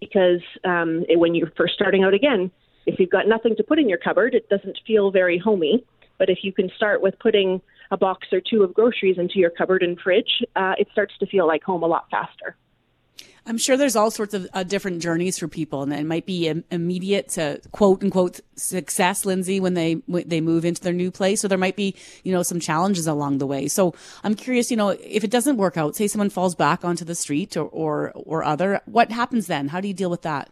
because 0.00 0.40
um, 0.64 1.04
when 1.14 1.34
you're 1.34 1.52
first 1.56 1.74
starting 1.74 2.04
out 2.04 2.12
again, 2.12 2.50
if 2.86 2.98
you've 2.98 3.10
got 3.10 3.26
nothing 3.26 3.56
to 3.56 3.62
put 3.62 3.78
in 3.78 3.88
your 3.88 3.98
cupboard, 3.98 4.34
it 4.34 4.48
doesn't 4.48 4.78
feel 4.86 5.10
very 5.10 5.38
homey. 5.38 5.84
But 6.18 6.30
if 6.30 6.38
you 6.42 6.52
can 6.52 6.70
start 6.76 7.02
with 7.02 7.18
putting 7.18 7.60
a 7.90 7.96
box 7.96 8.28
or 8.32 8.40
two 8.40 8.62
of 8.62 8.74
groceries 8.74 9.18
into 9.18 9.38
your 9.38 9.50
cupboard 9.50 9.82
and 9.82 9.98
fridge, 9.98 10.42
uh, 10.56 10.74
it 10.78 10.88
starts 10.92 11.14
to 11.18 11.26
feel 11.26 11.46
like 11.46 11.62
home 11.62 11.82
a 11.82 11.86
lot 11.86 12.06
faster. 12.10 12.56
I'm 13.48 13.58
sure 13.58 13.76
there's 13.76 13.94
all 13.94 14.10
sorts 14.10 14.34
of 14.34 14.48
uh, 14.52 14.64
different 14.64 15.00
journeys 15.00 15.38
for 15.38 15.46
people, 15.46 15.82
and 15.82 15.92
it 15.92 16.04
might 16.04 16.26
be 16.26 16.52
immediate 16.70 17.28
to 17.30 17.60
quote 17.70 18.02
unquote 18.02 18.40
success, 18.56 19.24
Lindsay, 19.24 19.60
when 19.60 19.74
they 19.74 19.94
when 20.06 20.28
they 20.28 20.40
move 20.40 20.64
into 20.64 20.82
their 20.82 20.92
new 20.92 21.12
place. 21.12 21.40
So 21.40 21.48
there 21.48 21.56
might 21.56 21.76
be, 21.76 21.94
you 22.24 22.32
know, 22.32 22.42
some 22.42 22.58
challenges 22.58 23.06
along 23.06 23.38
the 23.38 23.46
way. 23.46 23.68
So 23.68 23.94
I'm 24.24 24.34
curious, 24.34 24.72
you 24.72 24.76
know, 24.76 24.88
if 24.88 25.22
it 25.22 25.30
doesn't 25.30 25.58
work 25.58 25.76
out, 25.76 25.94
say 25.94 26.08
someone 26.08 26.30
falls 26.30 26.56
back 26.56 26.84
onto 26.84 27.04
the 27.04 27.14
street 27.14 27.56
or 27.56 27.68
or, 27.68 28.12
or 28.16 28.42
other, 28.42 28.80
what 28.86 29.12
happens 29.12 29.46
then? 29.46 29.68
How 29.68 29.80
do 29.80 29.86
you 29.86 29.94
deal 29.94 30.10
with 30.10 30.22
that? 30.22 30.50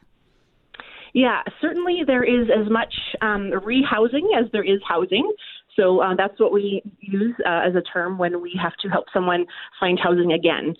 Yeah, 1.15 1.43
certainly 1.61 2.03
there 2.07 2.25
is 2.25 2.49
as 2.49 2.71
much 2.71 2.95
um, 3.23 3.51
rehousing 3.51 4.37
as 4.37 4.51
there 4.53 4.65
is 4.65 4.81
housing. 4.87 5.33
So 5.77 6.01
uh, 6.01 6.15
that's 6.17 6.39
what 6.39 6.53
we 6.53 6.83
use 7.01 7.35
uh, 7.47 7.61
as 7.67 7.75
a 7.75 7.83
term 7.83 8.19
when 8.19 8.41
we 8.41 8.59
have 8.63 8.75
to 8.83 8.89
help 8.89 9.07
someone 9.13 9.47
find 9.81 9.99
housing 9.99 10.33
again. 10.33 10.75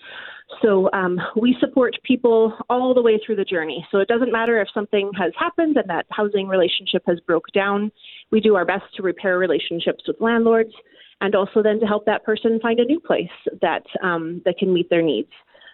So 0.63 0.91
um, 0.93 1.19
we 1.37 1.57
support 1.59 1.97
people 2.05 2.57
all 2.69 2.95
the 2.95 3.03
way 3.03 3.21
through 3.25 3.37
the 3.37 3.45
journey. 3.45 3.87
So 3.91 3.99
it 3.99 4.09
doesn't 4.09 4.33
matter 4.33 4.61
if 4.61 4.69
something 4.73 5.11
has 5.19 5.33
happened 5.39 5.77
and 5.77 5.89
that 5.89 6.07
housing 6.11 6.49
relationship 6.49 7.03
has 7.07 7.19
broke 7.21 7.47
down. 7.55 7.91
We 8.31 8.41
do 8.41 8.55
our 8.55 8.65
best 8.65 8.85
to 8.97 9.03
repair 9.03 9.39
relationships 9.39 10.05
with 10.07 10.17
landlords, 10.21 10.73
and 11.21 11.35
also 11.35 11.63
then 11.63 11.81
to 11.81 11.87
help 11.87 12.05
that 12.07 12.25
person 12.25 12.61
find 12.61 12.79
a 12.79 12.85
new 12.85 13.01
place 13.01 13.27
that 13.63 13.85
um, 14.03 14.43
that 14.45 14.59
can 14.59 14.73
meet 14.73 14.91
their 14.91 15.03
needs. 15.03 15.31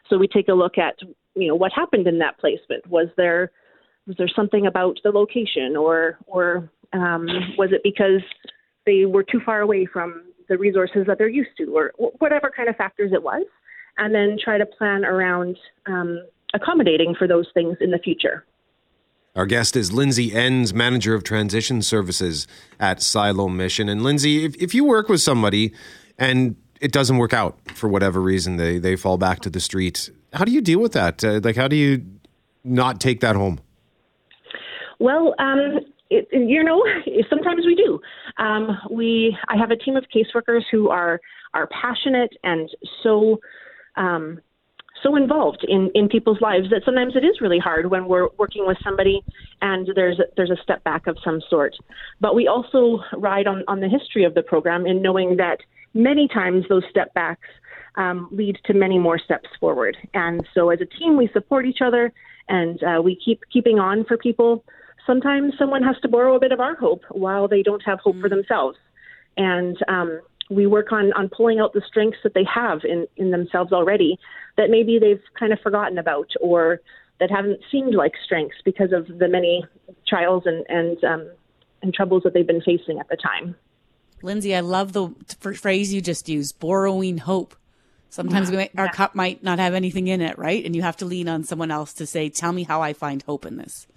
So 0.09 0.19
we 0.19 0.29
take 0.29 0.49
a 0.49 0.55
look 0.55 0.79
at 0.79 0.95
you 1.35 1.49
know 1.49 1.55
what 1.55 1.73
happened 1.73 2.07
in 2.07 2.19
that 2.19 2.39
placement. 2.39 2.87
Was 2.89 3.09
there 3.17 3.51
was 4.07 4.17
there 4.17 4.29
something 4.35 4.67
about 4.67 4.99
the 5.03 5.11
location, 5.11 5.77
or 5.77 6.19
or 6.27 6.71
um, 6.93 7.27
was 7.59 7.71
it 7.73 7.83
because 7.83 8.23
they 8.91 9.07
were 9.07 9.23
too 9.23 9.41
far 9.49 9.61
away 9.61 9.87
from 9.87 10.09
the 10.49 10.59
resources 10.59 11.03
that 11.07 11.17
they're 11.19 11.29
used 11.43 11.55
to, 11.59 11.65
or 11.77 11.93
whatever 12.19 12.49
kind 12.55 12.69
of 12.69 12.77
factors 12.77 13.13
it 13.13 13.23
was, 13.23 13.45
and 13.99 14.13
then 14.13 14.37
try 14.43 14.59
to 14.59 14.67
plan 14.67 15.05
around 15.05 15.57
um, 15.87 16.11
accommodating 16.55 17.15
for 17.17 17.29
those 17.29 17.47
things 17.55 17.77
in 17.81 17.91
the 17.93 17.99
future. 17.99 18.45
Our 19.37 19.47
guest 19.47 19.77
is 19.77 19.93
Lindsay 19.93 20.35
Enns, 20.35 20.75
Manager 20.75 21.15
of 21.15 21.23
Transition 21.23 21.83
Services 21.83 22.49
at 22.81 23.01
Siloam 23.01 23.57
Mission. 23.57 23.89
And 23.89 24.03
Lindsay, 24.03 24.45
if, 24.45 24.57
if 24.57 24.75
you 24.75 24.85
work 24.85 25.09
with 25.09 25.21
somebody 25.21 25.73
and 26.19 26.57
it 26.81 26.91
doesn't 26.91 27.19
work 27.19 27.33
out 27.33 27.57
for 27.73 27.89
whatever 27.89 28.21
reason, 28.21 28.57
they, 28.57 28.79
they 28.79 28.97
fall 28.97 29.19
back 29.19 29.39
to 29.43 29.51
the 29.51 29.61
street, 29.61 30.11
how 30.33 30.45
do 30.45 30.51
you 30.51 30.61
deal 30.61 30.81
with 30.81 30.95
that? 30.95 31.23
Uh, 31.23 31.41
like, 31.45 31.55
how 31.55 31.69
do 31.69 31.77
you 31.77 32.05
not 32.65 33.01
take 33.01 33.21
that 33.21 33.37
home? 33.37 33.61
Well, 34.99 35.35
um, 35.39 35.79
it, 36.11 36.29
you 36.33 36.63
know, 36.63 36.85
sometimes 37.31 37.65
we 37.65 37.75
do. 37.75 38.01
Um, 38.39 38.79
we, 38.91 39.37
I 39.49 39.57
have 39.57 39.71
a 39.71 39.77
team 39.77 39.97
of 39.97 40.05
caseworkers 40.15 40.63
who 40.71 40.89
are 40.89 41.21
are 41.53 41.69
passionate 41.69 42.33
and 42.45 42.71
so 43.03 43.41
um, 43.97 44.41
so 45.03 45.17
involved 45.17 45.65
in, 45.67 45.91
in 45.95 46.09
people's 46.09 46.41
lives 46.41 46.69
that 46.71 46.83
sometimes 46.85 47.17
it 47.17 47.25
is 47.25 47.41
really 47.41 47.59
hard 47.59 47.91
when 47.91 48.07
we're 48.07 48.29
working 48.39 48.67
with 48.67 48.77
somebody 48.85 49.23
and 49.63 49.89
there's 49.95 50.19
a, 50.19 50.25
there's 50.37 50.51
a 50.51 50.63
step 50.63 50.85
back 50.85 51.07
of 51.07 51.17
some 51.25 51.41
sort. 51.49 51.75
But 52.21 52.35
we 52.35 52.47
also 52.47 53.01
ride 53.17 53.47
on, 53.47 53.65
on 53.67 53.81
the 53.81 53.89
history 53.89 54.25
of 54.25 54.35
the 54.35 54.43
program 54.43 54.87
in 54.87 55.01
knowing 55.03 55.37
that 55.37 55.59
many 55.95 56.29
times 56.29 56.65
those 56.69 56.83
step 56.91 57.13
backs 57.15 57.49
um, 57.97 58.29
lead 58.31 58.59
to 58.67 58.75
many 58.75 58.99
more 58.99 59.19
steps 59.19 59.49
forward. 59.59 59.97
And 60.15 60.47
so 60.55 60.71
as 60.71 60.81
a 60.81 60.99
team, 60.99 61.17
we 61.17 61.29
support 61.33 61.67
each 61.67 61.81
other 61.85 62.13
and 62.49 62.83
uh, 62.83 63.01
we 63.03 63.19
keep 63.25 63.43
keeping 63.53 63.79
on 63.79 64.05
for 64.05 64.17
people. 64.17 64.65
Sometimes 65.11 65.55
someone 65.59 65.83
has 65.83 65.97
to 66.03 66.09
borrow 66.09 66.37
a 66.37 66.39
bit 66.39 66.53
of 66.53 66.61
our 66.61 66.77
hope 66.77 67.03
while 67.11 67.49
they 67.49 67.65
don't 67.65 67.83
have 67.85 67.99
hope 67.99 68.15
mm. 68.15 68.21
for 68.21 68.29
themselves. 68.29 68.79
And 69.37 69.77
um, 69.89 70.21
we 70.51 70.69
work 70.69 70.93
on, 70.93 71.13
on 71.15 71.29
pulling 71.29 71.59
out 71.59 71.73
the 71.73 71.83
strengths 71.85 72.19
that 72.23 72.33
they 72.33 72.45
have 72.45 72.85
in, 72.85 73.09
in 73.17 73.33
themselves 73.33 73.73
already 73.73 74.21
that 74.57 74.71
maybe 74.71 75.01
they've 75.01 75.23
kind 75.37 75.53
of 75.53 75.59
forgotten 75.59 75.99
about 75.99 76.29
or 76.41 76.81
that 77.19 77.29
haven't 77.29 77.59
seemed 77.73 77.93
like 77.93 78.13
strengths 78.25 78.59
because 78.65 78.93
of 78.93 79.19
the 79.19 79.27
many 79.27 79.65
trials 80.07 80.45
and, 80.47 80.65
and, 80.69 81.03
um, 81.03 81.29
and 81.83 81.93
troubles 81.93 82.23
that 82.23 82.33
they've 82.33 82.47
been 82.47 82.63
facing 82.63 83.01
at 83.01 83.09
the 83.09 83.17
time. 83.17 83.57
Lindsay, 84.23 84.55
I 84.55 84.61
love 84.61 84.93
the 84.93 85.13
phrase 85.41 85.93
you 85.93 86.01
just 86.01 86.29
used, 86.29 86.61
borrowing 86.61 87.19
hope. 87.19 87.57
Sometimes 88.11 88.49
yeah. 88.53 88.69
our 88.79 88.93
cup 88.93 89.17
might 89.17 89.43
not 89.43 89.59
have 89.59 89.75
anything 89.75 90.07
in 90.07 90.21
it, 90.21 90.39
right? 90.39 90.65
And 90.65 90.77
you 90.77 90.83
have 90.83 90.99
to 90.99 91.05
lean 91.05 91.29
on 91.29 91.43
someone 91.43 91.73
else 91.73 91.93
to 91.95 92.07
say, 92.07 92.29
tell 92.29 92.53
me 92.53 92.63
how 92.63 92.81
I 92.81 92.93
find 92.93 93.23
hope 93.23 93.45
in 93.45 93.57
this. 93.57 93.89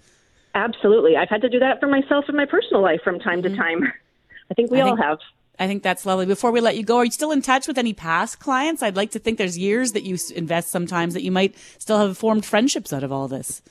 Absolutely. 0.54 1.16
I've 1.16 1.28
had 1.28 1.42
to 1.42 1.48
do 1.48 1.58
that 1.58 1.80
for 1.80 1.88
myself 1.88 2.26
in 2.28 2.36
my 2.36 2.46
personal 2.46 2.82
life 2.82 3.00
from 3.02 3.18
time 3.18 3.42
mm-hmm. 3.42 3.54
to 3.54 3.60
time. 3.60 3.92
I 4.50 4.54
think 4.54 4.70
we 4.70 4.80
I 4.80 4.82
all 4.82 4.96
think, 4.96 5.04
have. 5.04 5.18
I 5.58 5.66
think 5.66 5.82
that's 5.82 6.06
lovely. 6.06 6.26
Before 6.26 6.52
we 6.52 6.60
let 6.60 6.76
you 6.76 6.84
go, 6.84 6.98
are 6.98 7.04
you 7.04 7.10
still 7.10 7.32
in 7.32 7.42
touch 7.42 7.66
with 7.66 7.78
any 7.78 7.92
past 7.92 8.38
clients? 8.38 8.82
I'd 8.82 8.96
like 8.96 9.10
to 9.12 9.18
think 9.18 9.38
there's 9.38 9.58
years 9.58 9.92
that 9.92 10.02
you 10.02 10.16
invest 10.34 10.70
sometimes 10.70 11.14
that 11.14 11.22
you 11.22 11.32
might 11.32 11.56
still 11.78 11.98
have 11.98 12.16
formed 12.16 12.44
friendships 12.44 12.92
out 12.92 13.02
of 13.02 13.10
all 13.10 13.28
this. 13.28 13.62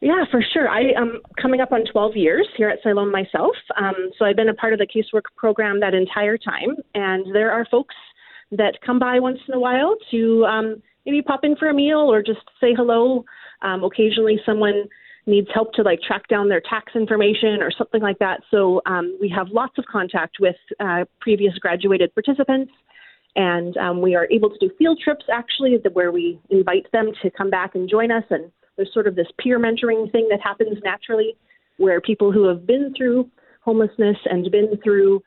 Yeah, 0.00 0.24
for 0.32 0.42
sure. 0.42 0.68
I 0.68 0.90
am 0.96 1.20
coming 1.40 1.60
up 1.60 1.70
on 1.70 1.84
12 1.84 2.16
years 2.16 2.48
here 2.56 2.68
at 2.68 2.80
Siloam 2.82 3.12
myself. 3.12 3.54
Um, 3.76 4.10
so 4.18 4.24
I've 4.24 4.34
been 4.34 4.48
a 4.48 4.54
part 4.54 4.72
of 4.72 4.80
the 4.80 4.86
casework 4.86 5.26
program 5.36 5.78
that 5.78 5.94
entire 5.94 6.36
time. 6.36 6.76
And 6.94 7.32
there 7.32 7.52
are 7.52 7.64
folks 7.70 7.94
that 8.50 8.78
come 8.84 8.98
by 8.98 9.20
once 9.20 9.38
in 9.46 9.54
a 9.54 9.60
while 9.60 9.94
to 10.10 10.44
um, 10.44 10.82
maybe 11.06 11.22
pop 11.22 11.44
in 11.44 11.54
for 11.54 11.68
a 11.68 11.74
meal 11.74 12.12
or 12.12 12.20
just 12.20 12.40
say 12.60 12.74
hello. 12.74 13.24
Um, 13.62 13.84
occasionally, 13.84 14.40
someone 14.44 14.88
needs 15.26 15.48
help 15.54 15.72
to 15.74 15.82
like 15.82 16.00
track 16.02 16.26
down 16.28 16.48
their 16.48 16.60
tax 16.60 16.94
information 16.94 17.62
or 17.62 17.70
something 17.70 18.02
like 18.02 18.18
that. 18.18 18.40
So 18.50 18.82
um, 18.86 19.16
we 19.20 19.28
have 19.28 19.48
lots 19.50 19.78
of 19.78 19.84
contact 19.86 20.36
with 20.40 20.56
uh, 20.80 21.04
previous 21.20 21.54
graduated 21.58 22.12
participants. 22.14 22.72
And 23.34 23.76
um, 23.78 24.02
we 24.02 24.14
are 24.14 24.28
able 24.30 24.50
to 24.50 24.58
do 24.58 24.70
field 24.76 25.00
trips 25.02 25.24
actually, 25.32 25.78
where 25.92 26.12
we 26.12 26.38
invite 26.50 26.90
them 26.92 27.12
to 27.22 27.30
come 27.30 27.50
back 27.50 27.74
and 27.74 27.88
join 27.88 28.10
us. 28.10 28.24
And 28.30 28.50
there's 28.76 28.92
sort 28.92 29.06
of 29.06 29.14
this 29.14 29.28
peer 29.38 29.58
mentoring 29.58 30.10
thing 30.12 30.28
that 30.30 30.40
happens 30.42 30.78
naturally, 30.84 31.36
where 31.78 32.00
people 32.00 32.32
who 32.32 32.46
have 32.48 32.66
been 32.66 32.92
through 32.96 33.30
homelessness 33.60 34.16
and 34.26 34.50
been 34.50 34.76
through 34.82 35.22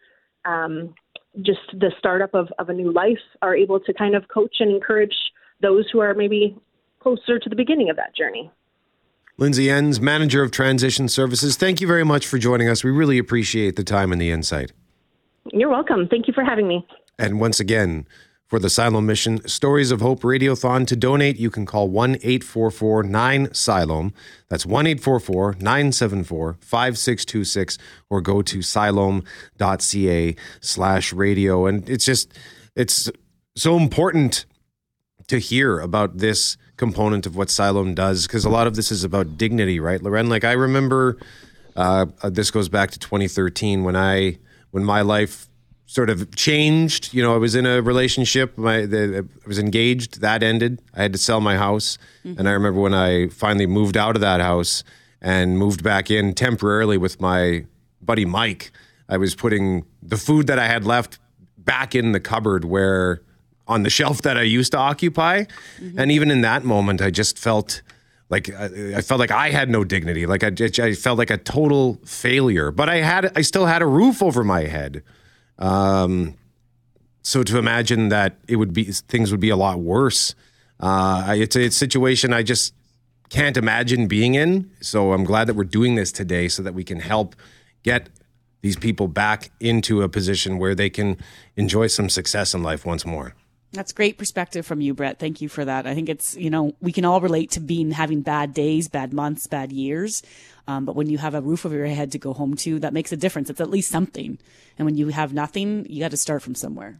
um, 0.46 0.94
just 1.42 1.60
the 1.74 1.92
startup 1.98 2.34
of, 2.34 2.50
of 2.60 2.70
a 2.70 2.74
new 2.74 2.92
life 2.92 3.18
are 3.42 3.56
able 3.56 3.80
to 3.80 3.94
kind 3.94 4.16
of 4.16 4.28
coach 4.28 4.58
and 4.60 4.72
encourage 4.72 5.16
those 5.62 5.86
who 5.92 6.00
are 6.00 6.14
maybe 6.14 6.56
closer 7.00 7.40
to 7.40 7.50
the 7.50 7.56
beginning 7.56 7.90
of 7.90 7.96
that 7.96 8.16
journey. 8.16 8.52
Lindsay 9.38 9.70
Enns, 9.70 10.00
Manager 10.00 10.44
of 10.44 10.52
Transition 10.52 11.10
Services, 11.10 11.58
thank 11.58 11.82
you 11.82 11.88
very 11.88 12.06
much 12.06 12.26
for 12.26 12.38
joining 12.38 12.70
us. 12.70 12.86
We 12.86 12.92
really 12.92 13.18
appreciate 13.18 13.76
the 13.76 13.84
time 13.84 14.14
and 14.14 14.22
the 14.22 14.32
insight. 14.32 14.72
You're 15.52 15.70
welcome. 15.70 16.08
Thank 16.08 16.28
you 16.28 16.34
for 16.34 16.44
having 16.46 16.70
me. 16.70 16.88
And 17.20 17.38
once 17.38 17.60
again, 17.60 18.08
for 18.48 18.60
the 18.60 18.70
Siloam 18.70 19.06
Mission 19.06 19.46
Stories 19.46 19.92
of 19.92 20.00
Hope 20.00 20.22
Radiothon, 20.22 20.88
to 20.88 20.96
donate, 20.96 21.38
you 21.38 21.50
can 21.50 21.66
call 21.66 21.90
1 21.90 22.16
844 22.16 23.04
9 23.04 23.54
Siloam. 23.54 24.14
That's 24.48 24.66
1 24.66 24.88
844 24.88 25.56
974 25.60 26.58
5626, 26.62 27.78
or 28.10 28.22
go 28.22 28.42
to 28.42 28.62
siloam.ca 28.62 30.36
slash 30.62 31.12
radio. 31.12 31.66
And 31.66 31.90
it's 31.90 32.06
just, 32.06 32.32
it's 32.74 33.12
so 33.58 33.76
important 33.76 34.46
to 35.28 35.40
hear 35.40 35.80
about 35.80 36.20
this 36.20 36.56
component 36.78 37.26
of 37.26 37.36
what 37.36 37.50
Siloam 37.50 37.94
does 37.94 38.28
because 38.28 38.46
a 38.46 38.50
lot 38.50 38.68
of 38.68 38.76
this 38.76 38.92
is 38.92 39.04
about 39.04 39.38
dignity, 39.38 39.80
right, 39.80 40.02
Loren? 40.02 40.30
Like 40.30 40.44
I 40.44 40.54
remember, 40.54 41.18
uh, 41.76 42.08
uh, 42.22 42.30
this 42.30 42.52
goes 42.52 42.70
back 42.70 42.92
to 42.92 43.00
2013 43.00 43.84
when 43.84 43.96
I 43.96 44.38
when 44.72 44.84
my 44.84 45.02
life 45.02 45.48
sort 45.86 46.10
of 46.10 46.36
changed. 46.36 47.14
You 47.14 47.24
know, 47.24 47.34
I 47.34 47.38
was 47.38 47.56
in 47.56 47.66
a 47.66 47.82
relationship. 47.82 48.58
My 48.58 48.86
the, 48.86 49.28
I 49.44 49.48
was 49.48 49.60
engaged. 49.60 50.22
That 50.22 50.44
ended. 50.44 50.82
I 50.94 51.04
had 51.04 51.14
to 51.14 51.20
sell 51.20 51.42
my 51.42 51.58
house, 51.58 51.98
mm-hmm. 52.24 52.40
and 52.40 52.48
I 52.48 52.52
remember 52.52 52.82
when 52.82 52.94
I 52.94 53.28
finally 53.30 53.68
moved 53.68 53.98
out 53.98 54.16
of 54.16 54.22
that 54.22 54.42
house 54.42 54.84
and 55.22 55.58
moved 55.58 55.84
back 55.84 56.12
in 56.12 56.34
temporarily 56.34 56.98
with 56.98 57.20
my 57.22 57.66
buddy 58.02 58.26
Mike. 58.26 58.72
I 59.08 59.18
was 59.18 59.36
putting 59.36 59.86
the 60.02 60.18
food 60.18 60.48
that 60.48 60.60
I 60.60 60.68
had 60.68 60.86
left 60.86 61.20
back 61.58 61.96
in 61.96 62.12
the 62.12 62.20
cupboard 62.20 62.66
where 62.66 63.22
on 63.68 63.84
the 63.84 63.90
shelf 63.90 64.22
that 64.22 64.38
I 64.38 64.44
used 64.44 64.72
to 64.74 64.78
occupy. 64.78 65.44
Mm-hmm. 65.44 66.00
And 66.00 66.12
even 66.12 66.32
in 66.32 66.42
that 66.42 66.64
moment, 66.64 67.02
I 67.02 67.10
just 67.10 67.38
felt 67.38 67.82
like 68.30 68.50
I, 68.54 68.98
I 68.98 69.02
felt 69.02 69.20
like 69.20 69.32
I 69.32 69.50
had 69.50 69.70
no 69.70 69.84
dignity. 69.84 70.26
Like 70.26 70.44
I, 70.44 70.52
I, 70.84 70.94
felt 70.94 71.18
like 71.18 71.30
a 71.30 71.38
total 71.38 72.00
failure. 72.06 72.72
But 72.72 72.90
I 72.90 72.98
had, 72.98 73.32
I 73.38 73.42
still 73.42 73.66
had 73.66 73.82
a 73.82 73.88
roof 73.88 74.22
over 74.24 74.44
my 74.44 74.62
head. 74.62 75.04
Um, 75.60 76.36
so 77.22 77.44
to 77.44 77.58
imagine 77.58 78.10
that 78.10 78.38
it 78.48 78.58
would 78.58 78.74
be 78.74 78.86
things 78.86 79.32
would 79.32 79.40
be 79.40 79.50
a 79.50 79.56
lot 79.56 79.80
worse. 79.80 80.36
Uh, 80.80 81.34
it's, 81.38 81.56
a, 81.56 81.66
it's 81.66 81.76
a 81.76 81.80
situation 81.80 82.34
I 82.34 82.44
just 82.44 82.74
can't 83.30 83.58
imagine 83.58 84.08
being 84.08 84.36
in. 84.36 84.72
So 84.82 85.14
I'm 85.14 85.24
glad 85.24 85.48
that 85.48 85.56
we're 85.56 85.64
doing 85.64 85.96
this 85.96 86.12
today 86.12 86.48
so 86.48 86.62
that 86.64 86.74
we 86.74 86.84
can 86.84 87.00
help 87.00 87.36
get 87.84 88.10
these 88.62 88.76
people 88.76 89.08
back 89.08 89.52
into 89.60 90.02
a 90.02 90.10
position 90.10 90.58
where 90.58 90.74
they 90.74 90.90
can 90.90 91.18
enjoy 91.56 91.88
some 91.88 92.10
success 92.10 92.54
in 92.54 92.64
life 92.64 92.86
once 92.86 93.06
more. 93.06 93.36
That's 93.76 93.92
great 93.92 94.18
perspective 94.18 94.66
from 94.66 94.82
you, 94.82 94.94
Brett. 94.94 95.20
Thank 95.20 95.42
you 95.42 95.50
for 95.50 95.66
that. 95.66 95.86
I 95.86 95.94
think 95.94 96.10
it's, 96.10 96.36
you 96.36 96.50
know, 96.50 96.74
we 96.82 96.92
can 96.92 97.06
all 97.06 97.20
relate 97.20 97.52
to 97.52 97.60
being 97.60 97.92
having 97.92 98.22
bad 98.22 98.54
days, 98.54 98.88
bad 98.88 99.14
months, 99.14 99.48
bad 99.48 99.72
years. 99.72 100.24
Um, 100.68 100.86
but 100.86 100.96
when 100.96 101.10
you 101.10 101.18
have 101.18 101.36
a 101.36 101.42
roof 101.42 101.66
over 101.66 101.76
your 101.76 101.86
head 101.88 102.12
to 102.14 102.18
go 102.18 102.34
home 102.34 102.56
to, 102.58 102.80
that 102.80 102.94
makes 102.94 103.12
a 103.12 103.18
difference. 103.18 103.50
It's 103.50 103.62
at 103.62 103.70
least 103.70 103.92
something. 103.92 104.40
And 104.78 104.86
when 104.86 104.96
you 104.96 105.10
have 105.10 105.34
nothing, 105.34 105.86
you 105.90 106.00
got 106.00 106.12
to 106.12 106.18
start 106.18 106.42
from 106.42 106.56
somewhere. 106.56 106.98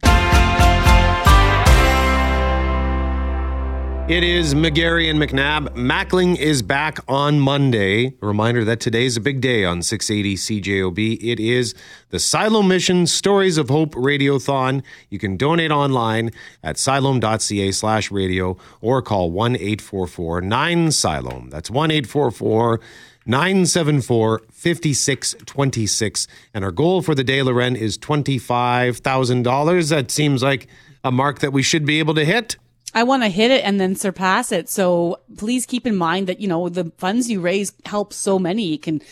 It 4.08 4.22
is 4.22 4.54
McGarry 4.54 5.10
and 5.10 5.18
McNabb. 5.18 5.70
Mackling 5.70 6.38
is 6.38 6.62
back 6.62 7.00
on 7.08 7.40
Monday. 7.40 8.14
A 8.22 8.26
reminder 8.26 8.64
that 8.64 8.78
today 8.78 9.04
is 9.04 9.16
a 9.16 9.20
big 9.20 9.40
day 9.40 9.64
on 9.64 9.82
680 9.82 10.36
CJOB. 10.36 11.18
It 11.20 11.40
is 11.40 11.74
the 12.10 12.20
Siloam 12.20 12.68
Mission 12.68 13.08
Stories 13.08 13.58
of 13.58 13.68
Hope 13.68 13.96
Radiothon. 13.96 14.84
You 15.10 15.18
can 15.18 15.36
donate 15.36 15.72
online 15.72 16.30
at 16.62 16.78
siloam.ca 16.78 17.72
slash 17.72 18.12
radio 18.12 18.56
or 18.80 19.02
call 19.02 19.32
1 19.32 19.56
844 19.56 20.40
9 20.40 20.92
Siloam. 20.92 21.50
That's 21.50 21.68
1 21.68 21.90
844 21.90 22.80
974 23.26 24.42
5626. 24.52 26.28
And 26.54 26.64
our 26.64 26.70
goal 26.70 27.02
for 27.02 27.16
the 27.16 27.24
day, 27.24 27.42
Loren, 27.42 27.74
is 27.74 27.98
$25,000. 27.98 29.90
That 29.90 30.12
seems 30.12 30.44
like 30.44 30.68
a 31.02 31.10
mark 31.10 31.40
that 31.40 31.52
we 31.52 31.64
should 31.64 31.84
be 31.84 31.98
able 31.98 32.14
to 32.14 32.24
hit. 32.24 32.56
I 32.96 33.02
want 33.02 33.24
to 33.24 33.28
hit 33.28 33.50
it 33.50 33.62
and 33.62 33.78
then 33.78 33.94
surpass 33.94 34.52
it. 34.52 34.70
So 34.70 35.20
please 35.36 35.66
keep 35.66 35.86
in 35.86 35.94
mind 35.94 36.28
that, 36.28 36.40
you 36.40 36.48
know, 36.48 36.70
the 36.70 36.90
funds 36.96 37.30
you 37.30 37.42
raise 37.42 37.74
help 37.84 38.14
so 38.14 38.38
many. 38.38 38.78
Can 38.78 39.02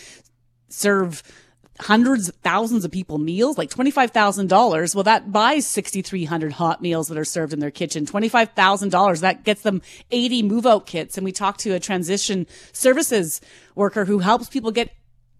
serve 0.70 1.22
hundreds 1.80 2.30
of 2.30 2.34
thousands 2.36 2.86
of 2.86 2.90
people 2.90 3.18
meals, 3.18 3.58
like 3.58 3.68
$25,000. 3.68 4.94
Well, 4.94 5.04
that 5.04 5.30
buys 5.30 5.66
6,300 5.66 6.52
hot 6.52 6.80
meals 6.80 7.08
that 7.08 7.18
are 7.18 7.26
served 7.26 7.52
in 7.52 7.58
their 7.58 7.70
kitchen. 7.70 8.06
$25,000. 8.06 9.20
That 9.20 9.44
gets 9.44 9.60
them 9.60 9.82
80 10.10 10.44
move 10.44 10.64
out 10.64 10.86
kits. 10.86 11.18
And 11.18 11.24
we 11.26 11.32
talked 11.32 11.60
to 11.60 11.72
a 11.72 11.80
transition 11.80 12.46
services 12.72 13.42
worker 13.74 14.06
who 14.06 14.20
helps 14.20 14.48
people 14.48 14.70
get 14.70 14.92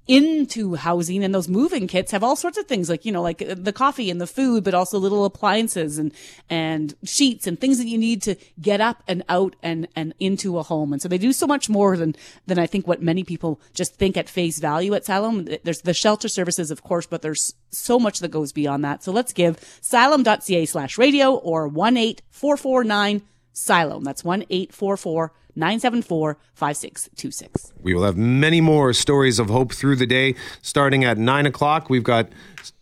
into 0.06 0.74
housing 0.74 1.24
and 1.24 1.34
those 1.34 1.48
moving 1.48 1.86
kits 1.86 2.12
have 2.12 2.22
all 2.22 2.36
sorts 2.36 2.58
of 2.58 2.66
things 2.66 2.90
like 2.90 3.06
you 3.06 3.12
know 3.12 3.22
like 3.22 3.40
uh, 3.40 3.54
the 3.56 3.72
coffee 3.72 4.10
and 4.10 4.20
the 4.20 4.26
food 4.26 4.62
but 4.62 4.74
also 4.74 4.98
little 4.98 5.24
appliances 5.24 5.98
and 5.98 6.12
and 6.50 6.94
sheets 7.04 7.46
and 7.46 7.58
things 7.58 7.78
that 7.78 7.86
you 7.86 7.96
need 7.96 8.20
to 8.20 8.34
get 8.60 8.80
up 8.80 9.02
and 9.08 9.22
out 9.28 9.56
and 9.62 9.88
and 9.96 10.12
into 10.20 10.58
a 10.58 10.62
home. 10.62 10.92
And 10.92 11.00
so 11.00 11.08
they 11.08 11.18
do 11.18 11.32
so 11.32 11.46
much 11.46 11.68
more 11.68 11.96
than 11.96 12.14
than 12.46 12.58
I 12.58 12.66
think 12.66 12.86
what 12.86 13.02
many 13.02 13.24
people 13.24 13.60
just 13.72 13.94
think 13.96 14.16
at 14.16 14.28
face 14.28 14.58
value 14.58 14.92
at 14.94 15.06
Siloam 15.06 15.48
there's 15.64 15.80
the 15.80 15.94
shelter 15.94 16.28
services 16.28 16.70
of 16.70 16.82
course 16.82 17.06
but 17.06 17.22
there's 17.22 17.54
so 17.70 17.98
much 17.98 18.18
that 18.18 18.30
goes 18.30 18.52
beyond 18.52 18.84
that. 18.84 19.02
So 19.02 19.10
let's 19.10 19.32
give 19.32 19.58
siloam.ca 19.80 20.66
slash 20.66 20.98
radio 20.98 21.34
or 21.34 21.66
18449 21.66 23.22
Siloam 23.52 24.04
that's 24.04 24.24
1 24.24 24.44
844 24.50 25.32
974 25.56 26.38
5626. 26.54 27.72
We 27.80 27.94
will 27.94 28.04
have 28.04 28.16
many 28.16 28.60
more 28.60 28.92
stories 28.92 29.38
of 29.38 29.48
hope 29.48 29.72
through 29.72 29.96
the 29.96 30.06
day. 30.06 30.34
Starting 30.62 31.04
at 31.04 31.18
9 31.18 31.46
o'clock, 31.46 31.90
we've 31.90 32.02
got 32.02 32.28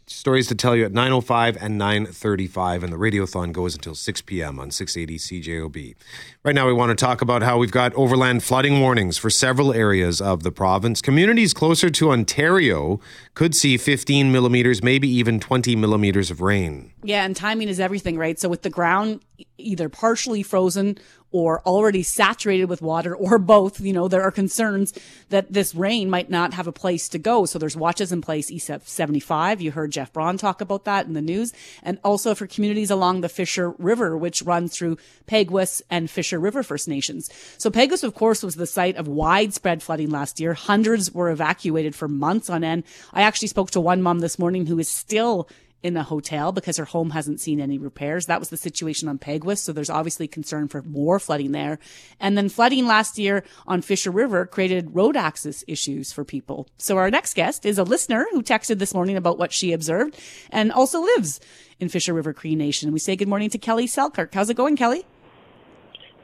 stories 0.07 0.47
to 0.47 0.55
tell 0.55 0.77
you 0.77 0.85
at 0.85 0.93
9.05 0.93 1.57
and 1.61 1.81
9.35 1.81 2.83
and 2.83 2.93
the 2.93 2.97
radiothon 2.97 3.53
goes 3.53 3.75
until 3.75 3.95
6 3.95 4.21
p.m 4.23 4.59
on 4.61 4.71
680 4.71 5.19
cjob 5.19 5.95
right 6.43 6.55
now 6.55 6.67
we 6.67 6.73
want 6.73 6.91
to 6.91 7.05
talk 7.05 7.23
about 7.23 7.43
how 7.43 7.57
we've 7.57 7.71
got 7.71 7.95
overland 7.95 8.43
flooding 8.43 8.81
warnings 8.81 9.17
for 9.17 9.31
several 9.31 9.73
areas 9.73 10.21
of 10.21 10.43
the 10.43 10.53
province 10.53 11.01
communities 11.01 11.55
closer 11.55 11.89
to 11.89 12.11
ontario 12.11 13.01
could 13.35 13.55
see 13.55 13.79
15 13.79 14.31
millimeters 14.31 14.83
maybe 14.83 15.09
even 15.09 15.41
20 15.41 15.77
millimeters 15.77 16.31
of 16.31 16.41
rain 16.41 16.93
Yeah, 17.05 17.25
and 17.25 17.35
timing 17.35 17.69
is 17.69 17.81
everything, 17.81 18.17
right? 18.17 18.39
So 18.39 18.49
with 18.49 18.63
the 18.63 18.71
ground 18.71 19.23
either 19.59 19.89
partially 19.89 20.43
frozen 20.43 20.99
or 21.33 21.63
already 21.63 22.03
saturated 22.03 22.67
with 22.67 22.83
water 22.83 23.17
or 23.17 23.39
both, 23.39 23.81
you 23.81 23.93
know, 23.93 24.07
there 24.07 24.23
are 24.23 24.31
concerns 24.31 24.93
that 25.31 25.51
this 25.53 25.75
rain 25.75 26.11
might 26.11 26.31
not 26.31 26.53
have 26.55 26.67
a 26.67 26.73
place 26.73 27.09
to 27.09 27.19
go. 27.19 27.47
So 27.47 27.59
there's 27.59 27.77
watches 27.77 28.13
in 28.13 28.21
place 28.21 28.51
east 28.51 28.69
of 28.69 28.87
75. 28.87 29.61
You 29.61 29.73
heard 29.73 29.93
Jeff 29.93 30.13
Braun 30.13 30.37
talk 30.37 30.61
about 30.61 30.85
that 30.85 31.07
in 31.07 31.15
the 31.15 31.23
news. 31.23 31.53
And 31.83 31.99
also 32.05 32.35
for 32.35 32.47
communities 32.47 32.91
along 32.91 33.23
the 33.23 33.31
Fisher 33.31 33.71
River, 33.71 34.17
which 34.17 34.43
runs 34.43 34.77
through 34.77 34.99
Peguis 35.27 35.81
and 35.91 36.11
Fisher 36.11 36.39
River 36.39 36.63
First 36.63 36.87
Nations. 36.87 37.31
So 37.57 37.71
Peguis, 37.71 38.05
of 38.05 38.15
course, 38.15 38.43
was 38.43 38.57
the 38.57 38.67
site 38.67 38.97
of 38.97 39.09
widespread 39.09 39.83
flooding 39.83 40.11
last 40.11 40.39
year. 40.39 40.53
Hundreds 40.53 41.13
were 41.13 41.31
evacuated 41.31 41.95
for 41.95 42.09
months 42.09 42.51
on 42.51 42.63
end. 42.63 42.85
I 43.13 43.23
actually 43.23 43.49
spoke 43.49 43.71
to 43.71 43.81
one 43.81 44.03
mom 44.03 44.19
this 44.19 44.39
morning 44.39 44.67
who 44.67 44.79
is 44.79 44.89
still 44.89 45.49
in 45.83 45.97
a 45.97 46.03
hotel 46.03 46.53
because 46.53 46.77
her 46.77 46.85
home 46.85 47.11
hasn't 47.11 47.41
seen 47.41 47.61
any 47.61 47.79
repairs. 47.79 48.27
That 48.27 48.41
was 48.41 48.51
the 48.51 48.57
situation 48.57 49.09
on 49.09 49.19
Peguis. 49.19 49.59
So 49.59 49.73
there's 49.73 49.91
obviously 49.91 50.29
concern 50.29 50.69
for 50.69 50.83
more 50.83 51.19
flooding 51.19 51.53
there. 51.53 51.79
And 52.21 52.37
then 52.37 52.49
flooding 52.49 52.87
last 52.87 53.19
year 53.19 53.45
on 53.67 53.83
Fisher 53.83 54.11
River 54.11 54.47
created 54.47 54.95
road 54.95 55.17
access 55.17 55.65
issues 55.67 56.13
for 56.13 56.25
people. 56.25 56.69
So 56.79 56.97
our 56.99 57.11
next 57.11 57.35
guest 57.35 57.67
is 57.67 57.79
a 57.79 57.85
listener 57.85 58.27
who 58.31 58.43
texted 58.43 58.79
this 58.79 58.95
morning 58.95 59.17
about 59.17 59.39
what 59.39 59.53
she 59.53 59.73
observed 59.73 60.19
and 60.51 60.71
also 60.73 61.01
lives 61.01 61.41
in 61.81 61.89
Fisher 61.89 62.15
River 62.15 62.33
Cree 62.33 62.55
Nation. 62.55 62.93
We 62.93 62.99
say 62.99 63.17
good 63.17 63.29
morning 63.29 63.51
to 63.51 63.59
Kelly 63.59 63.87
Selkirk. 63.87 64.35
How's 64.35 64.51
it 64.51 64.55
going, 64.55 64.77
Kelly? 64.77 65.05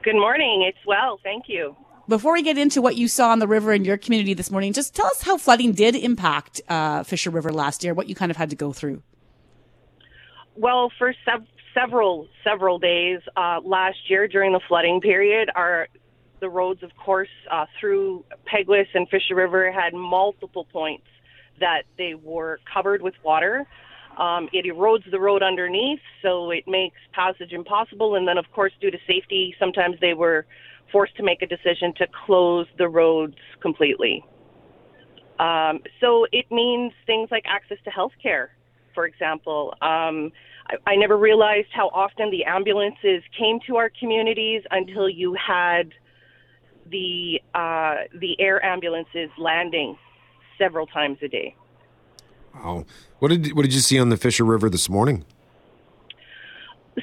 Good 0.03 0.15
morning. 0.15 0.65
It's 0.67 0.79
well, 0.87 1.19
thank 1.23 1.45
you. 1.49 1.77
Before 2.07 2.33
we 2.33 2.43
get 2.43 2.57
into 2.57 2.81
what 2.81 2.97
you 2.97 3.07
saw 3.07 3.31
on 3.33 3.39
the 3.39 3.47
river 3.47 3.73
in 3.73 3.85
your 3.85 3.99
community 3.99 4.33
this 4.33 4.51
morning, 4.51 4.73
just 4.73 4.95
tell 4.95 5.07
us 5.07 5.21
how 5.21 5.37
flooding 5.37 5.73
did 5.73 5.95
impact 5.95 6.63
uh, 6.69 7.03
Fisher 7.03 7.29
River 7.29 7.53
last 7.53 7.85
year, 7.85 7.93
what 7.93 8.09
you 8.09 8.15
kind 8.15 8.31
of 8.31 8.37
had 8.39 8.49
to 8.49 8.57
go 8.57 8.73
through. 8.73 9.03
Well, 10.59 10.91
for 10.99 11.15
sev- 11.25 11.47
several 11.73 12.27
several 12.43 12.81
days 12.81 13.21
uh, 13.37 13.61
last 13.65 13.99
year 14.09 14.27
during 14.27 14.53
the 14.53 14.61
flooding 14.67 15.01
period, 15.01 15.51
our 15.55 15.87
the 16.41 16.49
roads, 16.49 16.83
of 16.83 16.91
course, 16.97 17.29
uh, 17.51 17.67
through 17.79 18.25
Peguis 18.53 18.87
and 18.95 19.09
Fisher 19.09 19.37
River 19.37 19.71
had 19.71 19.95
multiple 19.95 20.65
points 20.65 21.07
that 21.61 21.83
they 21.97 22.15
were 22.15 22.59
covered 22.73 23.03
with 23.03 23.15
water. 23.25 23.67
Um, 24.19 24.49
it 24.53 24.65
erodes 24.67 25.09
the 25.11 25.21
road 25.21 25.45
underneath, 25.45 26.01
so 26.23 26.51
it 26.51 26.65
makes 26.67 26.97
passage 27.13 27.53
impossible. 27.53 28.17
And 28.17 28.27
then, 28.27 28.37
of 28.37 28.47
course, 28.53 28.73
due 28.81 28.91
to 28.91 28.99
safety, 29.07 29.55
sometimes 29.61 29.97
they 30.01 30.15
were 30.15 30.45
forced 30.91 31.17
to 31.19 31.23
make 31.23 31.41
a 31.43 31.47
decision 31.47 31.93
to 31.99 32.07
close 32.27 32.67
the 32.79 32.89
roads 32.89 33.37
completely. 33.61 34.25
Um, 35.39 35.81
so 36.01 36.27
it 36.33 36.47
means 36.51 36.93
things 37.07 37.29
like 37.31 37.45
access 37.47 37.79
to 37.85 37.91
health 37.91 38.13
care, 38.21 38.51
for 38.93 39.07
example. 39.07 39.75
Um, 39.83 40.33
I, 40.69 40.93
I 40.93 40.97
never 40.97 41.17
realized 41.17 41.69
how 41.73 41.89
often 41.89 42.31
the 42.31 42.45
ambulances 42.45 43.23
came 43.39 43.59
to 43.67 43.77
our 43.77 43.91
communities 43.99 44.63
until 44.71 45.09
you 45.09 45.35
had 45.35 45.93
the 46.91 47.41
uh, 47.55 47.97
the 48.19 48.37
air 48.41 48.65
ambulances 48.65 49.31
landing 49.39 49.97
several 50.59 50.87
times 50.87 51.19
a 51.23 51.29
day. 51.29 51.55
wow 52.55 52.85
what 53.19 53.29
did 53.29 53.53
what 53.55 53.63
did 53.63 53.75
you 53.75 53.81
see 53.81 53.99
on 53.99 54.09
the 54.09 54.17
fisher 54.17 54.45
river 54.45 54.69
this 54.71 54.89
morning 54.89 55.25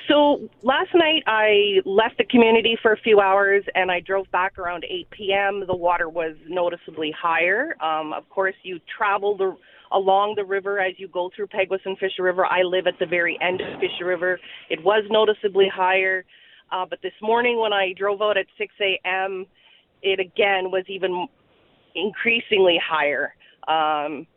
So 0.09 0.49
last 0.61 0.89
night 0.93 1.23
I 1.25 1.81
left 1.85 2.17
the 2.17 2.25
community 2.25 2.77
for 2.81 2.91
a 2.91 2.97
few 2.97 3.21
hours 3.21 3.63
and 3.75 3.89
I 3.89 4.01
drove 4.01 4.29
back 4.31 4.57
around 4.57 4.85
8 4.89 5.09
p.m. 5.11 5.63
The 5.65 5.75
water 5.75 6.09
was 6.09 6.35
noticeably 6.47 7.11
higher. 7.17 7.75
Um, 7.81 8.11
of 8.11 8.27
course, 8.29 8.55
you 8.63 8.79
travel 8.97 9.37
the, 9.37 9.55
along 9.91 10.35
the 10.35 10.45
river 10.45 10.79
as 10.79 10.93
you 10.97 11.07
go 11.07 11.29
through 11.35 11.47
Peguis 11.47 11.79
and 11.85 11.97
Fisher 11.97 12.23
River. 12.23 12.45
I 12.45 12.61
live 12.63 12.87
at 12.87 12.95
the 12.99 13.05
very 13.05 13.37
end 13.41 13.61
of 13.61 13.79
Fisher 13.79 14.05
River. 14.05 14.39
It 14.69 14.83
was 14.83 15.03
noticeably 15.09 15.69
higher. 15.73 16.25
Uh, 16.71 16.85
but 16.89 16.99
this 17.01 17.13
morning 17.21 17.59
when 17.59 17.73
I 17.73 17.93
drove 17.97 18.21
out 18.21 18.37
at 18.37 18.47
6 18.57 18.73
a.m., 18.81 19.45
it 20.01 20.19
again 20.19 20.71
was 20.71 20.83
even 20.87 21.27
increasingly 21.95 22.79
higher. 22.83 23.33
Um, 23.67 24.27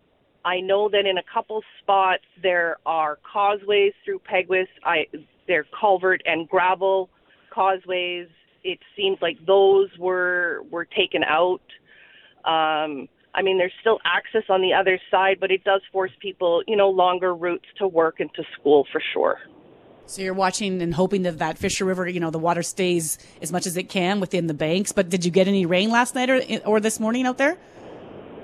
I 0.45 0.61
know 0.61 0.89
that 0.89 1.05
in 1.07 1.19
a 1.19 1.23
couple 1.33 1.63
spots 1.83 2.23
there 2.43 2.79
are 2.87 3.19
causeways 3.31 3.93
through 4.05 4.21
Peguis. 4.21 4.67
I 4.85 5.07
they're 5.47 5.67
culvert 5.79 6.23
and 6.25 6.49
gravel 6.49 7.11
causeways. 7.53 8.29
It 8.65 8.79
seems 8.97 9.19
like 9.21 9.37
those 9.47 9.89
were 9.99 10.63
were 10.71 10.85
taken 10.85 11.23
out. 11.25 11.61
Um, 12.45 13.09
I 13.39 13.43
mean, 13.43 13.57
there's 13.57 13.72
still 13.80 14.01
access 14.05 14.43
on 14.49 14.62
the 14.62 14.72
other 14.72 14.99
side, 15.12 15.39
but 15.39 15.53
it 15.53 15.62
does 15.62 15.80
force 15.93 16.11
people, 16.18 16.64
you 16.66 16.74
know, 16.74 16.91
longer 16.91 17.32
routes 17.32 17.66
to 17.78 17.86
work 17.86 18.18
and 18.18 18.34
to 18.34 18.43
school 18.59 18.84
for 18.91 19.01
sure. 19.12 19.39
So 20.07 20.22
you're 20.22 20.34
watching 20.34 20.82
and 20.82 20.93
hoping 20.93 21.22
that 21.22 21.39
that 21.39 21.57
Fisher 21.57 21.84
River, 21.84 22.09
you 22.09 22.18
know, 22.18 22.30
the 22.30 22.39
water 22.39 22.64
stays 22.64 23.16
as 23.41 23.53
much 23.53 23.64
as 23.66 23.76
it 23.76 23.84
can 23.84 24.18
within 24.18 24.49
the 24.49 24.55
banks. 24.55 24.91
But 24.91 25.09
did 25.09 25.24
you 25.24 25.30
get 25.30 25.47
any 25.47 25.66
rain 25.66 25.93
last 25.93 26.16
night 26.16 26.30
or, 26.30 26.43
or 26.66 26.80
this 26.80 26.99
morning 26.99 27.26
out 27.26 27.39
there? 27.39 27.57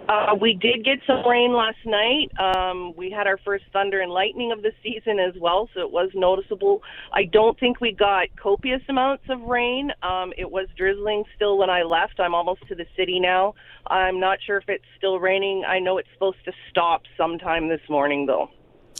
Uh, 0.08 0.34
we 0.38 0.52
did 0.52 0.84
get 0.84 0.98
some 1.06 1.26
rain 1.26 1.54
last 1.54 1.78
night. 1.86 2.30
Um, 2.38 2.94
we 2.94 3.10
had 3.10 3.26
our 3.26 3.38
first 3.38 3.64
thunder 3.72 4.00
and 4.00 4.12
lightning 4.12 4.52
of 4.52 4.62
the 4.62 4.72
season 4.82 5.18
as 5.18 5.34
well, 5.40 5.70
so 5.72 5.80
it 5.80 5.90
was 5.90 6.10
noticeable. 6.14 6.82
I 7.12 7.24
don't 7.24 7.58
think 7.58 7.80
we 7.80 7.92
got 7.92 8.28
copious 8.36 8.82
amounts 8.88 9.24
of 9.30 9.40
rain. 9.42 9.90
Um, 10.02 10.34
it 10.36 10.50
was 10.50 10.68
drizzling 10.76 11.24
still 11.34 11.56
when 11.56 11.70
I 11.70 11.82
left. 11.82 12.20
I'm 12.20 12.34
almost 12.34 12.66
to 12.68 12.74
the 12.74 12.86
city 12.96 13.18
now. 13.18 13.54
I'm 13.86 14.20
not 14.20 14.38
sure 14.46 14.58
if 14.58 14.68
it's 14.68 14.84
still 14.98 15.18
raining. 15.18 15.64
I 15.66 15.78
know 15.78 15.96
it's 15.96 16.08
supposed 16.12 16.44
to 16.44 16.52
stop 16.70 17.02
sometime 17.16 17.68
this 17.68 17.80
morning, 17.88 18.26
though. 18.26 18.50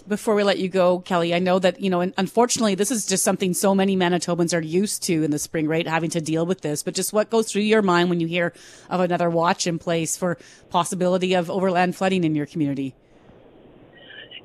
Before 0.07 0.35
we 0.35 0.43
let 0.43 0.59
you 0.59 0.69
go, 0.69 0.99
Kelly, 0.99 1.35
I 1.35 1.39
know 1.39 1.59
that, 1.59 1.81
you 1.81 1.89
know, 1.89 2.03
and 2.03 2.13
unfortunately, 2.19 2.75
this 2.75 2.91
is 2.91 3.07
just 3.07 3.25
something 3.25 3.55
so 3.55 3.75
many 3.75 3.97
Manitobans 3.97 4.55
are 4.55 4.61
used 4.61 5.03
to 5.05 5.23
in 5.23 5.31
the 5.31 5.39
spring, 5.39 5.67
right? 5.67 5.87
Having 5.87 6.11
to 6.11 6.21
deal 6.21 6.45
with 6.45 6.61
this. 6.61 6.83
But 6.83 6.95
just 6.95 7.15
what 7.15 7.31
goes 7.31 7.51
through 7.51 7.63
your 7.63 7.81
mind 7.81 8.11
when 8.11 8.21
you 8.21 8.27
hear 8.27 8.53
of 8.91 9.01
another 9.01 9.31
watch 9.31 9.67
in 9.67 9.79
place 9.79 10.15
for 10.15 10.37
possibility 10.69 11.33
of 11.33 11.51
overland 11.51 11.97
flooding 11.97 12.23
in 12.23 12.35
your 12.35 12.45
community? 12.45 12.95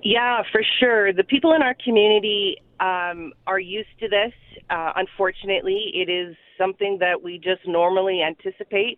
Yeah, 0.01 0.43
for 0.49 0.61
sure. 0.79 1.11
The 1.11 1.25
people 1.25 1.53
in 1.53 1.61
our 1.61 1.75
community 1.83 2.61
um, 2.79 3.33
are 3.45 3.59
used 3.59 3.89
to 3.99 4.07
this. 4.07 4.31
Uh, 4.69 4.93
unfortunately, 4.95 5.91
it 5.93 6.09
is 6.09 6.37
something 6.57 6.99
that 6.99 7.21
we 7.21 7.37
just 7.37 7.67
normally 7.67 8.21
anticipate. 8.21 8.97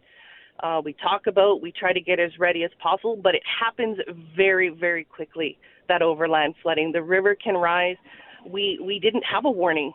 Uh, 0.60 0.80
we 0.84 0.94
talk 0.94 1.26
about, 1.26 1.60
we 1.60 1.72
try 1.72 1.92
to 1.92 2.02
get 2.02 2.20
as 2.20 2.38
ready 2.38 2.64
as 2.64 2.70
possible, 2.78 3.16
but 3.16 3.34
it 3.34 3.42
happens 3.60 3.98
very, 4.36 4.70
very 4.70 5.06
quickly. 5.06 5.58
That 5.92 6.02
overland 6.02 6.56
flooding, 6.64 6.94
the 6.94 7.04
river 7.04 7.36
can 7.36 7.56
rise. 7.56 7.98
We 8.48 8.80
we 8.82 8.98
didn't 8.98 9.26
have 9.34 9.44
a 9.44 9.52
warning, 9.52 9.92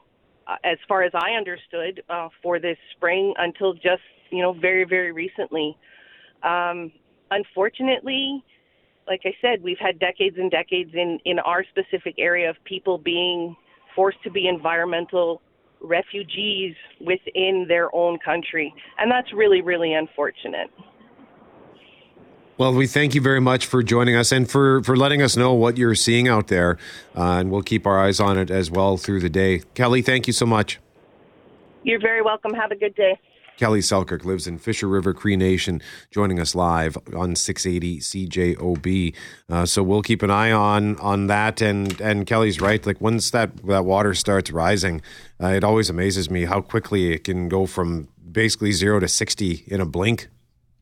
uh, 0.47 0.57
as 0.63 0.79
far 0.87 1.03
as 1.03 1.13
I 1.15 1.31
understood, 1.41 2.03
uh, 2.11 2.29
for 2.43 2.59
this 2.59 2.77
spring 2.95 3.33
until 3.39 3.73
just 3.73 4.05
you 4.31 4.43
know 4.43 4.53
very, 4.53 4.85
very 4.85 5.13
recently. 5.13 5.69
Um, 6.43 6.93
unfortunately, 7.31 8.45
like 9.09 9.23
I 9.25 9.35
said, 9.41 9.63
we've 9.63 9.79
had 9.79 9.99
decades 9.99 10.37
and 10.39 10.51
decades 10.51 10.91
in, 10.93 11.19
in 11.25 11.39
our 11.39 11.65
specific 11.73 12.17
area 12.19 12.51
of 12.51 12.57
people 12.65 12.99
being 12.99 13.57
forced 13.95 14.23
to 14.25 14.31
be 14.31 14.49
environmental 14.49 15.41
refugees 15.81 16.75
within 17.01 17.65
their 17.69 17.95
own 17.95 18.19
country. 18.25 18.75
And 18.99 19.11
that's 19.11 19.33
really, 19.33 19.63
really 19.63 19.95
unfortunate. 19.95 20.71
Well, 22.59 22.73
we 22.73 22.87
thank 22.87 23.15
you 23.15 23.21
very 23.21 23.41
much 23.41 23.67
for 23.67 23.83
joining 23.83 24.17
us 24.17 24.33
and 24.33 24.51
for, 24.51 24.83
for 24.83 24.97
letting 24.97 25.21
us 25.21 25.37
know 25.37 25.53
what 25.53 25.77
you're 25.77 25.95
seeing 25.95 26.27
out 26.27 26.47
there. 26.47 26.79
Uh, 27.15 27.41
and 27.41 27.51
we'll 27.51 27.61
keep 27.61 27.87
our 27.87 28.01
eyes 28.01 28.19
on 28.19 28.39
it 28.39 28.51
as 28.51 28.71
well 28.71 28.97
through 28.97 29.21
the 29.21 29.29
day. 29.29 29.61
Kelly, 29.75 30.01
thank 30.01 30.27
you 30.27 30.33
so 30.33 30.47
much. 30.47 30.79
You're 31.83 32.01
very 32.01 32.23
welcome. 32.23 32.55
Have 32.55 32.71
a 32.71 32.77
good 32.77 32.95
day. 32.95 33.21
Kelly 33.59 33.83
Selkirk 33.83 34.25
lives 34.25 34.47
in 34.47 34.57
Fisher 34.57 34.89
River 34.89 35.13
Cree 35.13 35.37
Nation, 35.37 35.83
joining 36.11 36.41
us 36.41 36.55
live 36.55 36.97
on 37.15 37.37
680 37.37 38.01
CJOB. 38.01 39.15
Uh, 39.51 39.67
so 39.67 39.83
we'll 39.83 40.03
keep 40.03 40.23
an 40.23 40.31
eye 40.31 40.53
on 40.53 40.97
on 40.97 41.27
that. 41.27 41.61
And 41.61 41.99
and 42.01 42.27
Kelly's 42.27 42.61
right. 42.61 42.85
Like 42.85 43.01
once 43.01 43.31
that 43.31 43.67
that 43.67 43.85
water 43.85 44.15
starts 44.15 44.51
rising, 44.51 45.01
uh, 45.43 45.49
it 45.49 45.65
always 45.65 45.89
amazes 45.89 46.31
me 46.31 46.45
how 46.45 46.61
quickly 46.61 47.13
it 47.13 47.25
can 47.25 47.49
go 47.49 47.67
from 47.67 48.09
basically 48.31 48.73
zero 48.73 49.01
to 49.01 49.09
60 49.09 49.65
in 49.67 49.81
a 49.81 49.87
blink. 49.87 50.29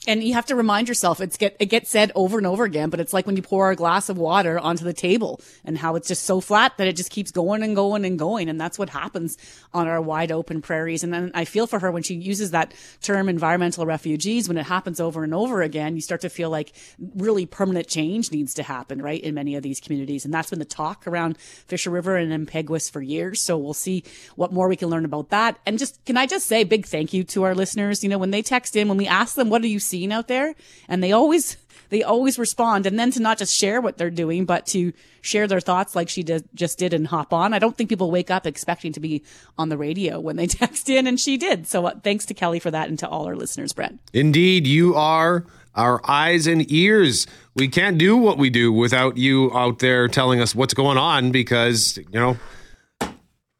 And 0.06 0.22
you 0.22 0.34
have 0.34 0.46
to 0.46 0.56
remind 0.56 0.88
yourself 0.88 1.20
it's 1.20 1.36
get 1.36 1.56
it 1.58 1.66
gets 1.66 1.90
said 1.90 2.12
over 2.14 2.36
and 2.36 2.46
over 2.46 2.64
again, 2.64 2.90
but 2.90 3.00
it's 3.00 3.12
like 3.12 3.26
when 3.26 3.36
you 3.36 3.42
pour 3.42 3.70
a 3.70 3.76
glass 3.76 4.08
of 4.08 4.18
water 4.18 4.58
onto 4.58 4.84
the 4.84 4.92
table 4.92 5.40
and 5.64 5.78
how 5.78 5.96
it's 5.96 6.08
just 6.08 6.24
so 6.24 6.40
flat 6.40 6.76
that 6.76 6.86
it 6.86 6.96
just 6.96 7.10
keeps 7.10 7.30
going 7.30 7.62
and 7.62 7.74
going 7.74 8.04
and 8.04 8.18
going. 8.18 8.48
And 8.48 8.60
that's 8.60 8.78
what 8.78 8.90
happens 8.90 9.38
on 9.72 9.88
our 9.88 10.00
wide 10.00 10.30
open 10.30 10.60
prairies. 10.60 11.04
And 11.04 11.12
then 11.12 11.30
I 11.34 11.44
feel 11.44 11.66
for 11.66 11.78
her 11.78 11.90
when 11.90 12.02
she 12.02 12.14
uses 12.14 12.50
that 12.50 12.74
term 13.00 13.28
environmental 13.28 13.86
refugees, 13.86 14.46
when 14.46 14.58
it 14.58 14.66
happens 14.66 15.00
over 15.00 15.24
and 15.24 15.32
over 15.34 15.62
again, 15.62 15.94
you 15.94 16.02
start 16.02 16.20
to 16.20 16.28
feel 16.28 16.50
like 16.50 16.72
really 17.16 17.46
permanent 17.46 17.88
change 17.88 18.30
needs 18.30 18.54
to 18.54 18.62
happen, 18.62 19.00
right? 19.00 19.22
In 19.22 19.34
many 19.34 19.54
of 19.54 19.62
these 19.62 19.80
communities. 19.80 20.24
And 20.24 20.34
that's 20.34 20.50
been 20.50 20.58
the 20.58 20.64
talk 20.64 21.06
around 21.06 21.38
Fisher 21.38 21.90
River 21.90 22.16
and 22.16 22.32
in 22.32 22.44
for 22.44 23.02
years. 23.02 23.40
So 23.40 23.56
we'll 23.56 23.74
see 23.74 24.04
what 24.36 24.52
more 24.52 24.68
we 24.68 24.76
can 24.76 24.88
learn 24.88 25.04
about 25.04 25.30
that. 25.30 25.58
And 25.66 25.78
just, 25.78 26.04
can 26.04 26.16
I 26.16 26.26
just 26.26 26.46
say 26.46 26.64
big 26.64 26.86
thank 26.86 27.12
you 27.12 27.24
to 27.24 27.44
our 27.44 27.54
listeners? 27.54 28.02
You 28.02 28.10
know, 28.10 28.18
when 28.18 28.30
they 28.30 28.42
text 28.42 28.76
in, 28.76 28.88
when 28.88 28.96
we 28.96 29.06
ask 29.06 29.34
them, 29.34 29.50
what 29.50 29.62
do 29.62 29.68
you 29.68 29.80
see? 29.80 29.93
Out 30.12 30.28
there 30.28 30.54
and 30.88 31.02
they 31.02 31.12
always 31.12 31.56
they 31.88 32.02
always 32.02 32.38
respond 32.38 32.86
and 32.86 32.98
then 32.98 33.10
to 33.12 33.20
not 33.20 33.38
just 33.38 33.54
share 33.54 33.80
what 33.80 33.96
they're 33.96 34.10
doing 34.10 34.44
but 34.44 34.66
to 34.66 34.92
share 35.20 35.46
their 35.46 35.60
thoughts 35.60 35.94
like 35.94 36.08
she 36.08 36.22
did, 36.22 36.48
just 36.54 36.78
did 36.78 36.92
and 36.92 37.06
hop 37.06 37.32
on. 37.32 37.54
I 37.54 37.58
don't 37.58 37.76
think 37.76 37.88
people 37.88 38.10
wake 38.10 38.30
up 38.30 38.46
expecting 38.46 38.92
to 38.92 39.00
be 39.00 39.22
on 39.56 39.68
the 39.68 39.78
radio 39.78 40.18
when 40.20 40.36
they 40.36 40.46
text 40.48 40.88
in 40.88 41.06
and 41.06 41.18
she 41.18 41.36
did. 41.36 41.66
So 41.66 41.86
uh, 41.86 41.94
thanks 42.02 42.26
to 42.26 42.34
kelly 42.34 42.58
for 42.58 42.70
that 42.70 42.88
and 42.88 42.98
to 42.98 43.08
all 43.08 43.26
our 43.26 43.36
listeners 43.36 43.72
brent 43.72 44.00
indeed 44.12 44.66
you 44.66 44.94
are 44.94 45.46
our 45.74 46.00
eyes 46.08 46.46
and 46.46 46.70
ears. 46.70 47.26
We 47.54 47.68
can't 47.68 47.98
do 47.98 48.16
what 48.16 48.38
we 48.38 48.50
do 48.50 48.72
without 48.72 49.16
you 49.16 49.52
out 49.56 49.80
there 49.80 50.08
telling 50.08 50.40
us 50.40 50.54
what's 50.54 50.74
going 50.74 50.98
on 50.98 51.30
because 51.30 51.96
you 51.96 52.20
know 52.20 52.36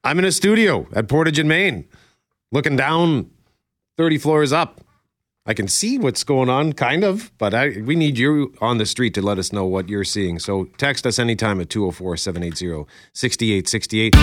i'm 0.02 0.18
in 0.18 0.24
a 0.24 0.32
studio 0.32 0.86
at 0.92 1.08
portage 1.08 1.38
and 1.38 1.48
Main, 1.48 1.86
looking 2.52 2.76
down 2.76 3.30
30 3.96 4.18
floors 4.18 4.52
up 4.52 4.80
I 5.46 5.52
can 5.52 5.68
see 5.68 5.98
what's 5.98 6.24
going 6.24 6.48
on, 6.48 6.72
kind 6.72 7.04
of, 7.04 7.30
but 7.36 7.52
I, 7.52 7.68
we 7.84 7.96
need 7.96 8.16
you 8.16 8.54
on 8.62 8.78
the 8.78 8.86
street 8.86 9.12
to 9.12 9.20
let 9.20 9.38
us 9.38 9.52
know 9.52 9.66
what 9.66 9.90
you're 9.90 10.02
seeing. 10.02 10.38
So 10.38 10.64
text 10.78 11.06
us 11.06 11.18
anytime 11.18 11.60
at 11.60 11.68
204 11.68 12.16
780 12.16 12.90
6868. 13.12 14.14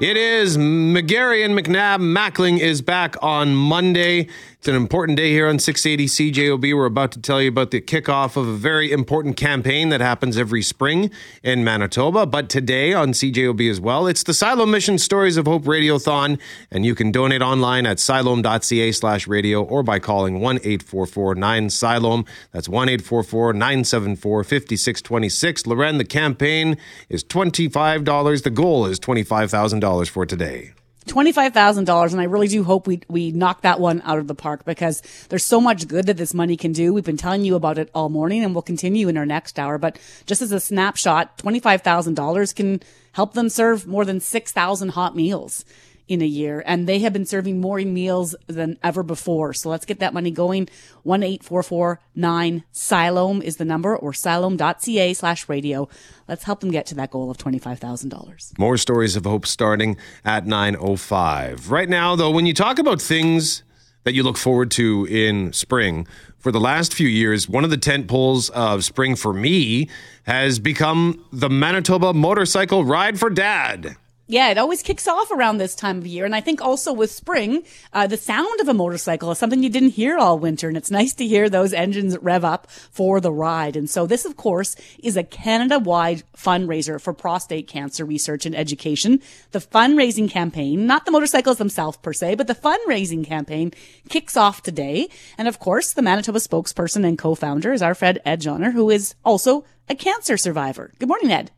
It 0.00 0.16
is 0.16 0.56
McGarry 0.56 1.44
and 1.44 1.58
McNabb. 1.58 1.98
Mackling 1.98 2.60
is 2.60 2.80
back 2.80 3.16
on 3.20 3.56
Monday. 3.56 4.28
It's 4.58 4.66
an 4.66 4.74
important 4.74 5.16
day 5.16 5.30
here 5.30 5.46
on 5.46 5.60
680 5.60 6.32
CJOB. 6.32 6.76
We're 6.76 6.84
about 6.84 7.12
to 7.12 7.20
tell 7.20 7.40
you 7.40 7.48
about 7.48 7.70
the 7.70 7.80
kickoff 7.80 8.36
of 8.36 8.48
a 8.48 8.54
very 8.54 8.90
important 8.90 9.36
campaign 9.36 9.90
that 9.90 10.00
happens 10.00 10.36
every 10.36 10.62
spring 10.62 11.12
in 11.44 11.62
Manitoba. 11.62 12.26
But 12.26 12.48
today 12.48 12.92
on 12.92 13.10
CJOB 13.12 13.70
as 13.70 13.80
well, 13.80 14.08
it's 14.08 14.24
the 14.24 14.34
Siloam 14.34 14.72
Mission 14.72 14.98
Stories 14.98 15.36
of 15.36 15.46
Hope 15.46 15.62
Radiothon. 15.62 16.40
And 16.72 16.84
you 16.84 16.96
can 16.96 17.12
donate 17.12 17.40
online 17.40 17.86
at 17.86 18.00
siloam.ca 18.00 18.90
slash 18.90 19.28
radio 19.28 19.62
or 19.62 19.84
by 19.84 20.00
calling 20.00 20.40
1 20.40 20.56
844 20.56 21.36
9 21.36 21.70
Siloam. 21.70 22.24
That's 22.50 22.68
1 22.68 22.88
844 22.88 23.52
974 23.52 24.42
5626. 24.42 25.66
Loren, 25.68 25.98
the 25.98 26.04
campaign 26.04 26.76
is 27.08 27.22
$25. 27.22 28.42
The 28.42 28.50
goal 28.50 28.86
is 28.86 28.98
$25,000 28.98 30.08
for 30.08 30.26
today. 30.26 30.72
$25,000 31.08 32.12
and 32.12 32.20
I 32.20 32.24
really 32.24 32.48
do 32.48 32.62
hope 32.62 32.86
we 32.86 33.00
we 33.08 33.32
knock 33.32 33.62
that 33.62 33.80
one 33.80 34.02
out 34.04 34.18
of 34.18 34.28
the 34.28 34.34
park 34.34 34.64
because 34.64 35.02
there's 35.28 35.44
so 35.44 35.60
much 35.60 35.88
good 35.88 36.06
that 36.06 36.16
this 36.16 36.34
money 36.34 36.56
can 36.56 36.72
do. 36.72 36.92
We've 36.92 37.04
been 37.04 37.16
telling 37.16 37.44
you 37.44 37.54
about 37.54 37.78
it 37.78 37.90
all 37.94 38.08
morning 38.08 38.44
and 38.44 38.54
we'll 38.54 38.62
continue 38.62 39.08
in 39.08 39.16
our 39.16 39.26
next 39.26 39.58
hour, 39.58 39.78
but 39.78 39.98
just 40.26 40.42
as 40.42 40.52
a 40.52 40.60
snapshot, 40.60 41.38
$25,000 41.38 42.54
can 42.54 42.80
help 43.12 43.34
them 43.34 43.48
serve 43.48 43.86
more 43.86 44.04
than 44.04 44.20
6,000 44.20 44.90
hot 44.90 45.16
meals 45.16 45.64
in 46.08 46.22
a 46.22 46.26
year 46.26 46.62
and 46.66 46.86
they 46.86 46.98
have 47.00 47.12
been 47.12 47.26
serving 47.26 47.60
more 47.60 47.78
meals 47.78 48.34
than 48.46 48.78
ever 48.82 49.02
before. 49.02 49.52
So 49.52 49.68
let's 49.68 49.84
get 49.84 50.00
that 50.00 50.14
money 50.14 50.30
going. 50.30 50.68
1-844-9 51.06 52.64
Siloam 52.72 53.42
is 53.42 53.56
the 53.56 53.64
number 53.64 53.96
or 53.96 54.12
siloam.ca 54.12 55.14
slash 55.14 55.48
radio. 55.48 55.88
Let's 56.26 56.44
help 56.44 56.60
them 56.60 56.70
get 56.70 56.86
to 56.86 56.94
that 56.96 57.10
goal 57.10 57.30
of 57.30 57.38
$25,000. 57.38 58.58
More 58.58 58.76
stories 58.76 59.14
of 59.16 59.24
hope 59.24 59.46
starting 59.46 59.96
at 60.24 60.46
905. 60.46 61.70
Right 61.70 61.88
now 61.88 62.16
though, 62.16 62.30
when 62.30 62.46
you 62.46 62.54
talk 62.54 62.78
about 62.78 63.00
things 63.00 63.62
that 64.04 64.14
you 64.14 64.22
look 64.22 64.38
forward 64.38 64.70
to 64.72 65.06
in 65.10 65.52
spring, 65.52 66.06
for 66.38 66.52
the 66.52 66.60
last 66.60 66.94
few 66.94 67.08
years, 67.08 67.48
one 67.48 67.64
of 67.64 67.70
the 67.70 67.76
tent 67.76 68.06
poles 68.06 68.48
of 68.50 68.84
spring 68.84 69.16
for 69.16 69.34
me 69.34 69.88
has 70.22 70.58
become 70.58 71.24
the 71.32 71.50
Manitoba 71.50 72.14
Motorcycle 72.14 72.84
Ride 72.84 73.18
for 73.18 73.28
Dad. 73.28 73.96
Yeah, 74.30 74.50
it 74.50 74.58
always 74.58 74.82
kicks 74.82 75.08
off 75.08 75.30
around 75.30 75.56
this 75.56 75.74
time 75.74 75.96
of 75.96 76.06
year. 76.06 76.26
And 76.26 76.34
I 76.34 76.42
think 76.42 76.60
also 76.60 76.92
with 76.92 77.10
spring, 77.10 77.62
uh, 77.94 78.06
the 78.06 78.18
sound 78.18 78.60
of 78.60 78.68
a 78.68 78.74
motorcycle 78.74 79.30
is 79.30 79.38
something 79.38 79.62
you 79.62 79.70
didn't 79.70 79.92
hear 79.92 80.18
all 80.18 80.38
winter. 80.38 80.68
And 80.68 80.76
it's 80.76 80.90
nice 80.90 81.14
to 81.14 81.26
hear 81.26 81.48
those 81.48 81.72
engines 81.72 82.14
rev 82.18 82.44
up 82.44 82.70
for 82.70 83.22
the 83.22 83.32
ride. 83.32 83.74
And 83.74 83.88
so 83.88 84.06
this, 84.06 84.26
of 84.26 84.36
course, 84.36 84.76
is 85.02 85.16
a 85.16 85.22
Canada 85.22 85.78
wide 85.78 86.24
fundraiser 86.36 87.00
for 87.00 87.14
prostate 87.14 87.68
cancer 87.68 88.04
research 88.04 88.44
and 88.44 88.54
education. 88.54 89.20
The 89.52 89.60
fundraising 89.60 90.28
campaign, 90.28 90.86
not 90.86 91.06
the 91.06 91.10
motorcycles 91.10 91.56
themselves 91.56 91.96
per 91.96 92.12
se, 92.12 92.34
but 92.34 92.48
the 92.48 92.54
fundraising 92.54 93.24
campaign 93.24 93.72
kicks 94.10 94.36
off 94.36 94.62
today. 94.62 95.08
And 95.38 95.48
of 95.48 95.58
course, 95.58 95.94
the 95.94 96.02
Manitoba 96.02 96.40
spokesperson 96.40 97.06
and 97.06 97.16
co-founder 97.16 97.72
is 97.72 97.80
our 97.80 97.94
friend 97.94 98.18
Ed 98.26 98.42
Johnner, 98.42 98.72
who 98.72 98.90
is 98.90 99.14
also 99.24 99.64
a 99.88 99.94
cancer 99.94 100.36
survivor. 100.36 100.92
Good 100.98 101.08
morning, 101.08 101.32
Ed. 101.32 101.50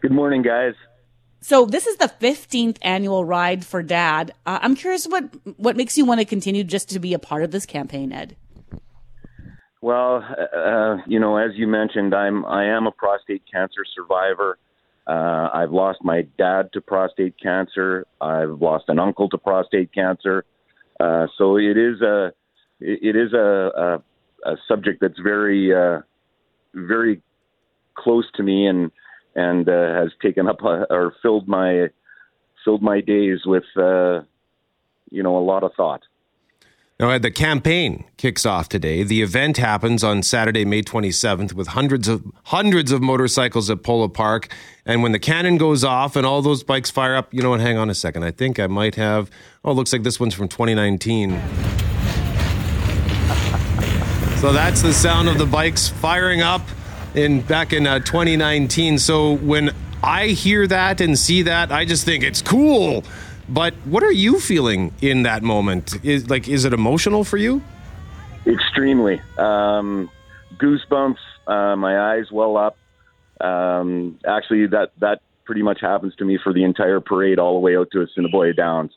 Good 0.00 0.12
morning, 0.12 0.40
guys. 0.40 0.72
So 1.40 1.64
this 1.64 1.86
is 1.86 1.96
the 1.96 2.12
15th 2.20 2.76
annual 2.82 3.24
ride 3.24 3.64
for 3.64 3.82
dad. 3.82 4.32
Uh, 4.44 4.58
I'm 4.62 4.76
curious 4.76 5.06
what 5.06 5.24
what 5.56 5.76
makes 5.76 5.96
you 5.96 6.04
want 6.04 6.20
to 6.20 6.26
continue 6.26 6.64
just 6.64 6.90
to 6.90 6.98
be 6.98 7.14
a 7.14 7.18
part 7.18 7.42
of 7.42 7.50
this 7.50 7.64
campaign, 7.64 8.12
Ed? 8.12 8.36
Well, 9.80 10.22
uh, 10.54 10.98
you 11.06 11.18
know, 11.18 11.38
as 11.38 11.52
you 11.54 11.66
mentioned, 11.66 12.14
I'm 12.14 12.44
I 12.44 12.66
am 12.66 12.86
a 12.86 12.92
prostate 12.92 13.42
cancer 13.50 13.84
survivor. 13.96 14.58
Uh, 15.06 15.48
I've 15.52 15.72
lost 15.72 16.00
my 16.02 16.22
dad 16.36 16.72
to 16.74 16.80
prostate 16.82 17.34
cancer. 17.42 18.06
I've 18.20 18.60
lost 18.60 18.84
an 18.88 18.98
uncle 18.98 19.28
to 19.30 19.38
prostate 19.38 19.92
cancer. 19.94 20.44
Uh, 21.00 21.26
so 21.38 21.56
it 21.56 21.78
is 21.78 22.02
a 22.02 22.32
it 22.80 23.16
is 23.16 23.32
a, 23.32 24.02
a, 24.46 24.50
a 24.52 24.56
subject 24.68 25.00
that's 25.00 25.18
very 25.18 25.74
uh, 25.74 26.00
very 26.74 27.22
close 27.96 28.26
to 28.34 28.42
me 28.42 28.66
and 28.66 28.90
and 29.34 29.68
uh, 29.68 29.94
has 29.94 30.10
taken 30.22 30.48
up 30.48 30.62
uh, 30.62 30.86
or 30.90 31.14
filled 31.22 31.48
my 31.48 31.88
filled 32.64 32.82
my 32.82 33.00
days 33.00 33.40
with 33.46 33.64
uh, 33.76 34.20
you 35.10 35.22
know 35.22 35.36
a 35.36 35.44
lot 35.44 35.62
of 35.62 35.72
thought. 35.76 36.02
Now, 37.00 37.16
the 37.16 37.30
campaign 37.30 38.04
kicks 38.18 38.44
off 38.44 38.68
today. 38.68 39.02
The 39.02 39.22
event 39.22 39.56
happens 39.56 40.04
on 40.04 40.22
Saturday, 40.22 40.66
May 40.66 40.82
27th, 40.82 41.54
with 41.54 41.68
hundreds 41.68 42.08
of 42.08 42.22
hundreds 42.44 42.92
of 42.92 43.00
motorcycles 43.00 43.70
at 43.70 43.82
Polo 43.82 44.06
Park. 44.06 44.52
And 44.84 45.02
when 45.02 45.12
the 45.12 45.18
cannon 45.18 45.56
goes 45.56 45.82
off 45.82 46.14
and 46.14 46.26
all 46.26 46.42
those 46.42 46.62
bikes 46.62 46.90
fire 46.90 47.16
up, 47.16 47.32
you 47.32 47.42
know 47.42 47.48
what? 47.48 47.60
Hang 47.60 47.78
on 47.78 47.88
a 47.88 47.94
second. 47.94 48.24
I 48.24 48.30
think 48.30 48.60
I 48.60 48.66
might 48.66 48.96
have. 48.96 49.30
Oh, 49.64 49.72
looks 49.72 49.94
like 49.94 50.02
this 50.02 50.20
one's 50.20 50.34
from 50.34 50.48
2019. 50.48 51.30
so 54.36 54.52
that's 54.52 54.82
the 54.82 54.92
sound 54.92 55.26
of 55.26 55.38
the 55.38 55.46
bikes 55.46 55.88
firing 55.88 56.42
up 56.42 56.60
in 57.14 57.40
back 57.42 57.72
in 57.72 57.86
uh, 57.86 57.98
2019. 58.00 58.98
So 58.98 59.36
when 59.36 59.70
I 60.02 60.28
hear 60.28 60.66
that 60.66 61.00
and 61.00 61.18
see 61.18 61.42
that, 61.42 61.72
I 61.72 61.84
just 61.84 62.04
think 62.04 62.24
it's 62.24 62.42
cool. 62.42 63.04
But 63.48 63.74
what 63.84 64.02
are 64.02 64.12
you 64.12 64.38
feeling 64.38 64.92
in 65.00 65.24
that 65.24 65.42
moment? 65.42 66.04
Is 66.04 66.30
like 66.30 66.48
is 66.48 66.64
it 66.64 66.72
emotional 66.72 67.24
for 67.24 67.36
you? 67.36 67.62
Extremely. 68.46 69.20
Um, 69.36 70.10
goosebumps. 70.56 71.18
Uh, 71.46 71.76
my 71.76 72.14
eyes 72.14 72.26
well 72.30 72.56
up. 72.56 72.76
Um, 73.40 74.18
actually, 74.26 74.66
that 74.68 74.92
that 75.00 75.22
pretty 75.44 75.62
much 75.62 75.80
happens 75.80 76.14
to 76.16 76.24
me 76.24 76.38
for 76.42 76.52
the 76.52 76.62
entire 76.62 77.00
parade, 77.00 77.38
all 77.38 77.54
the 77.54 77.60
way 77.60 77.76
out 77.76 77.88
to 77.92 78.02
Assiniboia 78.02 78.52
Downs. 78.52 78.92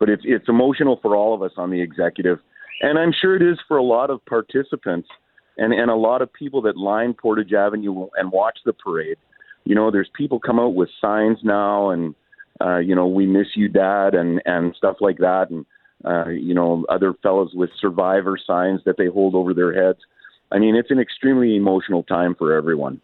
But 0.00 0.08
it's 0.08 0.22
it's 0.24 0.48
emotional 0.48 0.98
for 1.00 1.14
all 1.14 1.32
of 1.32 1.42
us 1.42 1.52
on 1.56 1.70
the 1.70 1.80
executive, 1.80 2.40
and 2.80 2.98
I'm 2.98 3.12
sure 3.12 3.36
it 3.36 3.42
is 3.42 3.58
for 3.68 3.76
a 3.76 3.82
lot 3.82 4.10
of 4.10 4.24
participants 4.26 5.08
and 5.56 5.72
and 5.72 5.90
a 5.90 5.96
lot 5.96 6.22
of 6.22 6.32
people 6.32 6.62
that 6.62 6.76
line 6.76 7.14
Portage 7.14 7.52
Avenue 7.52 8.08
and 8.16 8.32
watch 8.32 8.58
the 8.64 8.72
parade. 8.72 9.16
You 9.64 9.74
know, 9.74 9.90
there's 9.90 10.10
people 10.16 10.40
come 10.40 10.58
out 10.58 10.74
with 10.74 10.88
signs 11.00 11.38
now, 11.42 11.90
and 11.90 12.14
uh, 12.60 12.78
you 12.78 12.94
know, 12.94 13.06
we 13.06 13.26
miss 13.26 13.48
you, 13.54 13.68
Dad, 13.68 14.14
and 14.14 14.42
and 14.44 14.74
stuff 14.76 14.96
like 15.00 15.18
that, 15.18 15.50
and 15.50 15.64
uh, 16.04 16.28
you 16.28 16.54
know, 16.54 16.84
other 16.88 17.14
fellows 17.22 17.52
with 17.54 17.70
survivor 17.80 18.36
signs 18.44 18.80
that 18.84 18.96
they 18.96 19.06
hold 19.06 19.34
over 19.34 19.54
their 19.54 19.72
heads. 19.72 20.00
I 20.50 20.58
mean, 20.58 20.74
it's 20.74 20.90
an 20.90 20.98
extremely 20.98 21.56
emotional 21.56 22.02
time 22.02 22.34
for 22.34 22.54
everyone. 22.54 23.00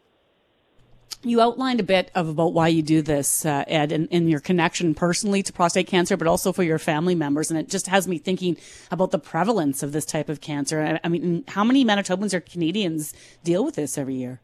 You 1.22 1.40
outlined 1.40 1.80
a 1.80 1.84
bit 1.84 2.12
of 2.14 2.28
about 2.28 2.52
why 2.52 2.68
you 2.68 2.80
do 2.80 3.02
this, 3.02 3.44
uh, 3.44 3.64
Ed, 3.66 3.90
and, 3.90 4.06
and, 4.12 4.30
your 4.30 4.38
connection 4.38 4.94
personally 4.94 5.42
to 5.42 5.52
prostate 5.52 5.88
cancer, 5.88 6.16
but 6.16 6.28
also 6.28 6.52
for 6.52 6.62
your 6.62 6.78
family 6.78 7.16
members. 7.16 7.50
And 7.50 7.58
it 7.58 7.68
just 7.68 7.88
has 7.88 8.06
me 8.06 8.18
thinking 8.18 8.56
about 8.92 9.10
the 9.10 9.18
prevalence 9.18 9.82
of 9.82 9.90
this 9.90 10.04
type 10.04 10.28
of 10.28 10.40
cancer. 10.40 10.80
I, 10.80 11.00
I 11.02 11.08
mean, 11.08 11.42
how 11.48 11.64
many 11.64 11.84
Manitobans 11.84 12.32
or 12.34 12.40
Canadians 12.40 13.12
deal 13.42 13.64
with 13.64 13.74
this 13.74 13.98
every 13.98 14.14
year? 14.14 14.40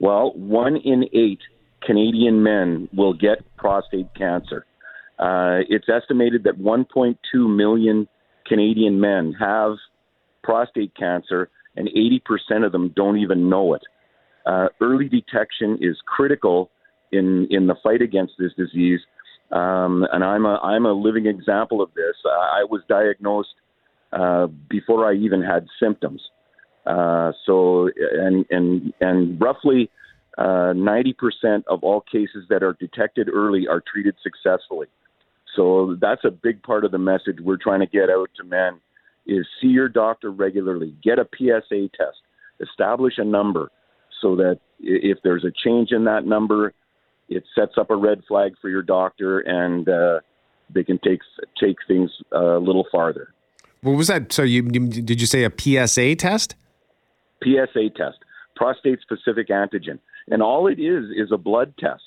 Well, 0.00 0.32
one 0.34 0.76
in 0.76 1.04
eight 1.14 1.40
Canadian 1.80 2.42
men 2.42 2.88
will 2.92 3.14
get 3.14 3.38
prostate 3.56 4.14
cancer. 4.14 4.66
Uh, 5.18 5.60
it's 5.68 5.88
estimated 5.88 6.44
that 6.44 6.58
1.2 6.58 7.16
million 7.34 8.06
Canadian 8.46 9.00
men 9.00 9.34
have 9.38 9.76
prostate 10.42 10.94
cancer, 10.94 11.48
and 11.76 11.88
80% 11.88 12.66
of 12.66 12.72
them 12.72 12.92
don't 12.94 13.18
even 13.18 13.48
know 13.48 13.74
it. 13.74 13.82
Uh, 14.46 14.68
early 14.80 15.08
detection 15.08 15.78
is 15.80 15.96
critical 16.06 16.70
in 17.12 17.46
in 17.50 17.66
the 17.66 17.74
fight 17.82 18.02
against 18.02 18.34
this 18.38 18.52
disease, 18.56 19.00
um, 19.52 20.06
and 20.12 20.24
I'm 20.24 20.46
a 20.46 20.58
I'm 20.62 20.86
a 20.86 20.92
living 20.92 21.26
example 21.26 21.80
of 21.82 21.92
this. 21.94 22.16
I 22.26 22.64
was 22.68 22.82
diagnosed 22.88 23.54
uh, 24.12 24.46
before 24.68 25.08
I 25.08 25.14
even 25.14 25.42
had 25.42 25.66
symptoms. 25.80 26.22
Uh, 26.86 27.32
so 27.46 27.88
and 27.96 28.44
and 28.50 28.92
and 29.00 29.40
roughly 29.40 29.90
uh, 30.38 30.72
90% 30.74 31.62
of 31.66 31.84
all 31.84 32.00
cases 32.00 32.46
that 32.48 32.62
are 32.62 32.72
detected 32.74 33.28
early 33.28 33.68
are 33.68 33.82
treated 33.92 34.16
successfully. 34.22 34.86
So 35.54 35.96
that's 36.00 36.24
a 36.24 36.30
big 36.30 36.62
part 36.62 36.84
of 36.84 36.90
the 36.90 36.98
message 36.98 37.36
we're 37.42 37.58
trying 37.58 37.80
to 37.80 37.86
get 37.86 38.08
out 38.08 38.30
to 38.36 38.44
men 38.44 38.80
is 39.26 39.46
see 39.60 39.68
your 39.68 39.88
doctor 39.88 40.30
regularly, 40.30 40.94
get 41.02 41.18
a 41.18 41.28
PSA 41.36 41.90
test, 41.96 42.18
establish 42.60 43.14
a 43.18 43.24
number 43.24 43.70
so 44.22 44.36
that 44.36 44.60
if 44.80 45.18
there's 45.22 45.44
a 45.44 45.52
change 45.64 45.90
in 45.90 46.04
that 46.04 46.24
number, 46.24 46.72
it 47.28 47.44
sets 47.54 47.72
up 47.76 47.90
a 47.90 47.96
red 47.96 48.22
flag 48.26 48.54
for 48.60 48.70
your 48.70 48.82
doctor 48.82 49.40
and 49.40 49.88
uh, 49.88 50.20
they 50.72 50.84
can 50.84 50.98
take 50.98 51.20
take 51.60 51.76
things 51.86 52.10
a 52.32 52.58
little 52.58 52.86
farther. 52.90 53.34
What 53.82 53.96
was 53.96 54.06
that? 54.06 54.32
So 54.32 54.42
you, 54.42 54.68
you 54.72 54.88
did 54.88 55.20
you 55.20 55.26
say 55.26 55.44
a 55.44 55.50
PSA 55.50 56.16
test? 56.16 56.54
PSA 57.42 57.90
test, 57.96 58.18
prostate 58.54 59.00
specific 59.00 59.48
antigen, 59.48 59.98
and 60.28 60.42
all 60.42 60.68
it 60.68 60.78
is 60.78 61.06
is 61.10 61.32
a 61.32 61.36
blood 61.36 61.74
test. 61.78 62.02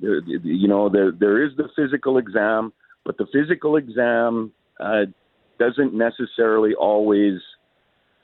You 0.00 0.68
know, 0.68 0.88
there 0.88 1.12
there 1.12 1.44
is 1.44 1.56
the 1.56 1.68
physical 1.76 2.18
exam, 2.18 2.72
but 3.04 3.16
the 3.18 3.26
physical 3.32 3.76
exam 3.76 4.52
uh, 4.80 5.06
doesn't 5.58 5.94
necessarily 5.94 6.74
always 6.74 7.40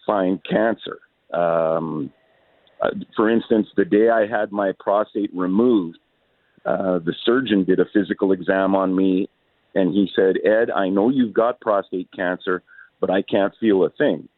find 0.05 0.41
cancer. 0.45 0.99
Um, 1.33 2.12
uh, 2.83 2.91
for 3.16 3.30
instance, 3.30 3.68
the 3.76 3.85
day 3.85 4.11
I 4.11 4.26
had 4.26 4.53
my 4.53 4.72
prostate 4.78 5.30
removed, 5.35 5.99
uh, 6.66 6.99
the 6.99 7.14
surgeon 7.24 7.64
did 7.64 7.80
a 7.80 7.87
physical 7.93 8.33
exam 8.33 8.74
on 8.74 8.95
me, 8.95 9.28
and 9.74 9.93
he 9.93 10.11
said, 10.14 10.37
"Ed, 10.45 10.70
I 10.70 10.89
know 10.89 11.09
you've 11.09 11.33
got 11.33 11.61
prostate 11.61 12.11
cancer, 12.12 12.62
but 13.01 13.11
I 13.11 13.22
can't 13.22 13.55
feel 13.59 13.85
a 13.85 13.91
thing." 13.91 14.28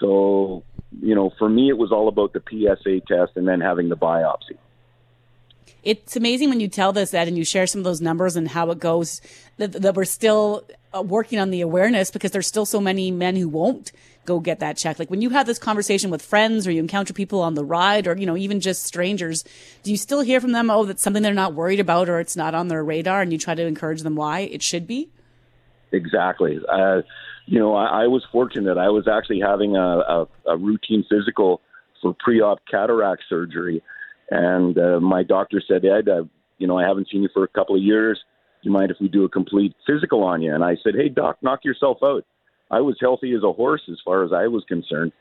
So, 0.00 0.62
you 1.02 1.14
know, 1.14 1.30
for 1.38 1.48
me, 1.48 1.68
it 1.68 1.78
was 1.78 1.90
all 1.90 2.08
about 2.08 2.32
the 2.32 2.42
PSA 2.48 3.00
test 3.08 3.32
and 3.36 3.48
then 3.48 3.60
having 3.60 3.88
the 3.88 3.96
biopsy. 3.96 4.56
It's 5.82 6.16
amazing 6.16 6.48
when 6.48 6.60
you 6.60 6.68
tell 6.68 6.92
this, 6.92 7.14
Ed, 7.14 7.28
and 7.28 7.36
you 7.36 7.44
share 7.44 7.66
some 7.66 7.80
of 7.80 7.84
those 7.84 8.00
numbers 8.00 8.36
and 8.36 8.48
how 8.48 8.70
it 8.70 8.78
goes, 8.78 9.20
that, 9.56 9.72
that 9.72 9.94
we're 9.94 10.04
still 10.04 10.64
uh, 10.94 11.02
working 11.02 11.38
on 11.38 11.50
the 11.50 11.60
awareness 11.60 12.10
because 12.10 12.30
there's 12.30 12.46
still 12.46 12.66
so 12.66 12.80
many 12.80 13.10
men 13.10 13.36
who 13.36 13.48
won't 13.48 13.92
go 14.24 14.40
get 14.40 14.60
that 14.60 14.76
check. 14.76 14.98
Like 14.98 15.10
when 15.10 15.22
you 15.22 15.30
have 15.30 15.46
this 15.46 15.58
conversation 15.58 16.10
with 16.10 16.20
friends 16.20 16.66
or 16.66 16.70
you 16.70 16.80
encounter 16.80 17.14
people 17.14 17.40
on 17.40 17.54
the 17.54 17.64
ride 17.64 18.06
or, 18.06 18.16
you 18.16 18.26
know, 18.26 18.36
even 18.36 18.60
just 18.60 18.84
strangers, 18.84 19.44
do 19.82 19.90
you 19.90 19.96
still 19.96 20.20
hear 20.20 20.40
from 20.40 20.52
them, 20.52 20.70
oh, 20.70 20.84
that's 20.84 21.02
something 21.02 21.22
they're 21.22 21.32
not 21.34 21.54
worried 21.54 21.80
about 21.80 22.08
or 22.08 22.20
it's 22.20 22.36
not 22.36 22.54
on 22.54 22.68
their 22.68 22.84
radar 22.84 23.22
and 23.22 23.32
you 23.32 23.38
try 23.38 23.54
to 23.54 23.66
encourage 23.66 24.02
them 24.02 24.16
why 24.16 24.40
it 24.40 24.62
should 24.62 24.86
be? 24.86 25.08
Exactly. 25.92 26.60
Uh, 26.70 27.00
you 27.46 27.58
know, 27.58 27.74
I, 27.74 28.02
I 28.02 28.06
was 28.06 28.22
fortunate. 28.30 28.76
I 28.76 28.90
was 28.90 29.08
actually 29.08 29.40
having 29.40 29.76
a, 29.76 29.80
a, 29.80 30.28
a 30.46 30.56
routine 30.58 31.04
physical 31.08 31.62
for 32.02 32.14
pre-op 32.18 32.60
cataract 32.70 33.22
surgery, 33.28 33.82
and 34.30 34.78
uh, 34.78 35.00
my 35.00 35.22
doctor 35.22 35.62
said, 35.66 35.84
"Ed, 35.84 36.08
uh, 36.08 36.24
you 36.58 36.66
know, 36.66 36.78
I 36.78 36.86
haven't 36.86 37.08
seen 37.10 37.22
you 37.22 37.28
for 37.32 37.44
a 37.44 37.48
couple 37.48 37.76
of 37.76 37.82
years. 37.82 38.18
Do 38.62 38.68
you 38.68 38.72
mind 38.72 38.90
if 38.90 38.98
we 39.00 39.08
do 39.08 39.24
a 39.24 39.28
complete 39.28 39.74
physical 39.86 40.22
on 40.22 40.42
you?" 40.42 40.54
And 40.54 40.64
I 40.64 40.76
said, 40.82 40.94
"Hey, 40.94 41.08
doc, 41.08 41.38
knock 41.42 41.64
yourself 41.64 41.98
out. 42.02 42.24
I 42.70 42.80
was 42.80 42.96
healthy 43.00 43.32
as 43.34 43.42
a 43.42 43.52
horse 43.52 43.82
as 43.90 43.98
far 44.04 44.24
as 44.24 44.32
I 44.32 44.46
was 44.48 44.64
concerned, 44.68 45.12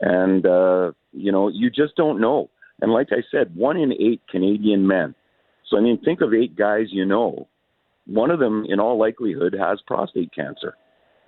and 0.00 0.46
uh, 0.46 0.92
you 1.12 1.32
know, 1.32 1.48
you 1.48 1.70
just 1.70 1.96
don't 1.96 2.20
know." 2.20 2.50
And 2.80 2.92
like 2.92 3.08
I 3.12 3.22
said, 3.30 3.54
one 3.54 3.76
in 3.76 3.92
eight 3.92 4.22
Canadian 4.30 4.86
men. 4.86 5.14
So 5.68 5.76
I 5.76 5.80
mean, 5.80 6.00
think 6.02 6.20
of 6.20 6.34
eight 6.34 6.56
guys 6.56 6.86
you 6.90 7.04
know. 7.04 7.48
One 8.06 8.30
of 8.30 8.38
them, 8.38 8.66
in 8.68 8.80
all 8.80 8.98
likelihood, 8.98 9.54
has 9.58 9.80
prostate 9.86 10.34
cancer 10.34 10.76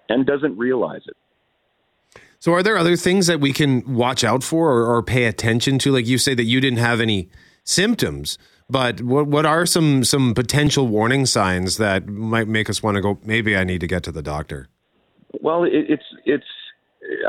and 0.09 0.27
doesn't 0.27 0.59
realize 0.59 1.03
it. 1.07 1.17
So, 2.39 2.53
are 2.53 2.63
there 2.63 2.77
other 2.77 2.97
things 2.97 3.27
that 3.27 3.41
we 3.41 3.53
can 3.53 3.95
watch 3.95 4.25
out 4.25 4.43
for 4.43 4.71
or, 4.71 4.97
or, 4.97 5.03
pay 5.03 5.25
attention 5.25 5.79
to? 5.81 5.93
Like 5.93 6.07
you 6.07 6.19
say 6.19 6.35
that 6.35 6.45
you 6.45 6.61
didn't 6.61 6.79
have 6.79 7.01
any 7.01 7.29
symptoms, 7.65 8.39
but 8.69 9.01
what 9.01 9.27
what 9.27 9.47
are 9.47 9.67
some 9.67 10.05
some 10.05 10.35
potential 10.35 10.87
warning 10.87 11.27
signs 11.27 11.77
that 11.79 12.09
might 12.09 12.49
make 12.49 12.69
us 12.69 12.83
want 12.83 12.97
to 12.97 13.01
go? 13.01 13.19
Maybe 13.25 13.57
I 13.57 13.65
need 13.65 13.81
to 13.81 13.87
get 13.87 14.03
to 14.05 14.13
the 14.13 14.23
doctor. 14.23 14.69
Well, 15.41 15.65
it, 15.65 15.73
it's 15.73 16.05
it's. 16.25 16.47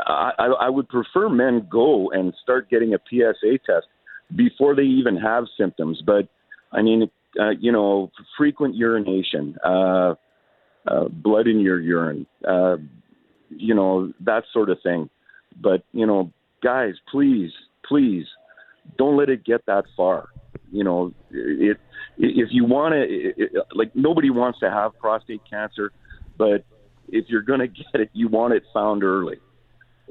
I, 0.06 0.32
I 0.60 0.68
would 0.68 0.88
prefer 0.88 1.28
men 1.28 1.68
go 1.70 2.10
and 2.10 2.34
start 2.42 2.68
getting 2.68 2.94
a 2.94 2.98
PSA 3.08 3.58
test 3.64 3.86
before 4.34 4.74
they 4.74 4.82
even 4.82 5.16
have 5.16 5.44
symptoms. 5.56 6.02
But 6.04 6.28
I 6.72 6.82
mean, 6.82 7.08
uh, 7.40 7.50
you 7.50 7.70
know, 7.70 8.10
frequent 8.36 8.74
urination. 8.74 9.56
Uh, 9.64 10.14
uh, 10.88 11.08
blood 11.08 11.46
in 11.46 11.60
your 11.60 11.80
urine, 11.80 12.26
uh, 12.46 12.76
you 13.50 13.74
know, 13.74 14.12
that 14.20 14.44
sort 14.52 14.70
of 14.70 14.78
thing. 14.82 15.10
But, 15.60 15.82
you 15.92 16.06
know, 16.06 16.32
guys, 16.62 16.94
please, 17.10 17.50
please 17.86 18.26
don't 18.96 19.16
let 19.16 19.28
it 19.28 19.44
get 19.44 19.66
that 19.66 19.84
far. 19.96 20.28
You 20.70 20.84
know, 20.84 21.14
it, 21.30 21.78
if 22.18 22.48
you 22.50 22.64
want 22.64 22.94
to, 22.94 23.64
like, 23.74 23.94
nobody 23.94 24.30
wants 24.30 24.60
to 24.60 24.70
have 24.70 24.98
prostate 24.98 25.42
cancer, 25.48 25.92
but 26.36 26.64
if 27.08 27.26
you're 27.28 27.42
going 27.42 27.60
to 27.60 27.68
get 27.68 28.00
it, 28.00 28.10
you 28.12 28.28
want 28.28 28.54
it 28.54 28.64
found 28.72 29.02
early. 29.02 29.38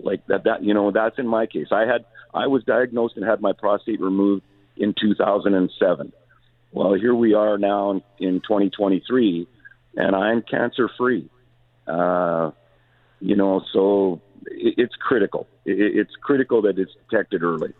Like 0.01 0.25
that, 0.27 0.43
that, 0.43 0.63
you 0.63 0.73
know, 0.73 0.91
that's 0.91 1.17
in 1.17 1.27
my 1.27 1.47
case. 1.47 1.67
I 1.71 1.81
had, 1.81 2.05
I 2.33 2.47
was 2.47 2.63
diagnosed 2.63 3.15
and 3.17 3.25
had 3.25 3.41
my 3.41 3.53
prostate 3.53 3.99
removed 3.99 4.43
in 4.75 4.93
2007. 4.99 6.13
Well, 6.71 6.93
here 6.93 7.15
we 7.15 7.33
are 7.33 7.57
now 7.57 7.91
in, 7.91 8.01
in 8.19 8.41
2023 8.41 9.47
and 9.97 10.15
I'm 10.15 10.43
cancer 10.43 10.89
free. 10.97 11.29
Uh, 11.87 12.51
you 13.19 13.35
know, 13.35 13.63
so 13.73 14.21
it's 14.45 14.95
critical. 14.95 15.47
It's 15.65 16.11
critical 16.21 16.61
that 16.63 16.77
it's 16.77 16.91
detected 17.09 17.43
early. 17.43 17.73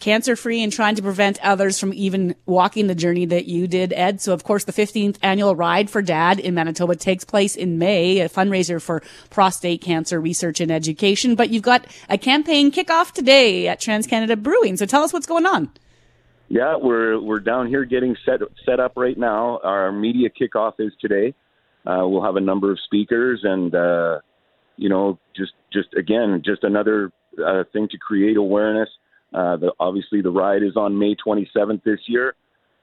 Cancer 0.00 0.36
free 0.36 0.62
and 0.62 0.72
trying 0.72 0.96
to 0.96 1.02
prevent 1.02 1.42
others 1.42 1.78
from 1.78 1.94
even 1.94 2.34
walking 2.46 2.88
the 2.88 2.94
journey 2.94 3.24
that 3.26 3.46
you 3.46 3.66
did, 3.66 3.92
Ed. 3.92 4.20
So, 4.20 4.32
of 4.32 4.44
course, 4.44 4.64
the 4.64 4.72
15th 4.72 5.16
annual 5.22 5.54
Ride 5.54 5.88
for 5.88 6.02
Dad 6.02 6.40
in 6.40 6.54
Manitoba 6.54 6.96
takes 6.96 7.24
place 7.24 7.54
in 7.54 7.78
May, 7.78 8.18
a 8.18 8.28
fundraiser 8.28 8.82
for 8.82 9.02
prostate 9.30 9.80
cancer 9.80 10.20
research 10.20 10.60
and 10.60 10.70
education. 10.70 11.36
But 11.36 11.50
you've 11.50 11.62
got 11.62 11.86
a 12.08 12.18
campaign 12.18 12.70
kickoff 12.70 13.12
today 13.12 13.68
at 13.68 13.80
TransCanada 13.80 14.42
Brewing. 14.42 14.76
So, 14.76 14.84
tell 14.84 15.02
us 15.02 15.12
what's 15.12 15.26
going 15.26 15.46
on. 15.46 15.70
Yeah, 16.48 16.76
we're 16.76 17.18
we're 17.18 17.40
down 17.40 17.68
here 17.68 17.84
getting 17.84 18.16
set 18.26 18.40
set 18.66 18.80
up 18.80 18.92
right 18.96 19.16
now. 19.16 19.60
Our 19.62 19.90
media 19.90 20.28
kickoff 20.28 20.74
is 20.78 20.92
today. 21.00 21.34
Uh, 21.86 22.02
we'll 22.06 22.22
have 22.22 22.36
a 22.36 22.40
number 22.40 22.70
of 22.70 22.78
speakers, 22.84 23.40
and 23.42 23.74
uh, 23.74 24.18
you 24.76 24.88
know, 24.88 25.18
just 25.36 25.52
just 25.72 25.88
again, 25.94 26.42
just 26.44 26.64
another 26.64 27.12
uh, 27.44 27.64
thing 27.72 27.88
to 27.90 27.98
create 27.98 28.36
awareness. 28.36 28.88
Uh, 29.32 29.56
the, 29.56 29.72
obviously, 29.80 30.22
the 30.22 30.30
ride 30.30 30.62
is 30.62 30.76
on 30.76 30.98
May 30.98 31.16
27th 31.16 31.82
this 31.82 31.98
year. 32.06 32.34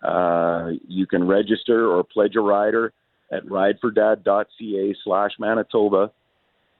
Uh, 0.03 0.71
you 0.87 1.05
can 1.05 1.25
register 1.25 1.89
or 1.89 2.03
pledge 2.03 2.35
a 2.35 2.41
rider 2.41 2.91
at 3.31 3.45
ridefordad.ca 3.45 4.95
slash 5.03 5.31
Manitoba. 5.39 6.11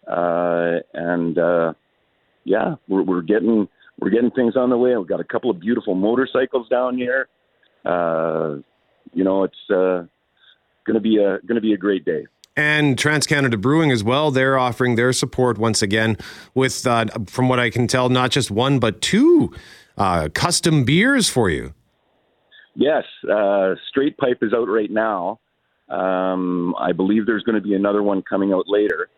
Uh, 0.07 0.79
and 0.93 1.37
uh, 1.37 1.73
yeah, 2.43 2.75
we're, 2.87 3.03
we're 3.03 3.21
getting 3.21 3.67
we're 3.99 4.09
getting 4.09 4.31
things 4.31 4.55
on 4.57 4.69
the 4.69 4.77
way. 4.77 4.97
We've 4.97 5.07
got 5.07 5.19
a 5.19 5.25
couple 5.25 5.51
of 5.51 5.59
beautiful 5.59 5.93
motorcycles 5.95 6.67
down 6.69 6.97
here. 6.97 7.27
Uh, 7.85 8.57
you 9.13 9.23
know, 9.23 9.43
it's 9.43 9.69
uh, 9.69 10.05
going 10.85 10.95
to 10.95 10.99
be 10.99 11.17
a 11.17 11.39
going 11.45 11.55
to 11.55 11.61
be 11.61 11.73
a 11.73 11.77
great 11.77 12.03
day. 12.03 12.25
And 12.55 12.97
TransCanada 12.97 13.59
Brewing 13.61 13.91
as 13.91 14.03
well. 14.03 14.29
They're 14.29 14.57
offering 14.57 14.95
their 14.95 15.13
support 15.13 15.57
once 15.57 15.81
again 15.81 16.17
with, 16.53 16.85
uh, 16.85 17.05
from 17.27 17.47
what 17.47 17.59
I 17.59 17.69
can 17.69 17.87
tell, 17.87 18.09
not 18.09 18.31
just 18.31 18.51
one 18.51 18.79
but 18.79 19.01
two 19.01 19.53
uh, 19.97 20.29
custom 20.33 20.83
beers 20.83 21.29
for 21.29 21.49
you. 21.49 21.73
Yes, 22.75 23.03
uh, 23.29 23.75
Straight 23.89 24.17
Pipe 24.17 24.39
is 24.41 24.53
out 24.53 24.67
right 24.67 24.91
now. 24.91 25.39
Um, 25.89 26.73
I 26.79 26.93
believe 26.93 27.25
there's 27.25 27.43
going 27.43 27.55
to 27.55 27.61
be 27.61 27.73
another 27.73 28.01
one 28.01 28.21
coming 28.21 28.53
out 28.53 28.65
later. 28.67 29.09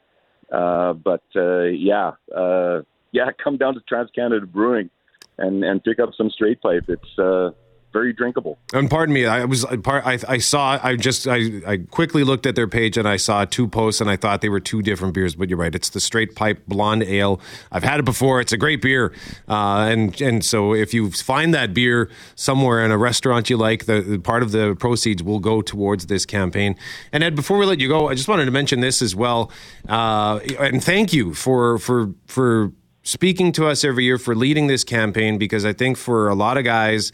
Uh, 0.51 0.93
but 0.93 1.23
uh, 1.35 1.63
yeah, 1.63 2.11
uh, 2.35 2.81
yeah, 3.11 3.29
come 3.43 3.57
down 3.57 3.75
to 3.75 3.81
TransCanada 3.81 4.51
Brewing 4.51 4.89
and 5.37 5.63
and 5.63 5.83
pick 5.83 5.99
up 5.99 6.11
some 6.15 6.29
straight 6.29 6.61
pipe. 6.61 6.85
It's 6.87 7.53
very 7.93 8.11
drinkable. 8.11 8.57
And 8.73 8.89
pardon 8.89 9.13
me, 9.13 9.25
I 9.25 9.45
was. 9.45 9.63
I, 9.65 10.19
I 10.27 10.37
saw. 10.39 10.79
I 10.83 10.95
just. 10.95 11.27
I, 11.27 11.61
I 11.65 11.77
quickly 11.77 12.23
looked 12.23 12.45
at 12.45 12.55
their 12.55 12.67
page 12.67 12.97
and 12.97 13.07
I 13.07 13.17
saw 13.17 13.45
two 13.45 13.67
posts 13.67 14.01
and 14.01 14.09
I 14.09 14.17
thought 14.17 14.41
they 14.41 14.49
were 14.49 14.59
two 14.59 14.81
different 14.81 15.13
beers. 15.13 15.35
But 15.35 15.49
you're 15.49 15.57
right. 15.57 15.73
It's 15.73 15.89
the 15.89 15.99
straight 15.99 16.35
pipe 16.35 16.65
blonde 16.67 17.03
ale. 17.03 17.39
I've 17.71 17.83
had 17.83 17.99
it 17.99 18.03
before. 18.03 18.41
It's 18.41 18.51
a 18.51 18.57
great 18.57 18.81
beer. 18.81 19.13
Uh, 19.47 19.87
and 19.89 20.19
and 20.19 20.43
so 20.43 20.73
if 20.73 20.93
you 20.93 21.11
find 21.11 21.53
that 21.53 21.73
beer 21.73 22.09
somewhere 22.35 22.83
in 22.83 22.91
a 22.91 22.97
restaurant 22.97 23.49
you 23.49 23.57
like, 23.57 23.85
the, 23.85 24.01
the 24.01 24.19
part 24.19 24.43
of 24.43 24.51
the 24.51 24.75
proceeds 24.75 25.21
will 25.21 25.39
go 25.39 25.61
towards 25.61 26.07
this 26.07 26.25
campaign. 26.25 26.75
And 27.11 27.23
Ed, 27.23 27.35
before 27.35 27.57
we 27.57 27.65
let 27.65 27.79
you 27.79 27.87
go, 27.87 28.09
I 28.09 28.15
just 28.15 28.27
wanted 28.27 28.45
to 28.45 28.51
mention 28.51 28.79
this 28.79 29.01
as 29.01 29.15
well. 29.15 29.51
Uh, 29.87 30.39
and 30.59 30.83
thank 30.83 31.13
you 31.13 31.33
for 31.33 31.77
for 31.77 32.13
for 32.25 32.71
speaking 33.03 33.51
to 33.51 33.67
us 33.67 33.83
every 33.83 34.05
year 34.05 34.17
for 34.17 34.33
leading 34.33 34.67
this 34.67 34.83
campaign 34.83 35.37
because 35.37 35.65
I 35.65 35.73
think 35.73 35.97
for 35.97 36.29
a 36.29 36.35
lot 36.35 36.57
of 36.57 36.63
guys 36.63 37.11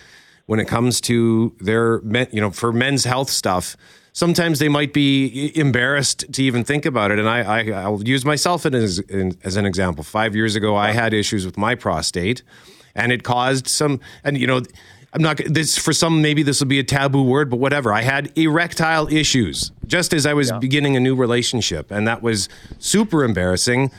when 0.50 0.60
it 0.60 0.68
comes 0.68 1.00
to 1.00 1.56
their 1.60 2.02
men, 2.02 2.28
you 2.32 2.42
know 2.42 2.50
for 2.50 2.74
men's 2.74 3.04
health 3.04 3.30
stuff 3.30 3.78
sometimes 4.14 4.58
they 4.58 4.68
might 4.68 4.94
be 4.94 5.52
embarrassed 5.56 6.26
to 6.34 6.42
even 6.42 6.64
think 6.64 6.88
about 6.88 7.12
it. 7.12 7.20
And 7.20 7.30
i, 7.30 7.42
I 7.42 7.70
i'll 7.84 8.02
use 8.02 8.26
myself 8.26 8.66
as, 8.66 9.00
as 9.44 9.58
an 9.58 9.68
example. 9.68 10.04
Five 10.04 10.36
years 10.36 10.56
ago 10.56 10.76
i 10.76 10.92
had 10.92 11.14
issues 11.14 11.46
with 11.46 11.56
my 11.56 11.76
prostate 11.76 12.42
and 12.96 13.12
it 13.12 13.22
caused 13.22 13.68
some 13.68 14.00
and 14.24 14.40
you 14.40 14.48
know 14.48 14.64
i'm 15.14 15.22
not 15.22 15.40
this 15.46 15.78
for 15.78 15.94
some 15.94 16.20
maybe 16.24 16.42
this 16.42 16.60
will 16.60 16.68
be 16.68 16.80
a 16.80 16.84
taboo 16.84 17.22
word 17.22 17.52
but 17.52 17.58
whatever. 17.58 17.94
I 17.94 18.02
had 18.02 18.36
erectile 18.36 19.08
issues 19.08 19.72
just 19.86 20.14
as 20.14 20.26
i 20.26 20.34
was 20.34 20.52
beginning 20.54 20.96
a 20.96 21.00
new 21.00 21.16
relationship 21.16 21.92
and 21.92 22.08
that 22.08 22.24
was 22.24 22.50
super 22.80 23.24
embarrassing 23.24 23.92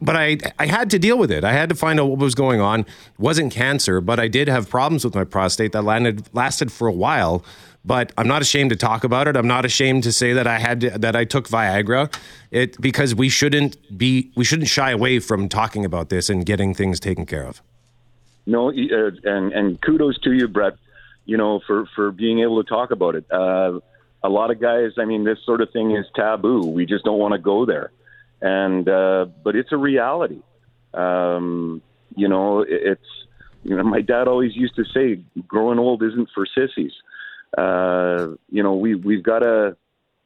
but 0.00 0.16
I 0.16 0.38
I 0.58 0.66
had 0.66 0.90
to 0.90 0.98
deal 0.98 1.18
with 1.18 1.30
it. 1.30 1.44
I 1.44 1.52
had 1.52 1.68
to 1.68 1.74
find 1.74 1.98
out 1.98 2.06
what 2.06 2.18
was 2.18 2.34
going 2.34 2.60
on. 2.60 2.80
It 2.80 2.86
wasn't 3.18 3.52
cancer, 3.52 4.00
but 4.00 4.20
I 4.20 4.28
did 4.28 4.48
have 4.48 4.68
problems 4.70 5.04
with 5.04 5.14
my 5.14 5.24
prostate 5.24 5.72
that 5.72 5.82
landed, 5.82 6.28
lasted 6.32 6.70
for 6.70 6.88
a 6.88 6.92
while. 6.92 7.44
But 7.84 8.12
I'm 8.16 8.28
not 8.28 8.42
ashamed 8.42 8.70
to 8.70 8.76
talk 8.76 9.02
about 9.02 9.26
it. 9.26 9.36
I'm 9.36 9.48
not 9.48 9.64
ashamed 9.64 10.04
to 10.04 10.12
say 10.12 10.34
that 10.34 10.46
I 10.46 10.60
had 10.60 10.82
to, 10.82 10.90
that 10.90 11.16
I 11.16 11.24
took 11.24 11.48
Viagra. 11.48 12.14
It 12.52 12.80
because 12.80 13.12
we 13.12 13.28
shouldn't 13.28 13.76
be 13.98 14.30
we 14.36 14.44
shouldn't 14.44 14.68
shy 14.68 14.92
away 14.92 15.18
from 15.18 15.48
talking 15.48 15.84
about 15.84 16.08
this 16.08 16.30
and 16.30 16.46
getting 16.46 16.74
things 16.74 17.00
taken 17.00 17.26
care 17.26 17.44
of. 17.44 17.60
No, 18.46 18.70
uh, 18.70 19.10
and 19.24 19.52
and 19.52 19.80
kudos 19.80 20.18
to 20.20 20.32
you, 20.32 20.46
Brett. 20.46 20.74
You 21.24 21.36
know 21.36 21.60
for 21.66 21.86
for 21.96 22.12
being 22.12 22.40
able 22.40 22.62
to 22.62 22.68
talk 22.68 22.92
about 22.92 23.16
it. 23.16 23.24
Uh, 23.32 23.80
a 24.24 24.28
lot 24.28 24.52
of 24.52 24.60
guys, 24.60 24.92
I 24.98 25.04
mean, 25.04 25.24
this 25.24 25.38
sort 25.44 25.60
of 25.60 25.72
thing 25.72 25.96
is 25.96 26.06
taboo. 26.14 26.64
We 26.64 26.86
just 26.86 27.04
don't 27.04 27.18
want 27.18 27.32
to 27.32 27.38
go 27.38 27.66
there 27.66 27.90
and 28.42 28.88
uh, 28.88 29.26
but 29.42 29.56
it's 29.56 29.72
a 29.72 29.76
reality. 29.76 30.42
Um, 30.92 31.80
you 32.14 32.28
know, 32.28 32.64
it's 32.68 33.00
you 33.62 33.76
know, 33.76 33.84
my 33.84 34.00
dad 34.00 34.28
always 34.28 34.54
used 34.54 34.74
to 34.76 34.84
say, 34.92 35.22
"Growing 35.46 35.78
old 35.78 36.02
isn't 36.02 36.28
for 36.34 36.44
sissies." 36.46 36.92
Uh, 37.56 38.34
you 38.50 38.62
know, 38.62 38.74
we 38.74 38.96
we've 38.96 39.22
got 39.22 39.38
to 39.38 39.76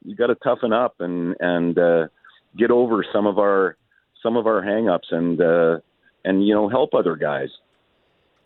we 0.04 0.14
got 0.14 0.28
to 0.28 0.34
toughen 0.36 0.72
up 0.72 0.96
and 1.00 1.36
and 1.38 1.78
uh, 1.78 2.08
get 2.56 2.70
over 2.70 3.04
some 3.12 3.26
of 3.26 3.38
our 3.38 3.76
some 4.22 4.36
of 4.36 4.46
our 4.46 4.62
hangups 4.62 5.12
and 5.12 5.40
uh, 5.40 5.78
and 6.24 6.46
you 6.46 6.54
know 6.54 6.68
help 6.68 6.94
other 6.94 7.16
guys. 7.16 7.50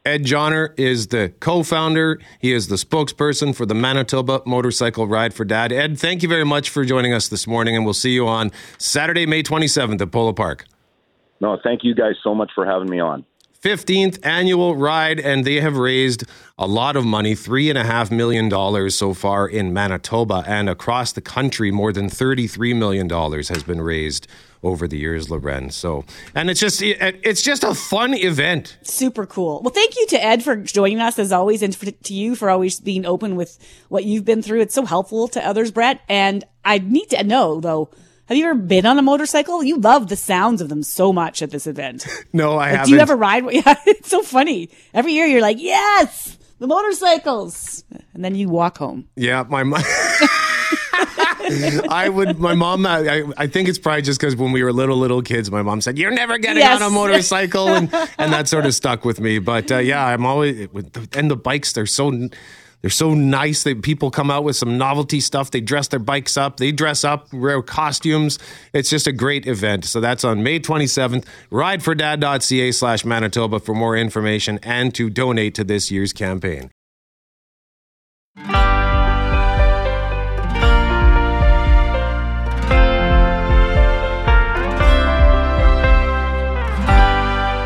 Ed 0.04 0.24
Johnner 0.24 0.74
is 0.78 1.08
the 1.08 1.32
co 1.40 1.62
founder. 1.62 2.20
He 2.38 2.52
is 2.52 2.68
the 2.68 2.76
spokesperson 2.76 3.54
for 3.54 3.66
the 3.66 3.74
Manitoba 3.74 4.42
Motorcycle 4.46 5.06
Ride 5.06 5.34
for 5.34 5.44
Dad. 5.44 5.72
Ed, 5.72 5.98
thank 5.98 6.22
you 6.22 6.28
very 6.28 6.44
much 6.44 6.70
for 6.70 6.84
joining 6.84 7.12
us 7.12 7.28
this 7.28 7.46
morning, 7.46 7.76
and 7.76 7.84
we'll 7.84 7.92
see 7.92 8.12
you 8.12 8.26
on 8.26 8.50
Saturday, 8.78 9.26
May 9.26 9.42
27th 9.42 10.00
at 10.00 10.10
Polo 10.10 10.32
Park. 10.32 10.64
No, 11.40 11.58
thank 11.62 11.84
you 11.84 11.94
guys 11.94 12.14
so 12.22 12.34
much 12.34 12.50
for 12.54 12.64
having 12.64 12.88
me 12.88 12.98
on. 12.98 13.26
15th 13.62 14.18
annual 14.24 14.74
ride, 14.74 15.20
and 15.20 15.44
they 15.44 15.60
have 15.60 15.76
raised 15.76 16.24
a 16.58 16.66
lot 16.66 16.96
of 16.96 17.04
money 17.04 17.34
$3.5 17.34 18.10
million 18.10 18.90
so 18.90 19.12
far 19.12 19.46
in 19.46 19.72
Manitoba 19.72 20.44
and 20.46 20.68
across 20.68 21.12
the 21.12 21.20
country. 21.20 21.70
More 21.70 21.92
than 21.92 22.08
$33 22.08 22.74
million 22.76 23.08
has 23.10 23.62
been 23.62 23.80
raised 23.82 24.26
over 24.62 24.86
the 24.86 24.98
years, 24.98 25.30
Loren. 25.30 25.70
So, 25.70 26.04
and 26.34 26.50
it's 26.50 26.60
just 26.60 26.82
it's 26.82 27.42
just 27.42 27.64
a 27.64 27.74
fun 27.74 28.14
event. 28.14 28.78
Super 28.82 29.26
cool. 29.26 29.60
Well, 29.62 29.72
thank 29.72 29.96
you 29.96 30.06
to 30.08 30.22
Ed 30.22 30.42
for 30.42 30.56
joining 30.56 31.00
us 31.00 31.18
as 31.18 31.32
always, 31.32 31.62
and 31.62 31.72
to 32.04 32.14
you 32.14 32.34
for 32.34 32.50
always 32.50 32.80
being 32.80 33.06
open 33.06 33.36
with 33.36 33.58
what 33.88 34.04
you've 34.04 34.24
been 34.24 34.42
through. 34.42 34.60
It's 34.60 34.74
so 34.74 34.84
helpful 34.84 35.28
to 35.28 35.46
others, 35.46 35.70
Brett. 35.70 36.00
And 36.08 36.44
I 36.64 36.78
need 36.78 37.10
to 37.10 37.22
know 37.24 37.60
though. 37.60 37.90
Have 38.30 38.38
you 38.38 38.44
ever 38.44 38.54
been 38.54 38.86
on 38.86 38.96
a 38.96 39.02
motorcycle? 39.02 39.64
You 39.64 39.78
love 39.78 40.06
the 40.06 40.14
sounds 40.14 40.60
of 40.60 40.68
them 40.68 40.84
so 40.84 41.12
much 41.12 41.42
at 41.42 41.50
this 41.50 41.66
event. 41.66 42.06
no, 42.32 42.52
I 42.52 42.54
like, 42.54 42.70
haven't. 42.70 42.86
Do 42.86 42.92
you 42.92 43.00
ever 43.00 43.16
ride? 43.16 43.42
Yeah, 43.50 43.74
it's 43.86 44.08
so 44.08 44.22
funny. 44.22 44.70
Every 44.94 45.14
year 45.14 45.26
you're 45.26 45.40
like, 45.40 45.60
yes, 45.60 46.38
the 46.60 46.68
motorcycles, 46.68 47.82
and 48.14 48.24
then 48.24 48.36
you 48.36 48.48
walk 48.48 48.78
home. 48.78 49.08
Yeah, 49.16 49.44
my 49.48 49.64
mom. 49.64 49.82
I 51.90 52.08
would. 52.08 52.38
My 52.38 52.54
mom. 52.54 52.86
I, 52.86 53.24
I 53.36 53.48
think 53.48 53.68
it's 53.68 53.80
probably 53.80 54.02
just 54.02 54.20
because 54.20 54.36
when 54.36 54.52
we 54.52 54.62
were 54.62 54.72
little 54.72 54.96
little 54.96 55.22
kids, 55.22 55.50
my 55.50 55.62
mom 55.62 55.80
said, 55.80 55.98
"You're 55.98 56.12
never 56.12 56.38
getting 56.38 56.62
yes. 56.62 56.80
on 56.80 56.86
a 56.88 56.94
motorcycle," 56.94 57.66
and 57.68 57.92
and 58.18 58.32
that 58.32 58.46
sort 58.46 58.64
of 58.64 58.74
stuck 58.74 59.04
with 59.04 59.18
me. 59.18 59.40
But 59.40 59.72
uh, 59.72 59.78
yeah, 59.78 60.06
I'm 60.06 60.24
always 60.24 60.68
and 61.14 61.28
the 61.28 61.36
bikes. 61.36 61.72
They're 61.72 61.86
so 61.86 62.30
they're 62.80 62.90
so 62.90 63.14
nice. 63.14 63.62
They 63.62 63.74
people 63.74 64.10
come 64.10 64.30
out 64.30 64.44
with 64.44 64.56
some 64.56 64.78
novelty 64.78 65.20
stuff. 65.20 65.50
They 65.50 65.60
dress 65.60 65.88
their 65.88 66.00
bikes 66.00 66.36
up. 66.36 66.56
They 66.56 66.72
dress 66.72 67.04
up, 67.04 67.32
wear 67.32 67.60
costumes. 67.62 68.38
It's 68.72 68.90
just 68.90 69.06
a 69.06 69.12
great 69.12 69.46
event. 69.46 69.84
So 69.84 70.00
that's 70.00 70.24
on 70.24 70.42
May 70.42 70.60
27th. 70.60 71.24
Ridefordad.ca 71.50 72.72
slash 72.72 73.04
Manitoba 73.04 73.60
for 73.60 73.74
more 73.74 73.96
information 73.96 74.58
and 74.62 74.94
to 74.94 75.10
donate 75.10 75.54
to 75.56 75.64
this 75.64 75.90
year's 75.90 76.12
campaign. 76.12 76.70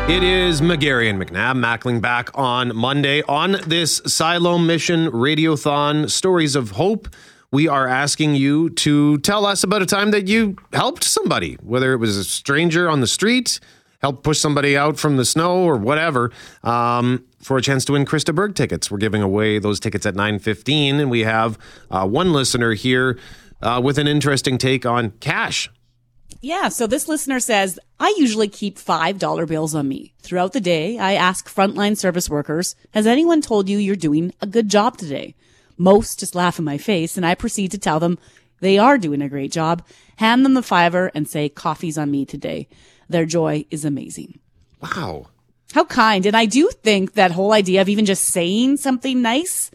It 0.07 0.21
is 0.21 0.61
McGarry 0.61 1.09
and 1.09 1.19
McNabb 1.19 1.57
Mackling 1.57 1.99
back 1.99 2.29
on 2.35 2.75
Monday 2.75 3.23
on 3.23 3.53
this 3.65 4.03
Siloam 4.05 4.67
Mission 4.67 5.09
Radiothon 5.09 6.11
Stories 6.11 6.55
of 6.55 6.69
Hope. 6.69 7.07
We 7.51 7.67
are 7.67 7.87
asking 7.87 8.35
you 8.35 8.69
to 8.69 9.17
tell 9.17 9.47
us 9.47 9.63
about 9.63 9.81
a 9.81 9.87
time 9.87 10.11
that 10.11 10.27
you 10.27 10.57
helped 10.73 11.03
somebody, 11.03 11.55
whether 11.55 11.91
it 11.91 11.97
was 11.97 12.17
a 12.17 12.23
stranger 12.23 12.87
on 12.87 13.01
the 13.01 13.07
street, 13.07 13.59
helped 13.99 14.21
push 14.21 14.37
somebody 14.37 14.77
out 14.77 14.99
from 14.99 15.17
the 15.17 15.25
snow, 15.25 15.63
or 15.63 15.75
whatever, 15.75 16.31
um, 16.63 17.25
for 17.41 17.57
a 17.57 17.61
chance 17.63 17.83
to 17.85 17.93
win 17.93 18.05
Krista 18.05 18.33
Berg 18.33 18.53
tickets. 18.53 18.91
We're 18.91 18.99
giving 18.99 19.23
away 19.23 19.57
those 19.57 19.79
tickets 19.79 20.05
at 20.05 20.13
9.15, 20.13 20.99
and 20.99 21.09
we 21.09 21.21
have 21.21 21.57
uh, 21.89 22.07
one 22.07 22.31
listener 22.31 22.73
here 22.73 23.17
uh, 23.63 23.81
with 23.83 23.97
an 23.97 24.07
interesting 24.07 24.59
take 24.59 24.85
on 24.85 25.09
cash 25.19 25.67
yeah. 26.41 26.69
So 26.69 26.87
this 26.87 27.07
listener 27.07 27.39
says, 27.39 27.79
I 27.99 28.13
usually 28.17 28.47
keep 28.47 28.77
$5 28.77 29.47
bills 29.47 29.73
on 29.73 29.87
me. 29.87 30.13
Throughout 30.21 30.53
the 30.53 30.61
day, 30.61 30.97
I 30.99 31.13
ask 31.13 31.47
frontline 31.47 31.97
service 31.97 32.29
workers, 32.29 32.75
has 32.93 33.07
anyone 33.07 33.41
told 33.41 33.69
you 33.69 33.77
you're 33.77 33.95
doing 33.95 34.33
a 34.41 34.47
good 34.47 34.69
job 34.69 34.97
today? 34.97 35.35
Most 35.77 36.19
just 36.19 36.35
laugh 36.35 36.59
in 36.59 36.65
my 36.65 36.77
face 36.77 37.17
and 37.17 37.25
I 37.25 37.35
proceed 37.35 37.71
to 37.71 37.77
tell 37.77 37.99
them 37.99 38.17
they 38.59 38.77
are 38.77 38.97
doing 38.97 39.21
a 39.21 39.29
great 39.29 39.51
job, 39.51 39.85
hand 40.17 40.45
them 40.45 40.53
the 40.53 40.61
fiver 40.61 41.11
and 41.13 41.27
say, 41.27 41.49
coffee's 41.49 41.97
on 41.97 42.11
me 42.11 42.25
today. 42.25 42.67
Their 43.09 43.25
joy 43.25 43.65
is 43.69 43.85
amazing. 43.85 44.39
Wow. 44.81 45.27
How 45.73 45.85
kind. 45.85 46.25
And 46.25 46.37
I 46.37 46.45
do 46.45 46.69
think 46.83 47.13
that 47.13 47.31
whole 47.31 47.51
idea 47.53 47.81
of 47.81 47.89
even 47.89 48.05
just 48.05 48.23
saying 48.23 48.77
something 48.77 49.21
nice, 49.21 49.71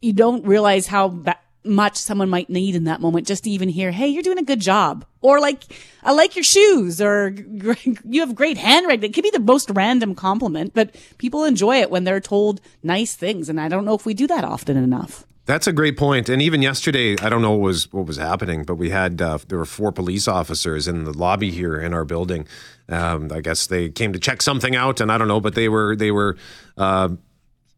you 0.00 0.12
don't 0.12 0.46
realize 0.46 0.86
how 0.86 1.08
ba- 1.08 1.38
much 1.64 1.96
someone 1.96 2.28
might 2.28 2.50
need 2.50 2.74
in 2.74 2.84
that 2.84 3.00
moment 3.00 3.26
just 3.26 3.44
to 3.44 3.50
even 3.50 3.68
hear, 3.68 3.90
Hey, 3.90 4.08
you're 4.08 4.22
doing 4.22 4.38
a 4.38 4.44
good 4.44 4.60
job. 4.60 5.04
Or 5.20 5.40
like, 5.40 5.64
I 6.02 6.12
like 6.12 6.34
your 6.34 6.42
shoes 6.42 7.00
or 7.00 7.34
you 8.04 8.20
have 8.20 8.34
great 8.34 8.58
handwriting. 8.58 9.08
It 9.08 9.14
could 9.14 9.22
be 9.22 9.30
the 9.30 9.40
most 9.40 9.70
random 9.70 10.14
compliment, 10.14 10.74
but 10.74 10.94
people 11.18 11.44
enjoy 11.44 11.80
it 11.80 11.90
when 11.90 12.04
they're 12.04 12.20
told 12.20 12.60
nice 12.82 13.14
things. 13.14 13.48
And 13.48 13.60
I 13.60 13.68
don't 13.68 13.84
know 13.84 13.94
if 13.94 14.04
we 14.04 14.14
do 14.14 14.26
that 14.26 14.44
often 14.44 14.76
enough. 14.76 15.24
That's 15.44 15.66
a 15.66 15.72
great 15.72 15.96
point. 15.96 16.28
And 16.28 16.40
even 16.40 16.62
yesterday, 16.62 17.16
I 17.20 17.28
don't 17.28 17.42
know 17.42 17.50
what 17.50 17.60
was 17.60 17.92
what 17.92 18.06
was 18.06 18.16
happening, 18.16 18.62
but 18.62 18.76
we 18.76 18.90
had 18.90 19.20
uh, 19.20 19.38
there 19.48 19.58
were 19.58 19.64
four 19.64 19.90
police 19.90 20.28
officers 20.28 20.86
in 20.86 21.02
the 21.02 21.12
lobby 21.12 21.50
here 21.50 21.80
in 21.80 21.92
our 21.92 22.04
building. 22.04 22.46
Um, 22.88 23.30
I 23.32 23.40
guess 23.40 23.66
they 23.66 23.88
came 23.88 24.12
to 24.12 24.20
check 24.20 24.40
something 24.40 24.76
out, 24.76 25.00
and 25.00 25.10
I 25.10 25.18
don't 25.18 25.26
know, 25.26 25.40
but 25.40 25.56
they 25.56 25.68
were 25.68 25.96
they 25.96 26.12
were 26.12 26.36
uh, 26.76 27.08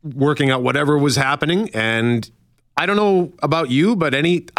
working 0.02 0.50
out 0.50 0.62
whatever 0.62 0.98
was 0.98 1.16
happening, 1.16 1.70
and 1.72 2.30
I 2.76 2.86
don't 2.86 2.96
know 2.96 3.32
about 3.42 3.70
you, 3.70 3.94
but 3.96 4.14
any 4.14 4.46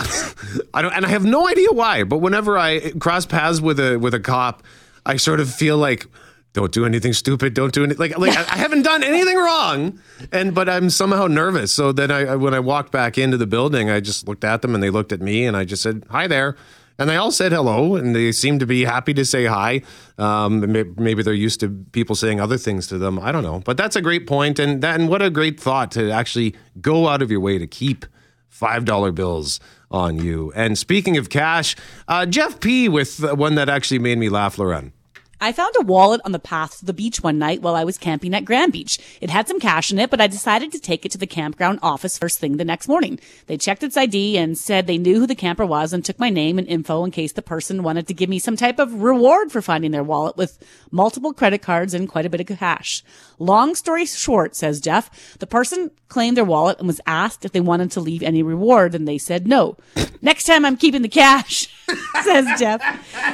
I 0.73 0.81
don't 0.81 0.93
and 0.93 1.05
I 1.05 1.09
have 1.09 1.25
no 1.25 1.47
idea 1.47 1.71
why, 1.71 2.03
but 2.03 2.19
whenever 2.19 2.57
I 2.57 2.91
cross 2.99 3.25
paths 3.25 3.61
with 3.61 3.79
a 3.79 3.97
with 3.97 4.13
a 4.13 4.19
cop, 4.19 4.63
I 5.05 5.17
sort 5.17 5.39
of 5.39 5.53
feel 5.53 5.77
like 5.77 6.07
don't 6.53 6.71
do 6.71 6.85
anything 6.85 7.11
stupid, 7.11 7.53
don't 7.53 7.73
do 7.73 7.83
anything 7.83 7.99
like 7.99 8.17
like 8.17 8.37
I 8.37 8.55
haven't 8.55 8.83
done 8.83 9.03
anything 9.03 9.37
wrong 9.37 9.99
and 10.31 10.55
but 10.55 10.69
I'm 10.69 10.89
somehow 10.89 11.27
nervous. 11.27 11.73
So 11.73 11.91
then 11.91 12.11
I 12.11 12.35
when 12.35 12.53
I 12.53 12.59
walked 12.59 12.91
back 12.91 13.17
into 13.17 13.37
the 13.37 13.47
building, 13.47 13.89
I 13.89 13.99
just 13.99 14.27
looked 14.27 14.45
at 14.45 14.61
them 14.61 14.73
and 14.73 14.81
they 14.81 14.89
looked 14.89 15.11
at 15.11 15.21
me 15.21 15.45
and 15.45 15.57
I 15.57 15.65
just 15.65 15.83
said, 15.83 16.05
"Hi 16.09 16.27
there." 16.27 16.55
And 16.97 17.09
they 17.09 17.17
all 17.17 17.31
said 17.31 17.51
hello, 17.51 17.95
and 17.95 18.15
they 18.15 18.31
seemed 18.31 18.61
to 18.61 18.65
be 18.65 18.85
happy 18.85 19.13
to 19.15 19.25
say 19.25 19.45
hi. 19.45 19.81
Um, 20.17 20.71
maybe 20.97 21.23
they're 21.23 21.33
used 21.33 21.59
to 21.59 21.69
people 21.91 22.15
saying 22.15 22.39
other 22.39 22.57
things 22.57 22.87
to 22.87 22.97
them. 22.97 23.19
I 23.19 23.31
don't 23.31 23.43
know, 23.43 23.59
but 23.59 23.75
that's 23.75 23.97
a 23.97 24.01
great 24.01 24.27
point, 24.27 24.59
and 24.59 24.81
that, 24.81 24.99
and 24.99 25.09
what 25.09 25.21
a 25.21 25.29
great 25.29 25.59
thought 25.59 25.91
to 25.91 26.09
actually 26.11 26.55
go 26.79 27.07
out 27.09 27.21
of 27.21 27.29
your 27.29 27.41
way 27.41 27.57
to 27.57 27.67
keep 27.67 28.05
five 28.47 28.85
dollar 28.85 29.11
bills 29.11 29.59
on 29.91 30.17
you. 30.17 30.53
And 30.55 30.77
speaking 30.77 31.17
of 31.17 31.29
cash, 31.29 31.75
uh, 32.07 32.25
Jeff 32.25 32.59
P 32.61 32.87
with 32.87 33.19
one 33.33 33.55
that 33.55 33.67
actually 33.67 33.99
made 33.99 34.17
me 34.17 34.29
laugh, 34.29 34.57
Loren. 34.57 34.93
I 35.39 35.51
found 35.51 35.75
a 35.77 35.83
wallet 35.83 36.21
on 36.23 36.31
the 36.31 36.39
path 36.39 36.79
to 36.79 36.85
the 36.85 36.93
beach 36.93 37.21
one 37.21 37.37
night 37.37 37.61
while 37.61 37.75
I 37.75 37.83
was 37.83 37.97
camping 37.97 38.33
at 38.33 38.45
Grand 38.45 38.71
Beach. 38.71 38.99
It 39.21 39.29
had 39.29 39.47
some 39.47 39.59
cash 39.59 39.91
in 39.91 39.99
it, 39.99 40.09
but 40.09 40.21
I 40.21 40.27
decided 40.27 40.71
to 40.71 40.79
take 40.79 41.05
it 41.05 41.11
to 41.11 41.17
the 41.17 41.27
campground 41.27 41.79
office 41.81 42.17
first 42.17 42.39
thing 42.39 42.57
the 42.57 42.65
next 42.65 42.87
morning. 42.87 43.19
They 43.47 43.57
checked 43.57 43.83
its 43.83 43.97
ID 43.97 44.37
and 44.37 44.57
said 44.57 44.87
they 44.87 44.97
knew 44.97 45.19
who 45.19 45.27
the 45.27 45.35
camper 45.35 45.65
was 45.65 45.93
and 45.93 46.03
took 46.03 46.19
my 46.19 46.29
name 46.29 46.57
and 46.57 46.67
info 46.67 47.03
in 47.03 47.11
case 47.11 47.33
the 47.33 47.41
person 47.41 47.83
wanted 47.83 48.07
to 48.07 48.13
give 48.13 48.29
me 48.29 48.39
some 48.39 48.55
type 48.55 48.79
of 48.79 49.01
reward 49.01 49.51
for 49.51 49.61
finding 49.61 49.91
their 49.91 50.03
wallet 50.03 50.37
with 50.37 50.57
multiple 50.91 51.33
credit 51.33 51.61
cards 51.61 51.93
and 51.93 52.09
quite 52.09 52.25
a 52.25 52.29
bit 52.29 52.41
of 52.41 52.57
cash. 52.57 53.03
Long 53.37 53.75
story 53.75 54.05
short, 54.05 54.55
says 54.55 54.79
Jeff, 54.79 55.37
the 55.39 55.47
person 55.47 55.91
claimed 56.07 56.37
their 56.37 56.45
wallet 56.45 56.79
and 56.79 56.87
was 56.87 57.01
asked 57.05 57.43
if 57.43 57.51
they 57.51 57.59
wanted 57.61 57.91
to 57.91 57.99
leave 57.99 58.23
any 58.23 58.41
reward 58.41 58.95
and 58.95 59.07
they 59.07 59.17
said 59.17 59.47
no. 59.47 59.75
Next 60.21 60.45
time 60.45 60.63
I'm 60.65 60.77
keeping 60.77 61.01
the 61.01 61.09
cash, 61.09 61.67
says 62.23 62.59
Jeff. 62.59 62.81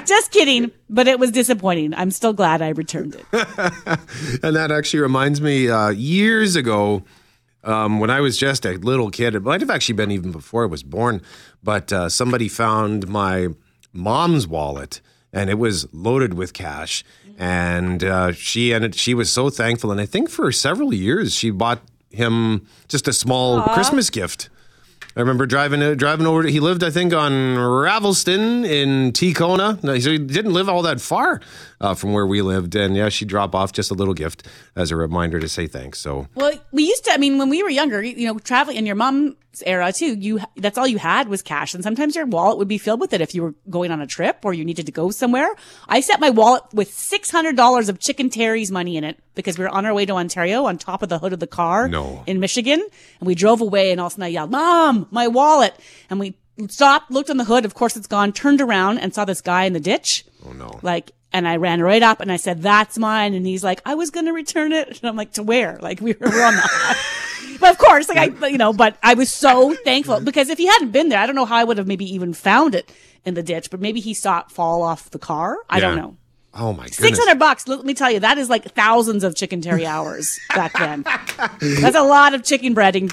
Just 0.05 0.31
kidding, 0.31 0.71
but 0.89 1.07
it 1.07 1.19
was 1.19 1.31
disappointing. 1.31 1.93
I'm 1.93 2.11
still 2.11 2.33
glad 2.33 2.61
I 2.61 2.69
returned 2.69 3.15
it. 3.15 3.25
and 4.43 4.55
that 4.55 4.71
actually 4.71 5.01
reminds 5.01 5.41
me 5.41 5.69
uh, 5.69 5.89
years 5.89 6.55
ago 6.55 7.03
um, 7.63 7.99
when 7.99 8.09
I 8.09 8.19
was 8.19 8.37
just 8.37 8.65
a 8.65 8.73
little 8.73 9.09
kid. 9.09 9.35
It 9.35 9.43
might 9.43 9.61
have 9.61 9.69
actually 9.69 9.95
been 9.95 10.11
even 10.11 10.31
before 10.31 10.63
I 10.63 10.67
was 10.67 10.83
born, 10.83 11.21
but 11.63 11.91
uh, 11.93 12.09
somebody 12.09 12.47
found 12.47 13.07
my 13.07 13.49
mom's 13.93 14.47
wallet 14.47 15.01
and 15.33 15.49
it 15.49 15.57
was 15.57 15.91
loaded 15.93 16.33
with 16.33 16.53
cash. 16.53 17.03
And 17.37 18.03
uh, 18.03 18.33
she 18.33 18.71
and 18.71 18.93
she 18.93 19.13
was 19.13 19.31
so 19.31 19.49
thankful. 19.49 19.91
And 19.91 19.99
I 19.99 20.05
think 20.05 20.29
for 20.29 20.51
several 20.51 20.93
years 20.93 21.33
she 21.33 21.49
bought 21.49 21.81
him 22.11 22.67
just 22.87 23.07
a 23.07 23.13
small 23.13 23.61
Christmas 23.63 24.09
gift. 24.09 24.49
I 25.15 25.19
remember 25.19 25.45
driving 25.45 25.81
uh, 25.83 25.93
driving 25.95 26.25
over. 26.25 26.43
He 26.43 26.59
lived, 26.59 26.83
I 26.83 26.89
think, 26.89 27.13
on 27.13 27.31
Ravelston 27.31 28.65
in 28.65 29.11
Transcona. 29.11 29.83
No, 29.83 29.93
he 29.93 30.17
didn't 30.17 30.53
live 30.53 30.69
all 30.69 30.81
that 30.83 31.01
far 31.01 31.41
uh, 31.79 31.93
from 31.95 32.13
where 32.13 32.25
we 32.25 32.41
lived. 32.41 32.75
And 32.75 32.95
yeah, 32.95 33.09
she 33.09 33.25
dropped 33.25 33.53
off 33.55 33.71
just 33.73 33.91
a 33.91 33.93
little 33.93 34.13
gift 34.13 34.47
as 34.75 34.91
a 34.91 34.95
reminder 34.95 35.39
to 35.39 35.49
say 35.49 35.67
thanks. 35.67 35.99
So 35.99 36.27
Well, 36.35 36.53
we 36.71 36.83
used 36.83 37.05
to. 37.05 37.11
I 37.11 37.17
mean, 37.17 37.37
when 37.37 37.49
we 37.49 37.61
were 37.63 37.69
younger, 37.69 38.01
you 38.01 38.27
know, 38.27 38.39
traveling 38.39 38.77
in 38.77 38.85
your 38.85 38.95
mom's 38.95 39.35
era 39.65 39.91
too, 39.91 40.15
you 40.15 40.39
that's 40.55 40.77
all 40.77 40.87
you 40.87 40.97
had 40.97 41.27
was 41.27 41.41
cash, 41.41 41.73
and 41.73 41.83
sometimes 41.83 42.15
your 42.15 42.25
wallet 42.25 42.57
would 42.57 42.69
be 42.69 42.77
filled 42.77 43.01
with 43.01 43.11
it 43.13 43.19
if 43.21 43.35
you 43.35 43.41
were 43.43 43.55
going 43.69 43.91
on 43.91 43.99
a 44.01 44.07
trip 44.07 44.39
or 44.43 44.53
you 44.53 44.63
needed 44.63 44.85
to 44.85 44.91
go 44.93 45.11
somewhere. 45.11 45.49
I 45.89 45.99
set 45.99 46.19
my 46.21 46.29
wallet 46.29 46.63
with 46.73 46.93
six 46.93 47.29
hundred 47.31 47.57
dollars 47.57 47.89
of 47.89 47.99
Chicken 47.99 48.29
Terry's 48.29 48.71
money 48.71 48.95
in 48.95 49.03
it 49.03 49.19
because 49.35 49.57
we 49.57 49.63
were 49.63 49.69
on 49.69 49.85
our 49.85 49.93
way 49.93 50.05
to 50.05 50.13
Ontario 50.13 50.65
on 50.65 50.77
top 50.77 51.01
of 51.03 51.09
the 51.09 51.17
hood 51.19 51.31
of 51.33 51.39
the 51.39 51.47
car 51.47 51.87
No. 51.87 52.23
in 52.27 52.39
Michigan, 52.39 52.79
and 53.19 53.27
we 53.27 53.35
drove 53.35 53.61
away, 53.61 53.91
and 53.91 53.99
all 53.99 54.07
of 54.07 54.11
a 54.11 54.15
sudden 54.15 54.23
I 54.23 54.27
yelled, 54.27 54.51
"Mom, 54.51 55.00
my 55.09 55.27
wallet!" 55.27 55.75
and 56.09 56.19
we 56.19 56.35
stopped, 56.69 57.11
looked 57.11 57.29
on 57.29 57.37
the 57.37 57.45
hood. 57.45 57.65
Of 57.65 57.73
course, 57.73 57.95
it's 57.95 58.07
gone. 58.07 58.31
Turned 58.31 58.61
around 58.61 58.99
and 58.99 59.13
saw 59.13 59.25
this 59.25 59.41
guy 59.41 59.63
in 59.63 59.73
the 59.73 59.79
ditch. 59.79 60.25
Oh 60.45 60.53
no! 60.53 60.79
Like, 60.81 61.11
and 61.33 61.47
I 61.47 61.55
ran 61.57 61.81
right 61.81 62.03
up 62.03 62.19
and 62.19 62.31
I 62.31 62.37
said, 62.37 62.61
"That's 62.61 62.97
mine." 62.97 63.33
And 63.33 63.45
he's 63.45 63.63
like, 63.63 63.81
"I 63.85 63.95
was 63.95 64.09
going 64.09 64.25
to 64.25 64.33
return 64.33 64.71
it." 64.71 64.87
And 64.87 65.09
I'm 65.09 65.15
like, 65.15 65.33
"To 65.33 65.43
where?" 65.43 65.79
Like 65.81 66.01
we 66.01 66.13
were, 66.19 66.27
on 66.27 66.55
the. 66.55 66.97
but 67.59 67.71
of 67.71 67.77
course, 67.77 68.09
like 68.09 68.17
I, 68.17 68.47
you 68.47 68.57
know, 68.57 68.73
but 68.73 68.97
I 69.01 69.13
was 69.13 69.31
so 69.31 69.73
thankful 69.83 70.19
because 70.19 70.49
if 70.49 70.57
he 70.57 70.67
hadn't 70.67 70.91
been 70.91 71.09
there, 71.09 71.19
I 71.19 71.25
don't 71.25 71.35
know 71.35 71.45
how 71.45 71.57
I 71.57 71.63
would 71.63 71.77
have 71.77 71.87
maybe 71.87 72.05
even 72.13 72.33
found 72.33 72.75
it 72.75 72.91
in 73.25 73.33
the 73.33 73.43
ditch. 73.43 73.69
But 73.69 73.79
maybe 73.79 73.99
he 73.99 74.13
saw 74.13 74.41
it 74.41 74.51
fall 74.51 74.81
off 74.83 75.09
the 75.09 75.19
car. 75.19 75.57
I 75.69 75.79
don't 75.79 75.95
know. 75.95 76.17
Oh 76.53 76.73
my 76.73 76.83
goodness! 76.83 76.97
Six 76.97 77.17
hundred 77.17 77.39
bucks. 77.39 77.67
Let 77.67 77.85
me 77.85 77.93
tell 77.93 78.11
you, 78.11 78.19
that 78.19 78.37
is 78.37 78.49
like 78.49 78.65
thousands 78.73 79.23
of 79.23 79.35
chicken 79.35 79.61
terry 79.61 79.85
hours 79.85 80.37
back 80.49 80.73
then. 80.77 81.03
That's 81.61 81.95
a 81.95 82.03
lot 82.03 82.33
of 82.33 82.43
chicken 82.43 82.75
breading. 82.75 83.09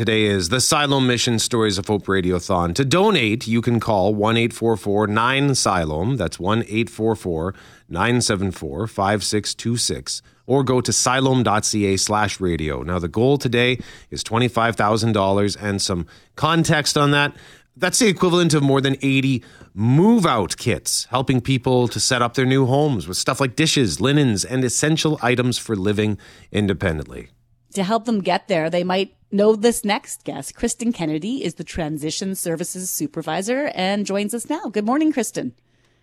Today 0.00 0.24
is 0.24 0.48
the 0.48 0.62
Siloam 0.62 1.06
Mission 1.06 1.38
Stories 1.38 1.76
of 1.76 1.86
Hope 1.86 2.06
Radiothon. 2.06 2.74
To 2.76 2.86
donate, 2.86 3.46
you 3.46 3.60
can 3.60 3.78
call 3.78 4.14
1 4.14 4.34
844 4.34 5.06
9 5.06 5.54
Siloam. 5.54 6.16
That's 6.16 6.40
1 6.40 6.62
844 6.62 7.54
974 7.90 8.86
5626. 8.86 10.22
Or 10.46 10.64
go 10.64 10.80
to 10.80 10.90
siloam.ca 10.90 11.98
slash 11.98 12.40
radio. 12.40 12.82
Now, 12.82 12.98
the 12.98 13.08
goal 13.08 13.36
today 13.36 13.78
is 14.08 14.24
$25,000 14.24 15.56
and 15.60 15.82
some 15.82 16.06
context 16.34 16.96
on 16.96 17.10
that. 17.10 17.36
That's 17.76 17.98
the 17.98 18.08
equivalent 18.08 18.54
of 18.54 18.62
more 18.62 18.80
than 18.80 18.96
80 19.02 19.44
move 19.74 20.24
out 20.24 20.56
kits, 20.56 21.08
helping 21.10 21.42
people 21.42 21.88
to 21.88 22.00
set 22.00 22.22
up 22.22 22.32
their 22.32 22.46
new 22.46 22.64
homes 22.64 23.06
with 23.06 23.18
stuff 23.18 23.38
like 23.38 23.54
dishes, 23.54 24.00
linens, 24.00 24.46
and 24.46 24.64
essential 24.64 25.18
items 25.20 25.58
for 25.58 25.76
living 25.76 26.16
independently. 26.50 27.28
to 27.74 27.82
help 27.82 28.06
them 28.06 28.22
get 28.22 28.48
there, 28.48 28.70
they 28.70 28.82
might 28.82 29.14
know 29.30 29.56
this 29.56 29.84
next 29.84 30.24
guest. 30.24 30.54
Kristin 30.54 30.94
Kennedy 30.94 31.44
is 31.44 31.54
the 31.54 31.64
Transition 31.64 32.34
Services 32.34 32.90
Supervisor 32.90 33.70
and 33.74 34.06
joins 34.06 34.34
us 34.34 34.48
now. 34.48 34.64
Good 34.64 34.86
morning, 34.86 35.12
Kristin. 35.12 35.52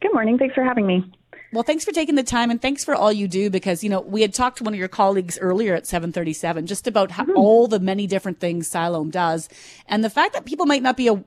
Good 0.02 0.14
morning. 0.14 0.38
Thanks 0.38 0.56
for 0.56 0.64
having 0.64 0.86
me. 0.86 1.12
Well, 1.54 1.64
thanks 1.64 1.86
for 1.86 1.92
taking 1.92 2.16
the 2.16 2.24
time 2.24 2.52
and 2.52 2.62
thanks 2.62 2.84
for 2.84 2.94
all 2.94 3.12
you 3.12 3.28
do 3.28 3.50
because, 3.50 3.84
you 3.84 3.90
know, 3.90 4.02
we 4.02 4.22
had 4.22 4.34
talked 4.34 4.58
to 4.58 4.64
one 4.64 4.74
of 4.74 4.80
your 4.80 4.90
colleagues 4.90 5.40
earlier 5.40 5.76
at 5.76 5.88
737 5.88 6.68
just 6.68 6.88
about 6.88 7.12
how, 7.12 7.24
mm-hmm. 7.24 7.38
all 7.38 7.68
the 7.68 7.80
many 7.80 8.06
different 8.06 8.40
things 8.40 8.68
Siloam 8.68 9.10
does 9.10 9.48
and 9.88 10.04
the 10.04 10.10
fact 10.10 10.34
that 10.34 10.46
people 10.46 10.66
might 10.66 10.84
not 10.84 10.98
be 10.98 11.08
a, 11.08 11.24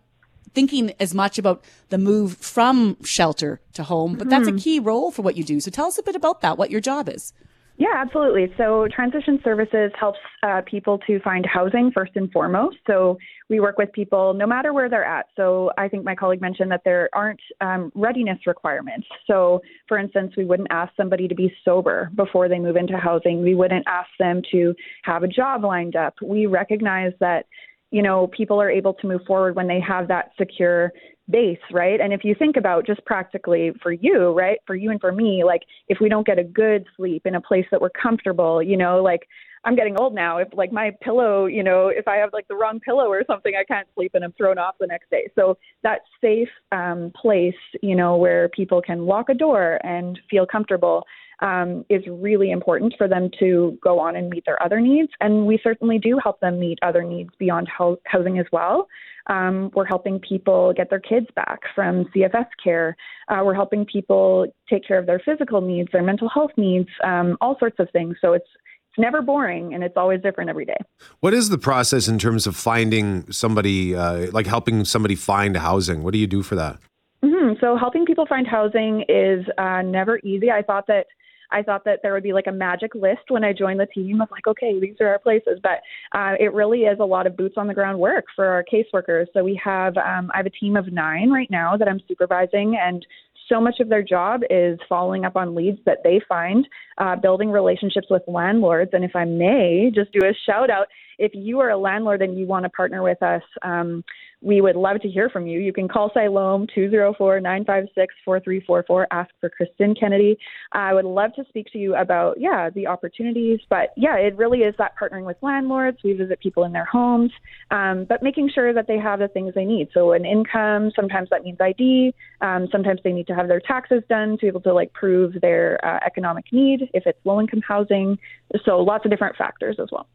thinking 0.53 0.93
as 1.01 1.15
much 1.15 1.39
about 1.39 1.65
the 1.89 1.99
move 1.99 2.37
from 2.37 2.97
shelter 3.03 3.61
to 3.73 3.83
home, 3.83 4.17
but 4.17 4.29
that's 4.29 4.47
a 4.47 4.51
mm-hmm. 4.51 4.59
key 4.59 4.79
role 4.79 5.11
for 5.11 5.23
what 5.23 5.37
you 5.37 5.45
do. 5.45 5.59
So 5.61 5.71
tell 5.71 5.87
us 5.87 5.99
a 5.99 6.03
bit 6.03 6.17
about 6.17 6.43
that, 6.43 6.59
what 6.59 6.71
your 6.71 6.81
job 6.81 7.09
is. 7.09 7.33
Yeah, 7.81 7.95
absolutely. 7.97 8.53
So, 8.59 8.89
Transition 8.95 9.41
Services 9.43 9.91
helps 9.99 10.19
uh, 10.43 10.61
people 10.67 10.99
to 11.07 11.19
find 11.21 11.47
housing 11.47 11.91
first 11.95 12.13
and 12.15 12.31
foremost. 12.31 12.77
So, 12.87 13.17
we 13.49 13.59
work 13.59 13.79
with 13.79 13.91
people 13.93 14.35
no 14.35 14.47
matter 14.47 14.75
where 14.75 14.91
they're 14.91 15.03
at. 15.03 15.29
So, 15.35 15.71
I 15.79 15.89
think 15.89 16.05
my 16.05 16.15
colleague 16.15 16.43
mentioned 16.43 16.71
that 16.73 16.83
there 16.85 17.09
aren't 17.15 17.41
um, 17.63 17.91
readiness 17.95 18.37
requirements. 18.47 19.07
So, 19.27 19.63
for 19.89 19.97
instance, 19.99 20.35
we 20.37 20.45
wouldn't 20.45 20.69
ask 20.71 20.93
somebody 20.95 21.27
to 21.27 21.35
be 21.35 21.51
sober 21.65 22.11
before 22.17 22.51
they 22.51 22.59
move 22.59 22.77
into 22.77 22.99
housing, 22.99 23.41
we 23.41 23.55
wouldn't 23.55 23.87
ask 23.89 24.11
them 24.19 24.43
to 24.53 24.75
have 25.05 25.23
a 25.23 25.29
job 25.29 25.65
lined 25.65 25.97
up. 25.97 26.13
We 26.23 26.45
recognize 26.45 27.13
that 27.21 27.47
you 27.91 28.03
know, 28.03 28.29
people 28.29 28.61
are 28.63 28.71
able 28.71 28.95
to 28.95 29.07
move 29.09 29.23
forward 29.27 29.57
when 29.57 29.67
they 29.67 29.81
have 29.81 30.07
that 30.07 30.31
secure 30.39 30.93
base, 31.31 31.59
right? 31.73 32.01
And 32.01 32.13
if 32.13 32.25
you 32.25 32.35
think 32.35 32.57
about 32.57 32.87
just 32.87 33.05
practically 33.05 33.73
for 33.83 33.93
you, 33.93 34.33
right, 34.33 34.59
for 34.67 34.75
you 34.75 34.91
and 34.91 35.01
for 35.01 35.13
me, 35.13 35.45
like 35.45 35.63
if 35.89 35.99
we 36.01 36.09
don't 36.09 36.27
get 36.27 36.39
a 36.39 36.45
good 36.45 36.87
sleep 36.97 37.23
in 37.27 37.35
a 37.35 37.41
place 37.41 37.67
that 37.71 37.81
we're 37.81 37.91
comfortable, 37.91 38.63
you 38.63 38.77
know, 38.77 39.03
like 39.03 39.29
I'm 39.65 39.77
getting 39.77 39.99
old 39.99 40.15
now. 40.15 40.39
If 40.39 40.49
like 40.55 40.73
my 40.73 40.91
pillow, 41.03 41.47
you 41.47 41.63
know, 41.63 41.89
if 41.89 42.09
I 42.09 42.17
have 42.17 42.31
like 42.33 42.49
the 42.49 42.57
wrong 42.57 42.81
pillow 42.81 43.07
or 43.07 43.23
something, 43.27 43.53
I 43.59 43.65
can't 43.65 43.87
sleep 43.95 44.13
and 44.15 44.25
I'm 44.25 44.33
thrown 44.33 44.59
off 44.59 44.77
the 44.81 44.87
next 44.87 45.11
day. 45.11 45.31
So 45.35 45.59
that 45.83 46.01
safe 46.21 46.49
um, 46.73 47.13
place, 47.15 47.55
you 47.83 47.95
know, 47.95 48.17
where 48.17 48.49
people 48.49 48.81
can 48.81 49.05
lock 49.05 49.29
a 49.29 49.35
door 49.35 49.79
and 49.85 50.19
feel 50.31 50.47
comfortable 50.47 51.05
um, 51.41 51.85
is 51.89 52.03
really 52.09 52.51
important 52.51 52.95
for 52.97 53.09
them 53.09 53.31
to 53.39 53.79
go 53.83 53.99
on 53.99 54.17
and 54.17 54.31
meet 54.31 54.45
their 54.45 54.63
other 54.63 54.81
needs. 54.81 55.11
And 55.21 55.47
we 55.47 55.59
certainly 55.63 55.99
do 55.99 56.19
help 56.23 56.41
them 56.41 56.61
meet 56.61 56.79
other 56.83 57.03
needs 57.03 57.31
beyond 57.39 57.69
hou- 57.69 58.01
housing 58.07 58.39
as 58.39 58.47
well. 58.53 58.89
Um, 59.27 59.71
we're 59.75 59.85
helping 59.85 60.19
people 60.19 60.73
get 60.77 60.91
their 60.91 61.01
kids 61.01 61.27
back 61.37 61.61
from 61.75 62.07
CFS 62.07 62.47
care. 62.63 62.97
Uh, 63.29 63.43
we're 63.45 63.55
helping 63.55 63.85
people 63.85 64.47
take 64.69 64.87
care 64.87 64.99
of 64.99 65.07
their 65.07 65.21
physical 65.25 65.61
needs, 65.61 65.89
their 65.93 66.03
mental 66.03 66.29
health 66.29 66.51
needs, 66.57 66.89
um, 67.05 67.37
all 67.41 67.57
sorts 67.59 67.77
of 67.79 67.89
things. 67.93 68.17
So 68.21 68.33
it's 68.33 68.49
it's 68.91 68.99
never 68.99 69.23
boring 69.23 69.73
and 69.73 69.85
it's 69.85 69.97
always 69.97 70.21
different 70.21 70.51
every 70.51 70.65
day. 70.65 70.77
What 71.21 71.33
is 71.33 71.49
the 71.49 71.59
process 71.59 72.09
in 72.09 72.19
terms 72.19 72.49
of 72.49 72.57
finding 72.57 73.31
somebody, 73.31 73.95
uh, 73.95 74.33
like 74.33 74.49
helping 74.49 74.85
somebody 74.85 75.15
find 75.15 75.57
housing? 75.57 76.03
What 76.03 76.13
do 76.13 76.19
you 76.19 76.27
do 76.27 76.43
for 76.43 76.57
that? 76.57 76.79
hmm 77.23 77.53
So 77.61 77.77
helping 77.77 78.05
people 78.05 78.27
find 78.27 78.49
housing 78.49 79.05
is 79.09 79.47
uh, 79.59 79.83
never 79.83 80.19
easy. 80.25 80.51
I 80.51 80.63
thought 80.63 80.89
that 80.89 81.07
I 81.53 81.63
thought 81.63 81.85
that 81.85 82.01
there 82.03 82.13
would 82.13 82.23
be 82.23 82.33
like 82.33 82.47
a 82.47 82.53
magic 82.53 82.95
list 82.95 83.23
when 83.29 83.45
I 83.45 83.53
joined 83.53 83.81
the 83.81 83.87
team 83.87 84.21
of 84.21 84.31
like, 84.31 84.47
okay, 84.47 84.79
these 84.81 84.97
are 85.01 85.09
our 85.09 85.19
places, 85.19 85.59
but 85.63 85.81
uh, 86.13 86.35
it 86.39 86.53
really 86.53 86.81
is 86.81 86.99
a 87.01 87.05
lot 87.05 87.27
of 87.27 87.37
boots 87.37 87.55
on 87.57 87.67
the 87.67 87.75
ground 87.75 87.99
work 87.99 88.27
for 88.35 88.47
our 88.47 88.65
caseworkers. 88.65 89.27
So 89.33 89.43
we 89.45 89.61
have 89.63 89.97
um, 89.97 90.31
I 90.35 90.39
have 90.39 90.47
a 90.47 90.51
team 90.51 90.77
of 90.77 90.93
nine 90.93 91.31
right 91.31 91.51
now 91.51 91.77
that 91.77 91.89
I'm 91.89 92.01
supervising, 92.09 92.79
and 92.81 93.05
so 93.49 93.61
much 93.61 93.81
of 93.81 93.89
their 93.89 94.03
job 94.03 94.43
is 94.49 94.79
following 94.89 95.25
up 95.25 95.37
on 95.37 95.55
leads 95.55 95.79
that 95.85 95.99
they 96.05 96.21
find, 96.29 96.67
uh, 96.99 97.17
building 97.17 97.51
relationships 97.51 98.07
with 98.09 98.23
landlords. 98.29 98.93
And 98.95 99.05
if 99.05 99.17
I 99.17 99.25
may, 99.25 99.91
just 99.93 100.13
do 100.13 100.21
a 100.25 100.33
shout 100.47 100.71
out 100.71 100.87
if 101.19 101.33
you 101.35 101.61
are 101.61 101.71
a 101.71 101.77
landlord 101.77 102.23
and 102.23 102.39
you 102.39 102.47
want 102.47 102.65
to 102.65 102.71
partner 102.71 103.03
with 103.03 103.23
us, 103.23 103.43
um, 103.63 104.03
we 104.43 104.61
would 104.61 104.77
love 104.77 105.01
to 105.03 105.09
hear 105.09 105.29
from 105.29 105.47
you. 105.47 105.61
You 105.61 105.73
can 105.73 105.87
call 105.89 106.11
Siloam 106.15 106.67
204-956-4344, 106.77 109.07
ask 109.11 109.31
for 109.41 109.51
Kristin 109.51 109.99
Kennedy. 109.99 110.39
I 110.73 110.95
would 110.95 111.05
love 111.05 111.35
to 111.35 111.45
speak 111.49 111.67
to 111.73 111.79
you 111.79 111.95
about, 111.95 112.41
yeah, 112.41 112.71
the 112.71 112.87
opportunities. 112.87 113.61
But 113.69 113.91
yeah, 113.97 114.17
it 114.17 114.37
really 114.37 114.61
is 114.61 114.75
that 114.79 114.93
partnering 115.01 115.25
with 115.25 115.37
landlords. 115.43 115.99
We 116.03 116.15
visit 116.15 116.41
people 116.41 116.65
in 116.65 116.73
their 116.73 116.87
homes, 116.87 117.31
um, 117.71 118.07
but 118.09 118.23
making 118.23 118.51
sure 118.55 118.73
that 118.73 118.87
they 118.87 118.99
have 118.99 119.19
the 119.19 119.29
things 119.29 119.53
they 119.55 119.67
need. 119.67 119.89
So 119.93 120.13
an 120.13 120.25
income, 120.25 120.91
sometimes 120.97 121.29
that 121.31 121.43
means 121.43 121.59
ID. 121.61 122.15
Um, 122.41 122.69
sometimes 122.73 123.01
they 123.05 123.13
need 123.13 123.27
to 123.27 123.35
have 123.35 123.49
their 123.49 123.61
taxes 123.61 124.03
done 124.09 124.31
to 124.33 124.39
be 124.39 124.47
able 124.47 124.63
to 124.63 124.73
like 124.73 124.95
prove 124.95 125.39
their 125.43 125.79
uh, 125.85 125.99
economic 126.07 126.47
need 126.53 126.89
if 126.95 127.07
it's 127.07 127.19
low 127.25 127.41
income 127.41 127.61
housing. 127.67 128.19
So 128.65 128.79
lots 128.79 129.05
of 129.05 129.11
different 129.11 129.37
factors 129.37 129.77
as 129.79 129.89
well. 129.93 130.07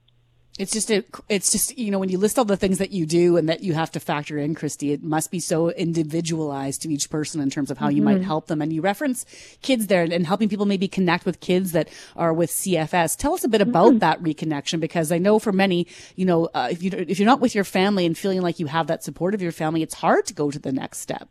It's 0.57 0.71
just 0.71 0.89
a, 0.89 1.03
it's 1.27 1.51
just 1.51 1.77
you 1.77 1.91
know 1.91 1.99
when 1.99 2.07
you 2.07 2.17
list 2.17 2.39
all 2.39 2.45
the 2.45 2.55
things 2.55 2.77
that 2.77 2.91
you 2.91 3.05
do 3.05 3.35
and 3.35 3.49
that 3.49 3.61
you 3.61 3.73
have 3.73 3.91
to 3.91 3.99
factor 3.99 4.37
in, 4.37 4.55
Christy, 4.55 4.93
it 4.93 5.03
must 5.03 5.29
be 5.29 5.41
so 5.41 5.69
individualized 5.71 6.83
to 6.83 6.89
each 6.89 7.09
person 7.09 7.41
in 7.41 7.49
terms 7.49 7.69
of 7.71 7.77
how 7.77 7.89
you 7.89 8.01
might 8.01 8.19
Mhm. 8.19 8.23
help 8.23 8.47
them. 8.47 8.61
And 8.61 8.71
you 8.71 8.81
reference 8.81 9.25
kids 9.61 9.87
there 9.87 10.03
and 10.03 10.25
helping 10.25 10.47
people 10.47 10.65
maybe 10.65 10.87
connect 10.87 11.25
with 11.25 11.41
kids 11.41 11.73
that 11.73 11.89
are 12.15 12.31
with 12.33 12.49
CFS. 12.49 13.17
Tell 13.17 13.33
us 13.33 13.43
a 13.43 13.49
bit 13.49 13.59
about 13.59 13.99
that 13.99 14.21
reconnection 14.23 14.79
because 14.79 15.11
I 15.11 15.17
know 15.17 15.39
for 15.39 15.51
many, 15.51 15.87
you 16.15 16.25
know, 16.25 16.45
uh, 16.53 16.69
if 16.71 16.81
you 16.81 16.89
if 16.91 17.19
you're 17.19 17.25
not 17.25 17.41
with 17.41 17.53
your 17.53 17.65
family 17.65 18.05
and 18.05 18.17
feeling 18.17 18.41
like 18.41 18.57
you 18.57 18.67
have 18.67 18.87
that 18.87 19.03
support 19.03 19.33
of 19.33 19.41
your 19.41 19.51
family, 19.51 19.81
it's 19.81 19.95
hard 19.95 20.25
to 20.27 20.33
go 20.33 20.51
to 20.51 20.59
the 20.59 20.71
next 20.71 20.99
step. 20.99 21.27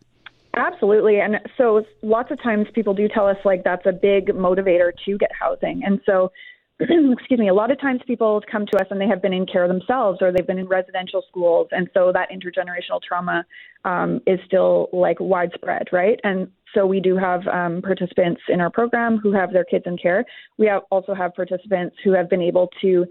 Absolutely. 0.57 1.19
And 1.19 1.41
so 1.57 1.85
lots 2.03 2.31
of 2.31 2.41
times 2.43 2.69
people 2.75 2.95
do 2.95 3.09
tell 3.09 3.27
us 3.27 3.39
like 3.45 3.65
that's 3.65 3.87
a 3.87 3.93
big 3.93 4.27
motivator 4.29 4.93
to 5.07 5.19
get 5.19 5.31
housing. 5.33 5.83
And 5.85 6.01
so, 6.05 6.31
excuse 6.81 7.39
me, 7.39 7.49
a 7.49 7.55
lot 7.55 7.71
of 7.71 7.81
times 7.81 8.01
people 8.07 8.43
come 8.51 8.67
to 8.67 8.81
us 8.81 8.87
and 8.91 9.01
they 9.01 9.07
have 9.07 9.23
been 9.23 9.33
in 9.33 9.47
care 9.47 9.69
themselves 9.69 10.19
or 10.21 10.33
they've 10.33 10.47
been 10.47 10.59
in 10.59 10.67
residential 10.67 11.23
schools. 11.29 11.69
And 11.71 11.89
so 11.95 12.13
that 12.13 12.31
intergenerational 12.31 13.01
trauma 13.07 13.45
um, 13.85 14.21
is 14.27 14.41
still 14.47 14.89
like 14.93 15.19
widespread, 15.21 15.89
right? 15.93 16.19
And 16.25 16.49
so 16.75 16.85
we 16.85 16.99
do 16.99 17.17
have 17.17 17.47
um, 17.47 17.81
participants 17.81 18.41
in 18.49 18.61
our 18.61 18.71
program 18.71 19.19
who 19.19 19.33
have 19.33 19.53
their 19.53 19.65
kids 19.65 19.85
in 19.87 19.97
care. 19.97 20.25
We 20.59 20.67
have 20.67 20.83
also 20.91 21.15
have 21.15 21.35
participants 21.35 21.97
who 22.03 22.13
have 22.13 22.29
been 22.29 22.43
able 22.43 22.69
to 22.81 23.07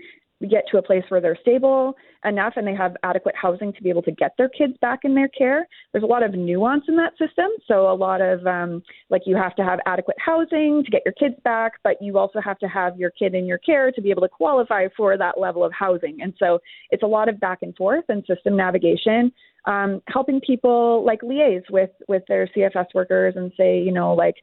get 0.48 0.66
to 0.72 0.78
a 0.78 0.82
place 0.82 1.04
where 1.10 1.22
they're 1.22 1.38
stable 1.42 1.96
enough 2.26 2.54
and 2.56 2.66
they 2.66 2.76
have 2.76 2.96
adequate 3.04 3.36
housing 3.36 3.74
to 3.74 3.82
be 3.82 3.90
able 3.90 4.02
to 4.02 4.12
get 4.12 4.34
their 4.38 4.50
kids 4.50 4.74
back 4.82 5.00
in 5.04 5.16
their 5.16 5.28
care. 5.28 5.68
There's 5.92 6.04
a 6.04 6.08
lot 6.08 6.24
of 6.24 6.34
nuance 6.34 6.86
in 6.88 6.96
that 6.98 7.14
system. 7.18 7.48
So, 7.68 7.92
a 7.92 7.96
lot 7.96 8.22
of 8.22 8.46
um, 8.46 8.84
like 9.10 9.24
you 9.26 9.36
have 9.36 9.56
to 9.56 9.64
have 9.64 9.80
adequate 9.86 10.18
housing 10.20 10.84
to 10.84 10.92
get 10.92 11.02
your 11.06 11.14
kids 11.14 11.36
back, 11.44 11.74
but 11.84 12.02
you 12.02 12.18
also 12.18 12.40
have 12.42 12.60
to 12.60 12.68
have 12.68 12.98
your 12.98 13.12
kid 13.12 13.36
in 13.36 13.46
your 13.46 13.58
care 13.60 13.92
to 13.92 14.02
be 14.02 14.10
able 14.10 14.22
to 14.22 14.30
qualify 14.30 14.88
for 14.96 15.18
that 15.18 15.40
level 15.40 15.64
of 15.64 15.72
housing. 15.74 16.22
And 16.22 16.34
so, 16.40 16.60
it's 16.92 17.04
a 17.04 17.08
lot 17.08 17.30
of 17.30 17.40
back 17.40 17.60
and 17.62 17.76
forth 17.76 18.06
and 18.10 18.24
system 18.26 18.56
navigation. 18.56 19.32
Um, 19.66 20.02
helping 20.08 20.42
people 20.42 21.06
like 21.06 21.22
liaise 21.22 21.70
with 21.70 21.92
with 22.08 22.24
their 22.28 22.48
CFS 22.48 22.88
workers 22.94 23.36
and 23.38 23.52
say, 23.56 23.82
you 23.82 23.92
know, 23.92 24.14
like, 24.14 24.36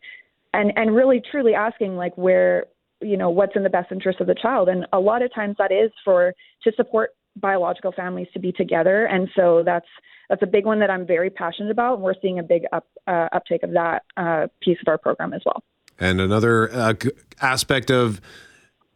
and 0.55 0.73
and 0.77 0.95
really 0.95 1.23
truly 1.31 1.55
asking 1.55 1.97
like 1.97 2.17
where 2.17 2.65
you 3.01 3.17
know 3.17 3.31
what's 3.31 3.57
in 3.57 3.63
the 3.63 3.71
best 3.71 3.91
interest 3.93 4.21
of 4.21 4.27
the 4.27 4.35
child 4.35 4.69
and 4.69 4.87
a 4.93 4.99
lot 5.01 5.23
of 5.23 5.33
times 5.35 5.57
that 5.59 5.73
is 5.73 5.91
for 6.05 6.35
to 6.63 6.73
support 6.77 7.11
biological 7.37 7.93
families 7.93 8.27
to 8.33 8.39
be 8.41 8.53
together 8.53 9.07
and 9.07 9.29
so 9.37 9.63
that's 9.65 9.87
that's 10.29 10.43
a 10.43 10.47
big 10.47 10.67
one 10.67 10.81
that 10.81 10.91
i'm 10.91 11.07
very 11.07 11.31
passionate 11.31 11.71
about 11.71 11.95
and 11.95 12.03
we're 12.03 12.15
seeing 12.21 12.39
a 12.39 12.43
big 12.43 12.63
up 12.73 12.87
uh, 13.07 13.29
uptake 13.33 13.63
of 13.63 13.73
that 13.73 14.03
uh, 14.17 14.47
piece 14.63 14.79
of 14.85 14.89
our 14.89 14.99
program 14.99 15.33
as 15.33 15.43
well 15.47 15.63
And 15.99 16.21
another 16.21 16.73
uh, 16.73 16.95
aspect 17.41 17.91
of 17.91 18.21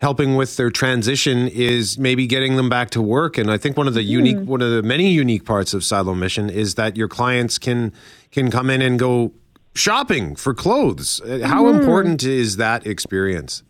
helping 0.00 0.36
with 0.36 0.57
their 0.57 0.70
transition 0.70 1.48
is 1.48 1.98
maybe 1.98 2.26
getting 2.26 2.57
them 2.57 2.68
back 2.68 2.90
to 2.90 3.00
work. 3.00 3.38
And 3.38 3.50
I 3.50 3.57
think 3.57 3.76
one 3.76 3.88
of 3.88 3.94
the 3.94 4.02
unique, 4.02 4.40
one 4.46 4.61
of 4.61 4.70
the 4.70 4.82
many 4.82 5.09
unique 5.11 5.44
parts 5.46 5.72
of 5.72 5.82
Siloam 5.84 6.18
Mission 6.18 6.50
is 6.50 6.74
that 6.74 6.96
your 6.96 7.09
clients 7.09 7.59
can 7.59 7.92
can 8.30 8.50
come 8.50 8.68
in 8.68 8.82
and 8.82 8.98
go 8.98 9.32
shopping 9.74 10.36
for 10.36 10.52
clothes. 10.52 11.20
Uh, 11.22 11.46
How 11.46 11.64
Mhm. 11.64 11.74
important 11.74 12.22
is 12.22 12.57
that 12.57 12.86
experience? 12.86 13.62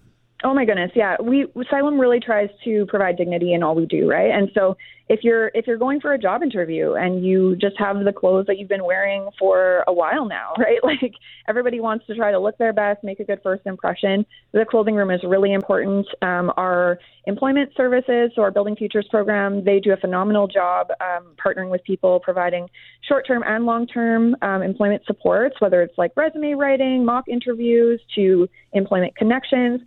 Oh 0.44 0.52
my 0.52 0.66
goodness, 0.66 0.90
yeah. 0.94 1.16
We 1.22 1.46
Siloam 1.70 1.98
really 1.98 2.20
tries 2.20 2.50
to 2.64 2.84
provide 2.86 3.16
dignity 3.16 3.54
in 3.54 3.62
all 3.62 3.74
we 3.74 3.86
do, 3.86 4.08
right? 4.08 4.30
And 4.30 4.50
so 4.54 4.76
if 5.08 5.20
you're 5.22 5.50
if 5.54 5.66
you're 5.66 5.78
going 5.78 6.00
for 6.00 6.12
a 6.12 6.18
job 6.18 6.42
interview 6.42 6.92
and 6.94 7.24
you 7.24 7.56
just 7.56 7.78
have 7.78 8.02
the 8.04 8.12
clothes 8.12 8.46
that 8.46 8.58
you've 8.58 8.68
been 8.68 8.84
wearing 8.84 9.28
for 9.38 9.84
a 9.86 9.92
while 9.92 10.26
now, 10.26 10.52
right? 10.58 10.82
Like 10.82 11.14
everybody 11.48 11.80
wants 11.80 12.06
to 12.06 12.14
try 12.14 12.30
to 12.30 12.38
look 12.38 12.58
their 12.58 12.74
best, 12.74 13.02
make 13.02 13.20
a 13.20 13.24
good 13.24 13.40
first 13.42 13.66
impression. 13.66 14.26
The 14.52 14.66
clothing 14.68 14.94
room 14.94 15.10
is 15.10 15.20
really 15.24 15.52
important. 15.52 16.06
Um, 16.20 16.52
our 16.56 16.98
employment 17.26 17.70
services, 17.74 18.32
so 18.34 18.42
our 18.42 18.50
Building 18.50 18.76
Futures 18.76 19.06
program, 19.10 19.64
they 19.64 19.80
do 19.80 19.92
a 19.92 19.96
phenomenal 19.96 20.46
job 20.46 20.88
um, 21.00 21.34
partnering 21.42 21.70
with 21.70 21.82
people, 21.84 22.20
providing 22.20 22.68
short-term 23.08 23.42
and 23.46 23.64
long-term 23.64 24.36
um, 24.42 24.62
employment 24.62 25.02
supports, 25.06 25.58
whether 25.60 25.82
it's 25.82 25.96
like 25.96 26.12
resume 26.16 26.52
writing, 26.52 27.04
mock 27.04 27.24
interviews, 27.28 28.00
to 28.14 28.46
employment 28.74 29.16
connections 29.16 29.80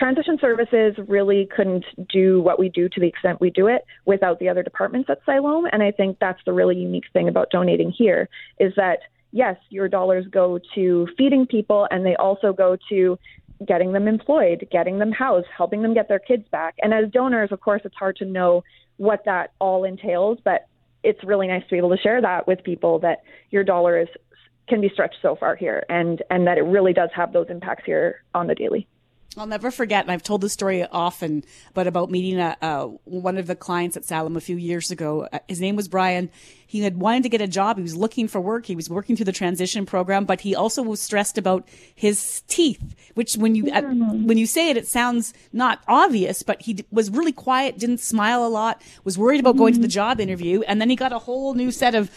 transition 0.00 0.38
services 0.40 0.94
really 1.06 1.46
couldn't 1.54 1.84
do 2.10 2.40
what 2.40 2.58
we 2.58 2.70
do 2.70 2.88
to 2.88 3.00
the 3.00 3.06
extent 3.06 3.38
we 3.38 3.50
do 3.50 3.66
it 3.66 3.84
without 4.06 4.38
the 4.38 4.48
other 4.48 4.62
departments 4.62 5.10
at 5.10 5.18
Siloam. 5.26 5.66
And 5.70 5.82
I 5.82 5.90
think 5.90 6.16
that's 6.18 6.40
the 6.46 6.54
really 6.54 6.76
unique 6.76 7.04
thing 7.12 7.28
about 7.28 7.50
donating 7.50 7.92
here 7.96 8.26
is 8.58 8.72
that 8.76 9.00
yes, 9.30 9.56
your 9.68 9.88
dollars 9.88 10.24
go 10.30 10.58
to 10.74 11.06
feeding 11.18 11.46
people 11.46 11.86
and 11.90 12.04
they 12.04 12.16
also 12.16 12.54
go 12.54 12.78
to 12.88 13.18
getting 13.68 13.92
them 13.92 14.08
employed, 14.08 14.66
getting 14.72 14.98
them 14.98 15.12
housed, 15.12 15.46
helping 15.54 15.82
them 15.82 15.92
get 15.92 16.08
their 16.08 16.18
kids 16.18 16.44
back. 16.50 16.76
And 16.80 16.94
as 16.94 17.10
donors, 17.12 17.52
of 17.52 17.60
course, 17.60 17.82
it's 17.84 17.94
hard 17.94 18.16
to 18.16 18.24
know 18.24 18.64
what 18.96 19.26
that 19.26 19.52
all 19.58 19.84
entails, 19.84 20.38
but 20.42 20.66
it's 21.04 21.22
really 21.24 21.46
nice 21.46 21.62
to 21.64 21.70
be 21.72 21.76
able 21.76 21.94
to 21.94 22.02
share 22.02 22.22
that 22.22 22.46
with 22.46 22.64
people 22.64 23.00
that 23.00 23.18
your 23.50 23.64
dollar 23.64 24.00
is 24.00 24.08
can 24.66 24.80
be 24.80 24.88
stretched 24.88 25.16
so 25.20 25.36
far 25.36 25.56
here 25.56 25.84
and 25.90 26.22
and 26.30 26.46
that 26.46 26.56
it 26.56 26.62
really 26.62 26.94
does 26.94 27.10
have 27.14 27.34
those 27.34 27.48
impacts 27.50 27.84
here 27.84 28.22
on 28.34 28.46
the 28.46 28.54
daily. 28.54 28.86
I'll 29.36 29.46
never 29.46 29.70
forget, 29.70 30.02
and 30.04 30.10
I've 30.10 30.24
told 30.24 30.40
this 30.40 30.52
story 30.52 30.84
often, 30.84 31.44
but 31.72 31.86
about 31.86 32.10
meeting 32.10 32.40
a, 32.40 32.56
uh, 32.60 32.86
one 33.04 33.38
of 33.38 33.46
the 33.46 33.54
clients 33.54 33.96
at 33.96 34.04
Siloam 34.04 34.36
a 34.36 34.40
few 34.40 34.56
years 34.56 34.90
ago. 34.90 35.28
Uh, 35.32 35.38
His 35.46 35.60
name 35.60 35.76
was 35.76 35.86
Brian. 35.86 36.30
He 36.66 36.80
had 36.80 36.98
wanted 36.98 37.22
to 37.22 37.28
get 37.28 37.40
a 37.40 37.46
job. 37.46 37.76
He 37.76 37.82
was 37.84 37.96
looking 37.96 38.26
for 38.26 38.40
work. 38.40 38.66
He 38.66 38.74
was 38.74 38.90
working 38.90 39.14
through 39.14 39.26
the 39.26 39.32
transition 39.32 39.86
program, 39.86 40.24
but 40.24 40.40
he 40.40 40.56
also 40.56 40.82
was 40.82 41.00
stressed 41.00 41.38
about 41.38 41.68
his 41.94 42.42
teeth, 42.48 42.82
which 43.14 43.36
when 43.36 43.54
you, 43.54 43.70
uh, 43.72 43.82
when 43.82 44.36
you 44.36 44.46
say 44.46 44.68
it, 44.68 44.76
it 44.76 44.88
sounds 44.88 45.32
not 45.52 45.80
obvious, 45.86 46.42
but 46.42 46.62
he 46.62 46.74
d- 46.74 46.84
was 46.90 47.08
really 47.08 47.32
quiet, 47.32 47.78
didn't 47.78 48.00
smile 48.00 48.44
a 48.44 48.48
lot, 48.48 48.82
was 49.04 49.16
worried 49.16 49.38
about 49.38 49.56
going 49.56 49.74
to 49.74 49.80
the 49.80 49.88
job 49.88 50.18
interview. 50.18 50.62
And 50.62 50.80
then 50.80 50.90
he 50.90 50.96
got 50.96 51.12
a 51.12 51.20
whole 51.20 51.54
new 51.54 51.70
set 51.70 51.94
of, 51.94 52.10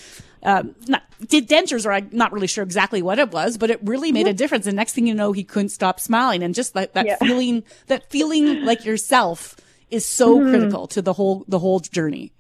um, 0.43 0.75
not, 0.87 1.03
did 1.27 1.47
dentures, 1.47 1.85
or 1.85 1.91
I'm 1.93 2.09
not 2.11 2.33
really 2.33 2.47
sure 2.47 2.63
exactly 2.63 3.01
what 3.01 3.17
it 3.19 3.31
was, 3.31 3.57
but 3.57 3.69
it 3.69 3.79
really 3.83 4.11
made 4.11 4.27
a 4.27 4.33
difference. 4.33 4.67
And 4.67 4.75
next 4.75 4.93
thing 4.93 5.07
you 5.07 5.13
know, 5.13 5.31
he 5.31 5.43
couldn't 5.43 5.69
stop 5.69 5.99
smiling, 5.99 6.43
and 6.43 6.53
just 6.53 6.75
like 6.75 6.93
that 6.93 7.05
Yeah. 7.05 7.15
feeling, 7.17 7.63
that 7.87 8.09
feeling 8.09 8.61
like 8.61 8.83
yourself 8.83 9.55
is 9.89 10.05
so 10.05 10.39
Mhm. 10.39 10.49
critical 10.49 10.87
to 10.87 11.01
the 11.01 11.13
whole 11.13 11.45
the 11.47 11.59
whole 11.59 11.79
journey. 11.79 12.32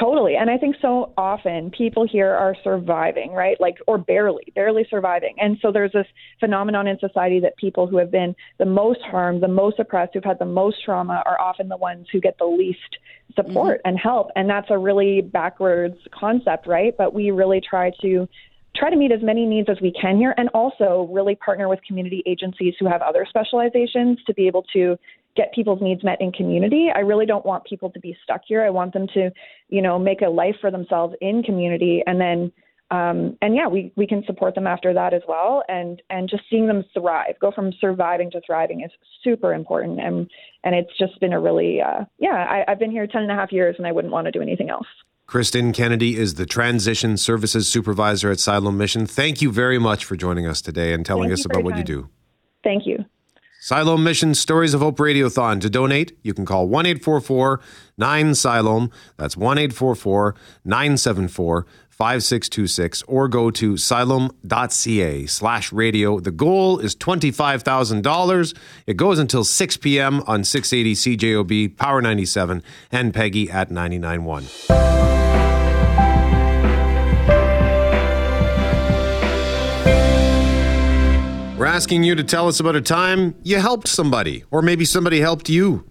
Totally. 0.00 0.36
And 0.36 0.48
I 0.48 0.56
think 0.56 0.76
so 0.80 1.12
often 1.18 1.70
people 1.70 2.06
here 2.10 2.30
are 2.30 2.56
surviving, 2.64 3.32
right? 3.32 3.60
Like, 3.60 3.76
or 3.86 3.98
barely, 3.98 4.44
barely 4.54 4.86
surviving. 4.88 5.34
And 5.38 5.58
so 5.60 5.70
there's 5.70 5.92
this 5.92 6.06
phenomenon 6.38 6.86
in 6.86 6.98
society 6.98 7.38
that 7.40 7.56
people 7.58 7.86
who 7.86 7.98
have 7.98 8.10
been 8.10 8.34
the 8.58 8.64
most 8.64 9.00
harmed, 9.02 9.42
the 9.42 9.48
most 9.48 9.78
oppressed, 9.78 10.14
who've 10.14 10.24
had 10.24 10.38
the 10.38 10.46
most 10.46 10.78
trauma 10.84 11.22
are 11.26 11.38
often 11.38 11.68
the 11.68 11.76
ones 11.76 12.06
who 12.10 12.20
get 12.20 12.38
the 12.38 12.46
least 12.46 12.96
support 13.34 13.78
mm-hmm. 13.78 13.88
and 13.88 13.98
help. 13.98 14.28
And 14.36 14.48
that's 14.48 14.68
a 14.70 14.78
really 14.78 15.20
backwards 15.20 15.98
concept, 16.18 16.66
right? 16.66 16.96
But 16.96 17.12
we 17.12 17.30
really 17.30 17.60
try 17.60 17.92
to 18.00 18.26
try 18.76 18.88
to 18.88 18.96
meet 18.96 19.12
as 19.12 19.20
many 19.22 19.44
needs 19.46 19.68
as 19.68 19.78
we 19.82 19.92
can 19.92 20.16
here 20.16 20.32
and 20.36 20.48
also 20.54 21.08
really 21.12 21.34
partner 21.34 21.68
with 21.68 21.80
community 21.86 22.22
agencies 22.24 22.72
who 22.78 22.86
have 22.86 23.02
other 23.02 23.26
specializations 23.28 24.18
to 24.26 24.32
be 24.32 24.46
able 24.46 24.64
to 24.72 24.96
get 25.36 25.52
people's 25.54 25.80
needs 25.80 26.02
met 26.02 26.20
in 26.20 26.32
community. 26.32 26.88
I 26.94 27.00
really 27.00 27.26
don't 27.26 27.46
want 27.46 27.64
people 27.64 27.90
to 27.90 28.00
be 28.00 28.16
stuck 28.22 28.42
here. 28.46 28.62
I 28.62 28.70
want 28.70 28.92
them 28.92 29.06
to, 29.14 29.30
you 29.68 29.82
know, 29.82 29.98
make 29.98 30.22
a 30.22 30.28
life 30.28 30.56
for 30.60 30.70
themselves 30.70 31.14
in 31.20 31.42
community 31.42 32.02
and 32.06 32.20
then 32.20 32.52
um, 32.90 33.38
and 33.40 33.54
yeah, 33.54 33.68
we, 33.68 33.92
we 33.96 34.06
can 34.06 34.24
support 34.26 34.56
them 34.56 34.66
after 34.66 34.92
that 34.92 35.14
as 35.14 35.22
well. 35.28 35.62
And, 35.68 36.02
and 36.10 36.28
just 36.28 36.42
seeing 36.50 36.66
them 36.66 36.84
thrive, 36.92 37.38
go 37.40 37.52
from 37.52 37.72
surviving 37.80 38.32
to 38.32 38.40
thriving 38.44 38.80
is 38.80 38.90
super 39.22 39.54
important. 39.54 40.00
And, 40.00 40.28
and 40.64 40.74
it's 40.74 40.90
just 40.98 41.20
been 41.20 41.32
a 41.32 41.40
really, 41.40 41.80
uh, 41.80 42.04
yeah, 42.18 42.46
I, 42.50 42.64
I've 42.66 42.80
been 42.80 42.90
here 42.90 43.06
10 43.06 43.22
and 43.22 43.30
a 43.30 43.34
half 43.34 43.52
years 43.52 43.76
and 43.78 43.86
I 43.86 43.92
wouldn't 43.92 44.12
want 44.12 44.24
to 44.24 44.32
do 44.32 44.42
anything 44.42 44.70
else. 44.70 44.88
Kristin 45.28 45.72
Kennedy 45.72 46.18
is 46.18 46.34
the 46.34 46.46
Transition 46.46 47.16
Services 47.16 47.68
Supervisor 47.68 48.32
at 48.32 48.40
Siloam 48.40 48.76
Mission. 48.76 49.06
Thank 49.06 49.40
you 49.40 49.52
very 49.52 49.78
much 49.78 50.04
for 50.04 50.16
joining 50.16 50.48
us 50.48 50.60
today 50.60 50.92
and 50.92 51.06
telling 51.06 51.28
Thank 51.28 51.38
us 51.38 51.44
about 51.44 51.62
what 51.62 51.76
you 51.76 51.84
do. 51.84 52.08
Thank 52.64 52.86
you. 52.86 53.04
Siloam 53.70 54.02
Mission 54.02 54.34
Stories 54.34 54.74
of 54.74 54.80
Hope 54.80 54.96
Radiothon. 54.96 55.60
To 55.60 55.70
donate, 55.70 56.18
you 56.24 56.34
can 56.34 56.44
call 56.44 56.66
1 56.66 56.86
844 56.86 57.60
9 57.98 58.34
Siloam. 58.34 58.90
That's 59.16 59.36
1 59.36 59.58
844 59.58 60.34
974 60.64 61.66
5626 61.90 63.02
or 63.04 63.28
go 63.28 63.52
to 63.52 63.76
siloam.ca 63.76 65.26
slash 65.26 65.72
radio. 65.72 66.18
The 66.18 66.32
goal 66.32 66.80
is 66.80 66.96
$25,000. 66.96 68.58
It 68.88 68.96
goes 68.96 69.20
until 69.20 69.44
6 69.44 69.76
p.m. 69.76 70.24
on 70.26 70.42
680 70.42 71.16
CJOB, 71.16 71.76
Power 71.76 72.02
97, 72.02 72.64
and 72.90 73.14
Peggy 73.14 73.48
at 73.48 73.70
99.1. 73.70 75.19
asking 81.70 82.02
you 82.02 82.16
to 82.16 82.24
tell 82.24 82.48
us 82.48 82.58
about 82.58 82.74
a 82.74 82.80
time 82.80 83.32
you 83.44 83.56
helped 83.60 83.86
somebody, 83.86 84.42
or 84.50 84.60
maybe 84.60 84.84
somebody 84.84 85.20
helped 85.20 85.48
you 85.48 85.88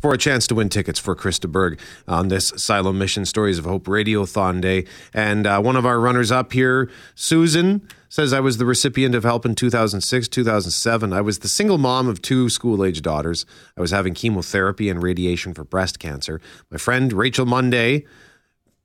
for 0.00 0.14
a 0.14 0.18
chance 0.18 0.46
to 0.46 0.54
win 0.54 0.68
tickets 0.68 1.00
for 1.00 1.16
Chris 1.16 1.40
de 1.40 1.48
Burgh 1.48 1.80
on 2.06 2.28
this 2.28 2.52
Siloam 2.56 2.96
Mission 2.96 3.24
Stories 3.24 3.58
of 3.58 3.64
Hope 3.64 3.86
Radiothon 3.86 4.60
Day. 4.60 4.84
And 5.12 5.44
uh, 5.44 5.60
one 5.60 5.74
of 5.74 5.84
our 5.84 5.98
runners 5.98 6.30
up 6.30 6.52
here, 6.52 6.88
Susan, 7.16 7.88
says 8.08 8.32
I 8.32 8.38
was 8.38 8.58
the 8.58 8.66
recipient 8.66 9.16
of 9.16 9.24
help 9.24 9.44
in 9.44 9.56
2006, 9.56 10.28
2007. 10.28 11.12
I 11.12 11.20
was 11.20 11.40
the 11.40 11.48
single 11.48 11.78
mom 11.78 12.06
of 12.06 12.22
two 12.22 12.48
school 12.48 12.84
age 12.84 13.02
daughters. 13.02 13.44
I 13.76 13.80
was 13.80 13.90
having 13.90 14.14
chemotherapy 14.14 14.88
and 14.88 15.02
radiation 15.02 15.54
for 15.54 15.64
breast 15.64 15.98
cancer. 15.98 16.40
My 16.70 16.78
friend 16.78 17.12
Rachel 17.12 17.46
Munday 17.46 18.04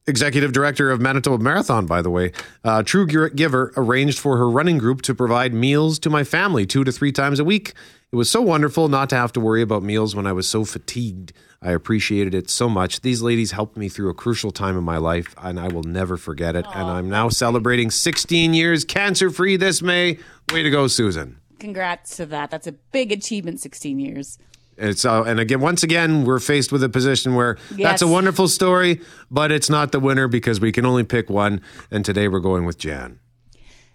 executive 0.07 0.51
director 0.51 0.91
of 0.91 0.99
Manitoba 0.99 1.43
Marathon, 1.43 1.85
by 1.85 2.01
the 2.01 2.09
way, 2.09 2.31
uh, 2.63 2.83
True 2.83 3.05
Giver 3.05 3.73
arranged 3.77 4.19
for 4.19 4.37
her 4.37 4.49
running 4.49 4.77
group 4.77 5.01
to 5.03 5.15
provide 5.15 5.53
meals 5.53 5.99
to 5.99 6.09
my 6.09 6.23
family 6.23 6.65
two 6.65 6.83
to 6.83 6.91
three 6.91 7.11
times 7.11 7.39
a 7.39 7.43
week. 7.43 7.73
It 8.11 8.15
was 8.15 8.29
so 8.29 8.41
wonderful 8.41 8.89
not 8.89 9.09
to 9.11 9.15
have 9.15 9.31
to 9.33 9.39
worry 9.39 9.61
about 9.61 9.83
meals 9.83 10.15
when 10.15 10.27
I 10.27 10.33
was 10.33 10.47
so 10.47 10.65
fatigued. 10.65 11.31
I 11.61 11.71
appreciated 11.71 12.33
it 12.33 12.49
so 12.49 12.67
much. 12.67 13.01
These 13.01 13.21
ladies 13.21 13.51
helped 13.51 13.77
me 13.77 13.87
through 13.87 14.09
a 14.09 14.13
crucial 14.13 14.51
time 14.51 14.77
in 14.77 14.83
my 14.83 14.97
life, 14.97 15.35
and 15.37 15.59
I 15.59 15.67
will 15.67 15.83
never 15.83 16.17
forget 16.17 16.55
it. 16.55 16.65
and 16.73 16.89
I'm 16.89 17.07
now 17.07 17.29
celebrating 17.29 17.91
16 17.91 18.53
years 18.53 18.83
cancer 18.83 19.29
free 19.29 19.57
this 19.57 19.81
May. 19.81 20.17
Way 20.51 20.63
to 20.63 20.69
go, 20.69 20.87
Susan. 20.87 21.37
Congrats 21.59 22.17
to 22.17 22.25
that. 22.25 22.49
That's 22.49 22.65
a 22.65 22.71
big 22.71 23.11
achievement, 23.11 23.59
16 23.59 23.99
years. 23.99 24.39
It's 24.77 25.05
uh, 25.05 25.23
and 25.23 25.39
again, 25.39 25.59
once 25.59 25.83
again, 25.83 26.23
we're 26.25 26.39
faced 26.39 26.71
with 26.71 26.83
a 26.83 26.89
position 26.89 27.35
where 27.35 27.57
Yes. 27.75 27.89
that's 27.89 28.01
a 28.01 28.07
wonderful 28.07 28.47
story, 28.47 29.01
but 29.29 29.51
it's 29.51 29.69
not 29.69 29.91
the 29.91 29.99
winner 29.99 30.27
because 30.27 30.59
we 30.59 30.71
can 30.71 30.85
only 30.85 31.03
pick 31.03 31.29
one. 31.29 31.61
And 31.91 32.03
today 32.03 32.27
we're 32.27 32.39
going 32.39 32.65
with 32.65 32.77
Jan. 32.77 33.19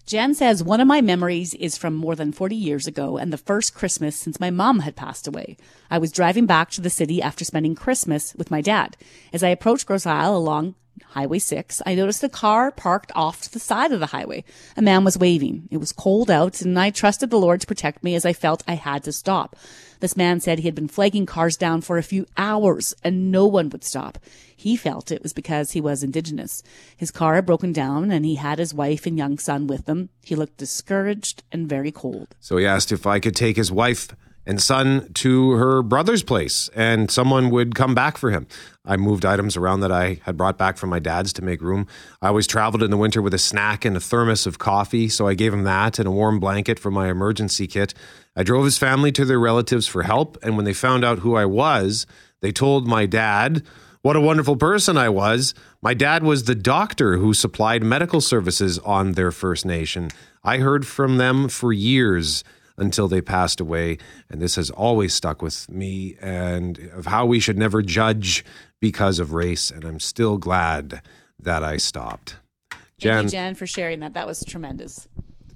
Jan 0.07 0.35
says, 0.35 0.63
One 0.63 0.81
of 0.81 0.87
my 0.87 1.01
memories 1.01 1.53
is 1.55 1.77
from 1.77 1.95
more 1.95 2.15
than 2.15 2.31
40 2.31 2.55
years 2.55 2.87
ago 2.87 3.17
and 3.17 3.33
the 3.33 3.37
first 3.39 3.75
Christmas 3.75 4.15
since 4.17 4.39
my 4.39 4.51
mom 4.51 4.81
had 4.81 4.95
passed 4.95 5.27
away. 5.27 5.57
I 5.91 5.99
was 5.99 6.13
driving 6.13 6.47
back 6.47 6.71
to 6.73 6.81
the 6.81 6.91
city 6.91 7.21
after 7.21 7.45
spending 7.45 7.75
Christmas 7.75 8.33
with 8.37 8.51
my 8.51 8.61
dad. 8.61 8.97
As 9.33 9.43
I 9.43 9.49
approached 9.49 9.87
Grosse 9.87 10.07
Isle 10.07 10.37
along 10.37 10.77
Highway 11.09 11.41
6, 11.41 11.83
I 11.85 11.97
noticed 11.97 12.23
a 12.23 12.29
car 12.29 12.71
parked 12.71 13.11
off 13.17 13.43
to 13.43 13.53
the 13.53 13.59
side 13.59 13.91
of 13.91 13.99
the 13.99 14.07
highway. 14.07 14.45
A 14.77 14.83
man 14.83 15.03
was 15.03 15.19
waving. 15.19 15.69
It 15.73 15.79
was 15.79 15.91
cold 15.93 16.31
out, 16.31 16.63
and 16.63 16.79
I 16.79 16.91
trusted 16.91 17.31
the 17.31 17.37
Lord 17.39 17.61
to 17.61 17.67
protect 17.67 18.05
me 18.05 18.15
as 18.15 18.25
I 18.25 18.33
felt 18.33 18.63
I 18.69 18.75
had 18.75 19.03
to 19.05 19.13
stop. 19.13 19.57
This 20.01 20.17
man 20.17 20.41
said 20.41 20.59
he 20.59 20.67
had 20.67 20.75
been 20.75 20.89
flagging 20.89 21.27
cars 21.27 21.57
down 21.57 21.81
for 21.81 21.99
a 21.99 22.03
few 22.03 22.27
hours 22.37 22.95
and 23.03 23.31
no 23.31 23.47
one 23.47 23.71
would 23.71 23.85
stop. 23.85 24.19
He 24.55 24.77
felt 24.77 25.11
it 25.11 25.23
was 25.23 25.33
because 25.33 25.73
he 25.73 25.81
was 25.81 26.03
Indigenous. 26.03 26.63
His 26.97 27.11
car 27.11 27.35
had 27.35 27.47
broken 27.47 27.73
down 27.73 28.11
and 28.11 28.25
he 28.25 28.37
had 28.37 28.59
his 28.59 28.75
wife 28.75 29.07
and 29.07 29.19
young 29.19 29.39
son 29.39 29.67
with 29.67 29.89
him. 29.89 30.09
He 30.23 30.35
looked 30.35 30.57
discouraged 30.57 31.43
and 31.53 31.69
very 31.69 31.93
cold. 31.93 32.35
So 32.41 32.57
he 32.57 32.67
asked 32.67 32.93
if 32.93 33.07
I 33.07 33.21
could 33.21 33.37
take 33.37 33.57
his 33.57 33.73
wife 33.73 34.09
and 34.47 34.63
son 34.63 35.11
to 35.15 35.53
her 35.53 35.83
brother's 35.83 36.23
place 36.23 36.71
and 36.75 37.11
someone 37.11 37.51
would 37.51 37.75
come 37.75 37.95
back 37.95 38.17
for 38.17 38.31
him. 38.31 38.47
I 38.85 38.97
moved 38.97 39.27
items 39.27 39.57
around 39.57 39.81
that 39.81 39.91
I 39.91 40.21
had 40.23 40.37
brought 40.37 40.57
back 40.57 40.77
from 40.77 40.91
my 40.91 41.01
dad's 41.01 41.33
to 41.35 41.43
make 41.43 41.61
room. 41.61 41.89
I 42.23 42.29
always 42.29 42.47
traveled 42.47 42.83
in 42.83 42.91
the 42.91 42.97
winter 42.97 43.21
with 43.21 43.35
a 43.35 43.39
snack 43.39 43.85
and 43.85 43.97
a 43.97 44.01
thermos 44.01 44.47
of 44.47 44.59
coffee, 44.59 45.09
so 45.09 45.27
I 45.27 45.35
gave 45.35 45.53
him 45.53 45.65
that 45.65 45.99
and 45.99 46.07
a 46.07 46.13
warm 46.13 46.39
blanket 46.39 46.79
for 46.79 46.91
my 46.91 47.11
emergency 47.11 47.67
kit. 47.67 47.93
I 48.37 48.45
drove 48.45 48.65
his 48.65 48.79
family 48.79 49.11
to 49.13 49.25
their 49.25 49.41
relatives 49.41 49.89
for 49.89 50.05
help, 50.05 50.39
and 50.43 50.57
when 50.57 50.65
they 50.65 50.73
found 50.73 51.05
out 51.05 51.19
who 51.21 51.35
I 51.35 51.45
was, 51.45 52.07
they 52.41 52.53
told 52.53 52.87
my 52.87 53.07
dad 53.07 53.65
what 54.03 54.15
a 54.15 54.21
wonderful 54.21 54.55
person 54.55 54.97
I 54.97 55.09
was. 55.09 55.53
My 55.83 55.93
dad 55.93 56.23
was 56.23 56.45
the 56.45 56.55
doctor 56.55 57.17
who 57.17 57.35
supplied 57.35 57.83
medical 57.83 58.21
services 58.21 58.79
on 58.81 59.13
their 59.13 59.33
First 59.33 59.67
Nation. 59.67 60.11
I 60.45 60.59
heard 60.59 60.87
from 60.87 61.17
them 61.17 61.49
for 61.49 61.73
years 61.73 62.45
until 62.79 63.09
they 63.09 63.21
passed 63.21 63.61
away. 63.61 63.99
And 64.29 64.41
this 64.41 64.57
has 64.57 64.71
always 64.71 65.15
stuck 65.15 65.43
with 65.43 65.69
me 65.71 66.17
and 66.21 66.79
of 66.95 67.07
how 67.07 67.27
we 67.27 67.41
should 67.41 67.59
never 67.59 67.83
judge 67.83 68.45
because 68.81 69.19
of 69.19 69.33
race. 69.33 69.71
And 69.71 69.85
I'm 69.85 70.01
still 70.01 70.39
glad 70.39 71.01
that 71.41 71.63
I 71.65 71.77
stopped. 71.77 72.37
Thank 72.71 72.83
Jan, 72.99 73.25
you, 73.25 73.31
Jan, 73.31 73.55
for 73.55 73.67
sharing 73.67 74.01
that. 74.01 74.15
That 74.15 74.27
was 74.27 74.45
tremendous. 74.45 75.07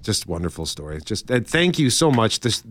just 0.01 0.27
wonderful 0.27 0.65
story. 0.65 0.99
Just 1.03 1.29
uh, 1.31 1.39
thank 1.41 1.79
you 1.79 1.89
so 1.89 2.11
much. 2.11 2.39
This, 2.41 2.63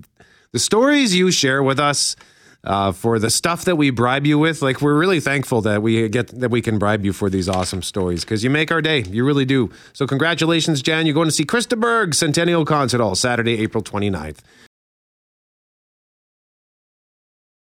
the 0.53 0.59
stories 0.59 1.14
you 1.14 1.30
share 1.30 1.62
with 1.62 1.78
us 1.78 2.16
uh, 2.64 2.92
for 2.92 3.18
the 3.18 3.30
stuff 3.30 3.64
that 3.64 3.76
we 3.76 3.90
bribe 3.90 4.26
you 4.26 4.38
with, 4.38 4.62
like 4.62 4.80
we're 4.80 4.98
really 4.98 5.20
thankful 5.20 5.62
that 5.62 5.82
we 5.82 6.08
get 6.08 6.28
that 6.40 6.50
we 6.50 6.61
can 6.61 6.78
bribe 6.78 7.04
you 7.04 7.12
for 7.12 7.30
these 7.30 7.48
awesome 7.48 7.82
stories 7.82 8.24
because 8.24 8.44
you 8.44 8.50
make 8.50 8.70
our 8.70 8.82
day. 8.82 9.02
You 9.02 9.24
really 9.24 9.44
do. 9.44 9.70
So 9.92 10.06
congratulations, 10.06 10.82
Jan. 10.82 11.06
You're 11.06 11.14
going 11.14 11.28
to 11.28 11.32
see 11.32 11.44
Chris 11.44 11.66
de 11.66 11.76
Burgh 11.76 12.14
Centennial 12.14 12.64
Concert 12.64 13.00
Hall 13.00 13.14
Saturday, 13.14 13.58
April 13.61 13.82
29th. 13.82 14.38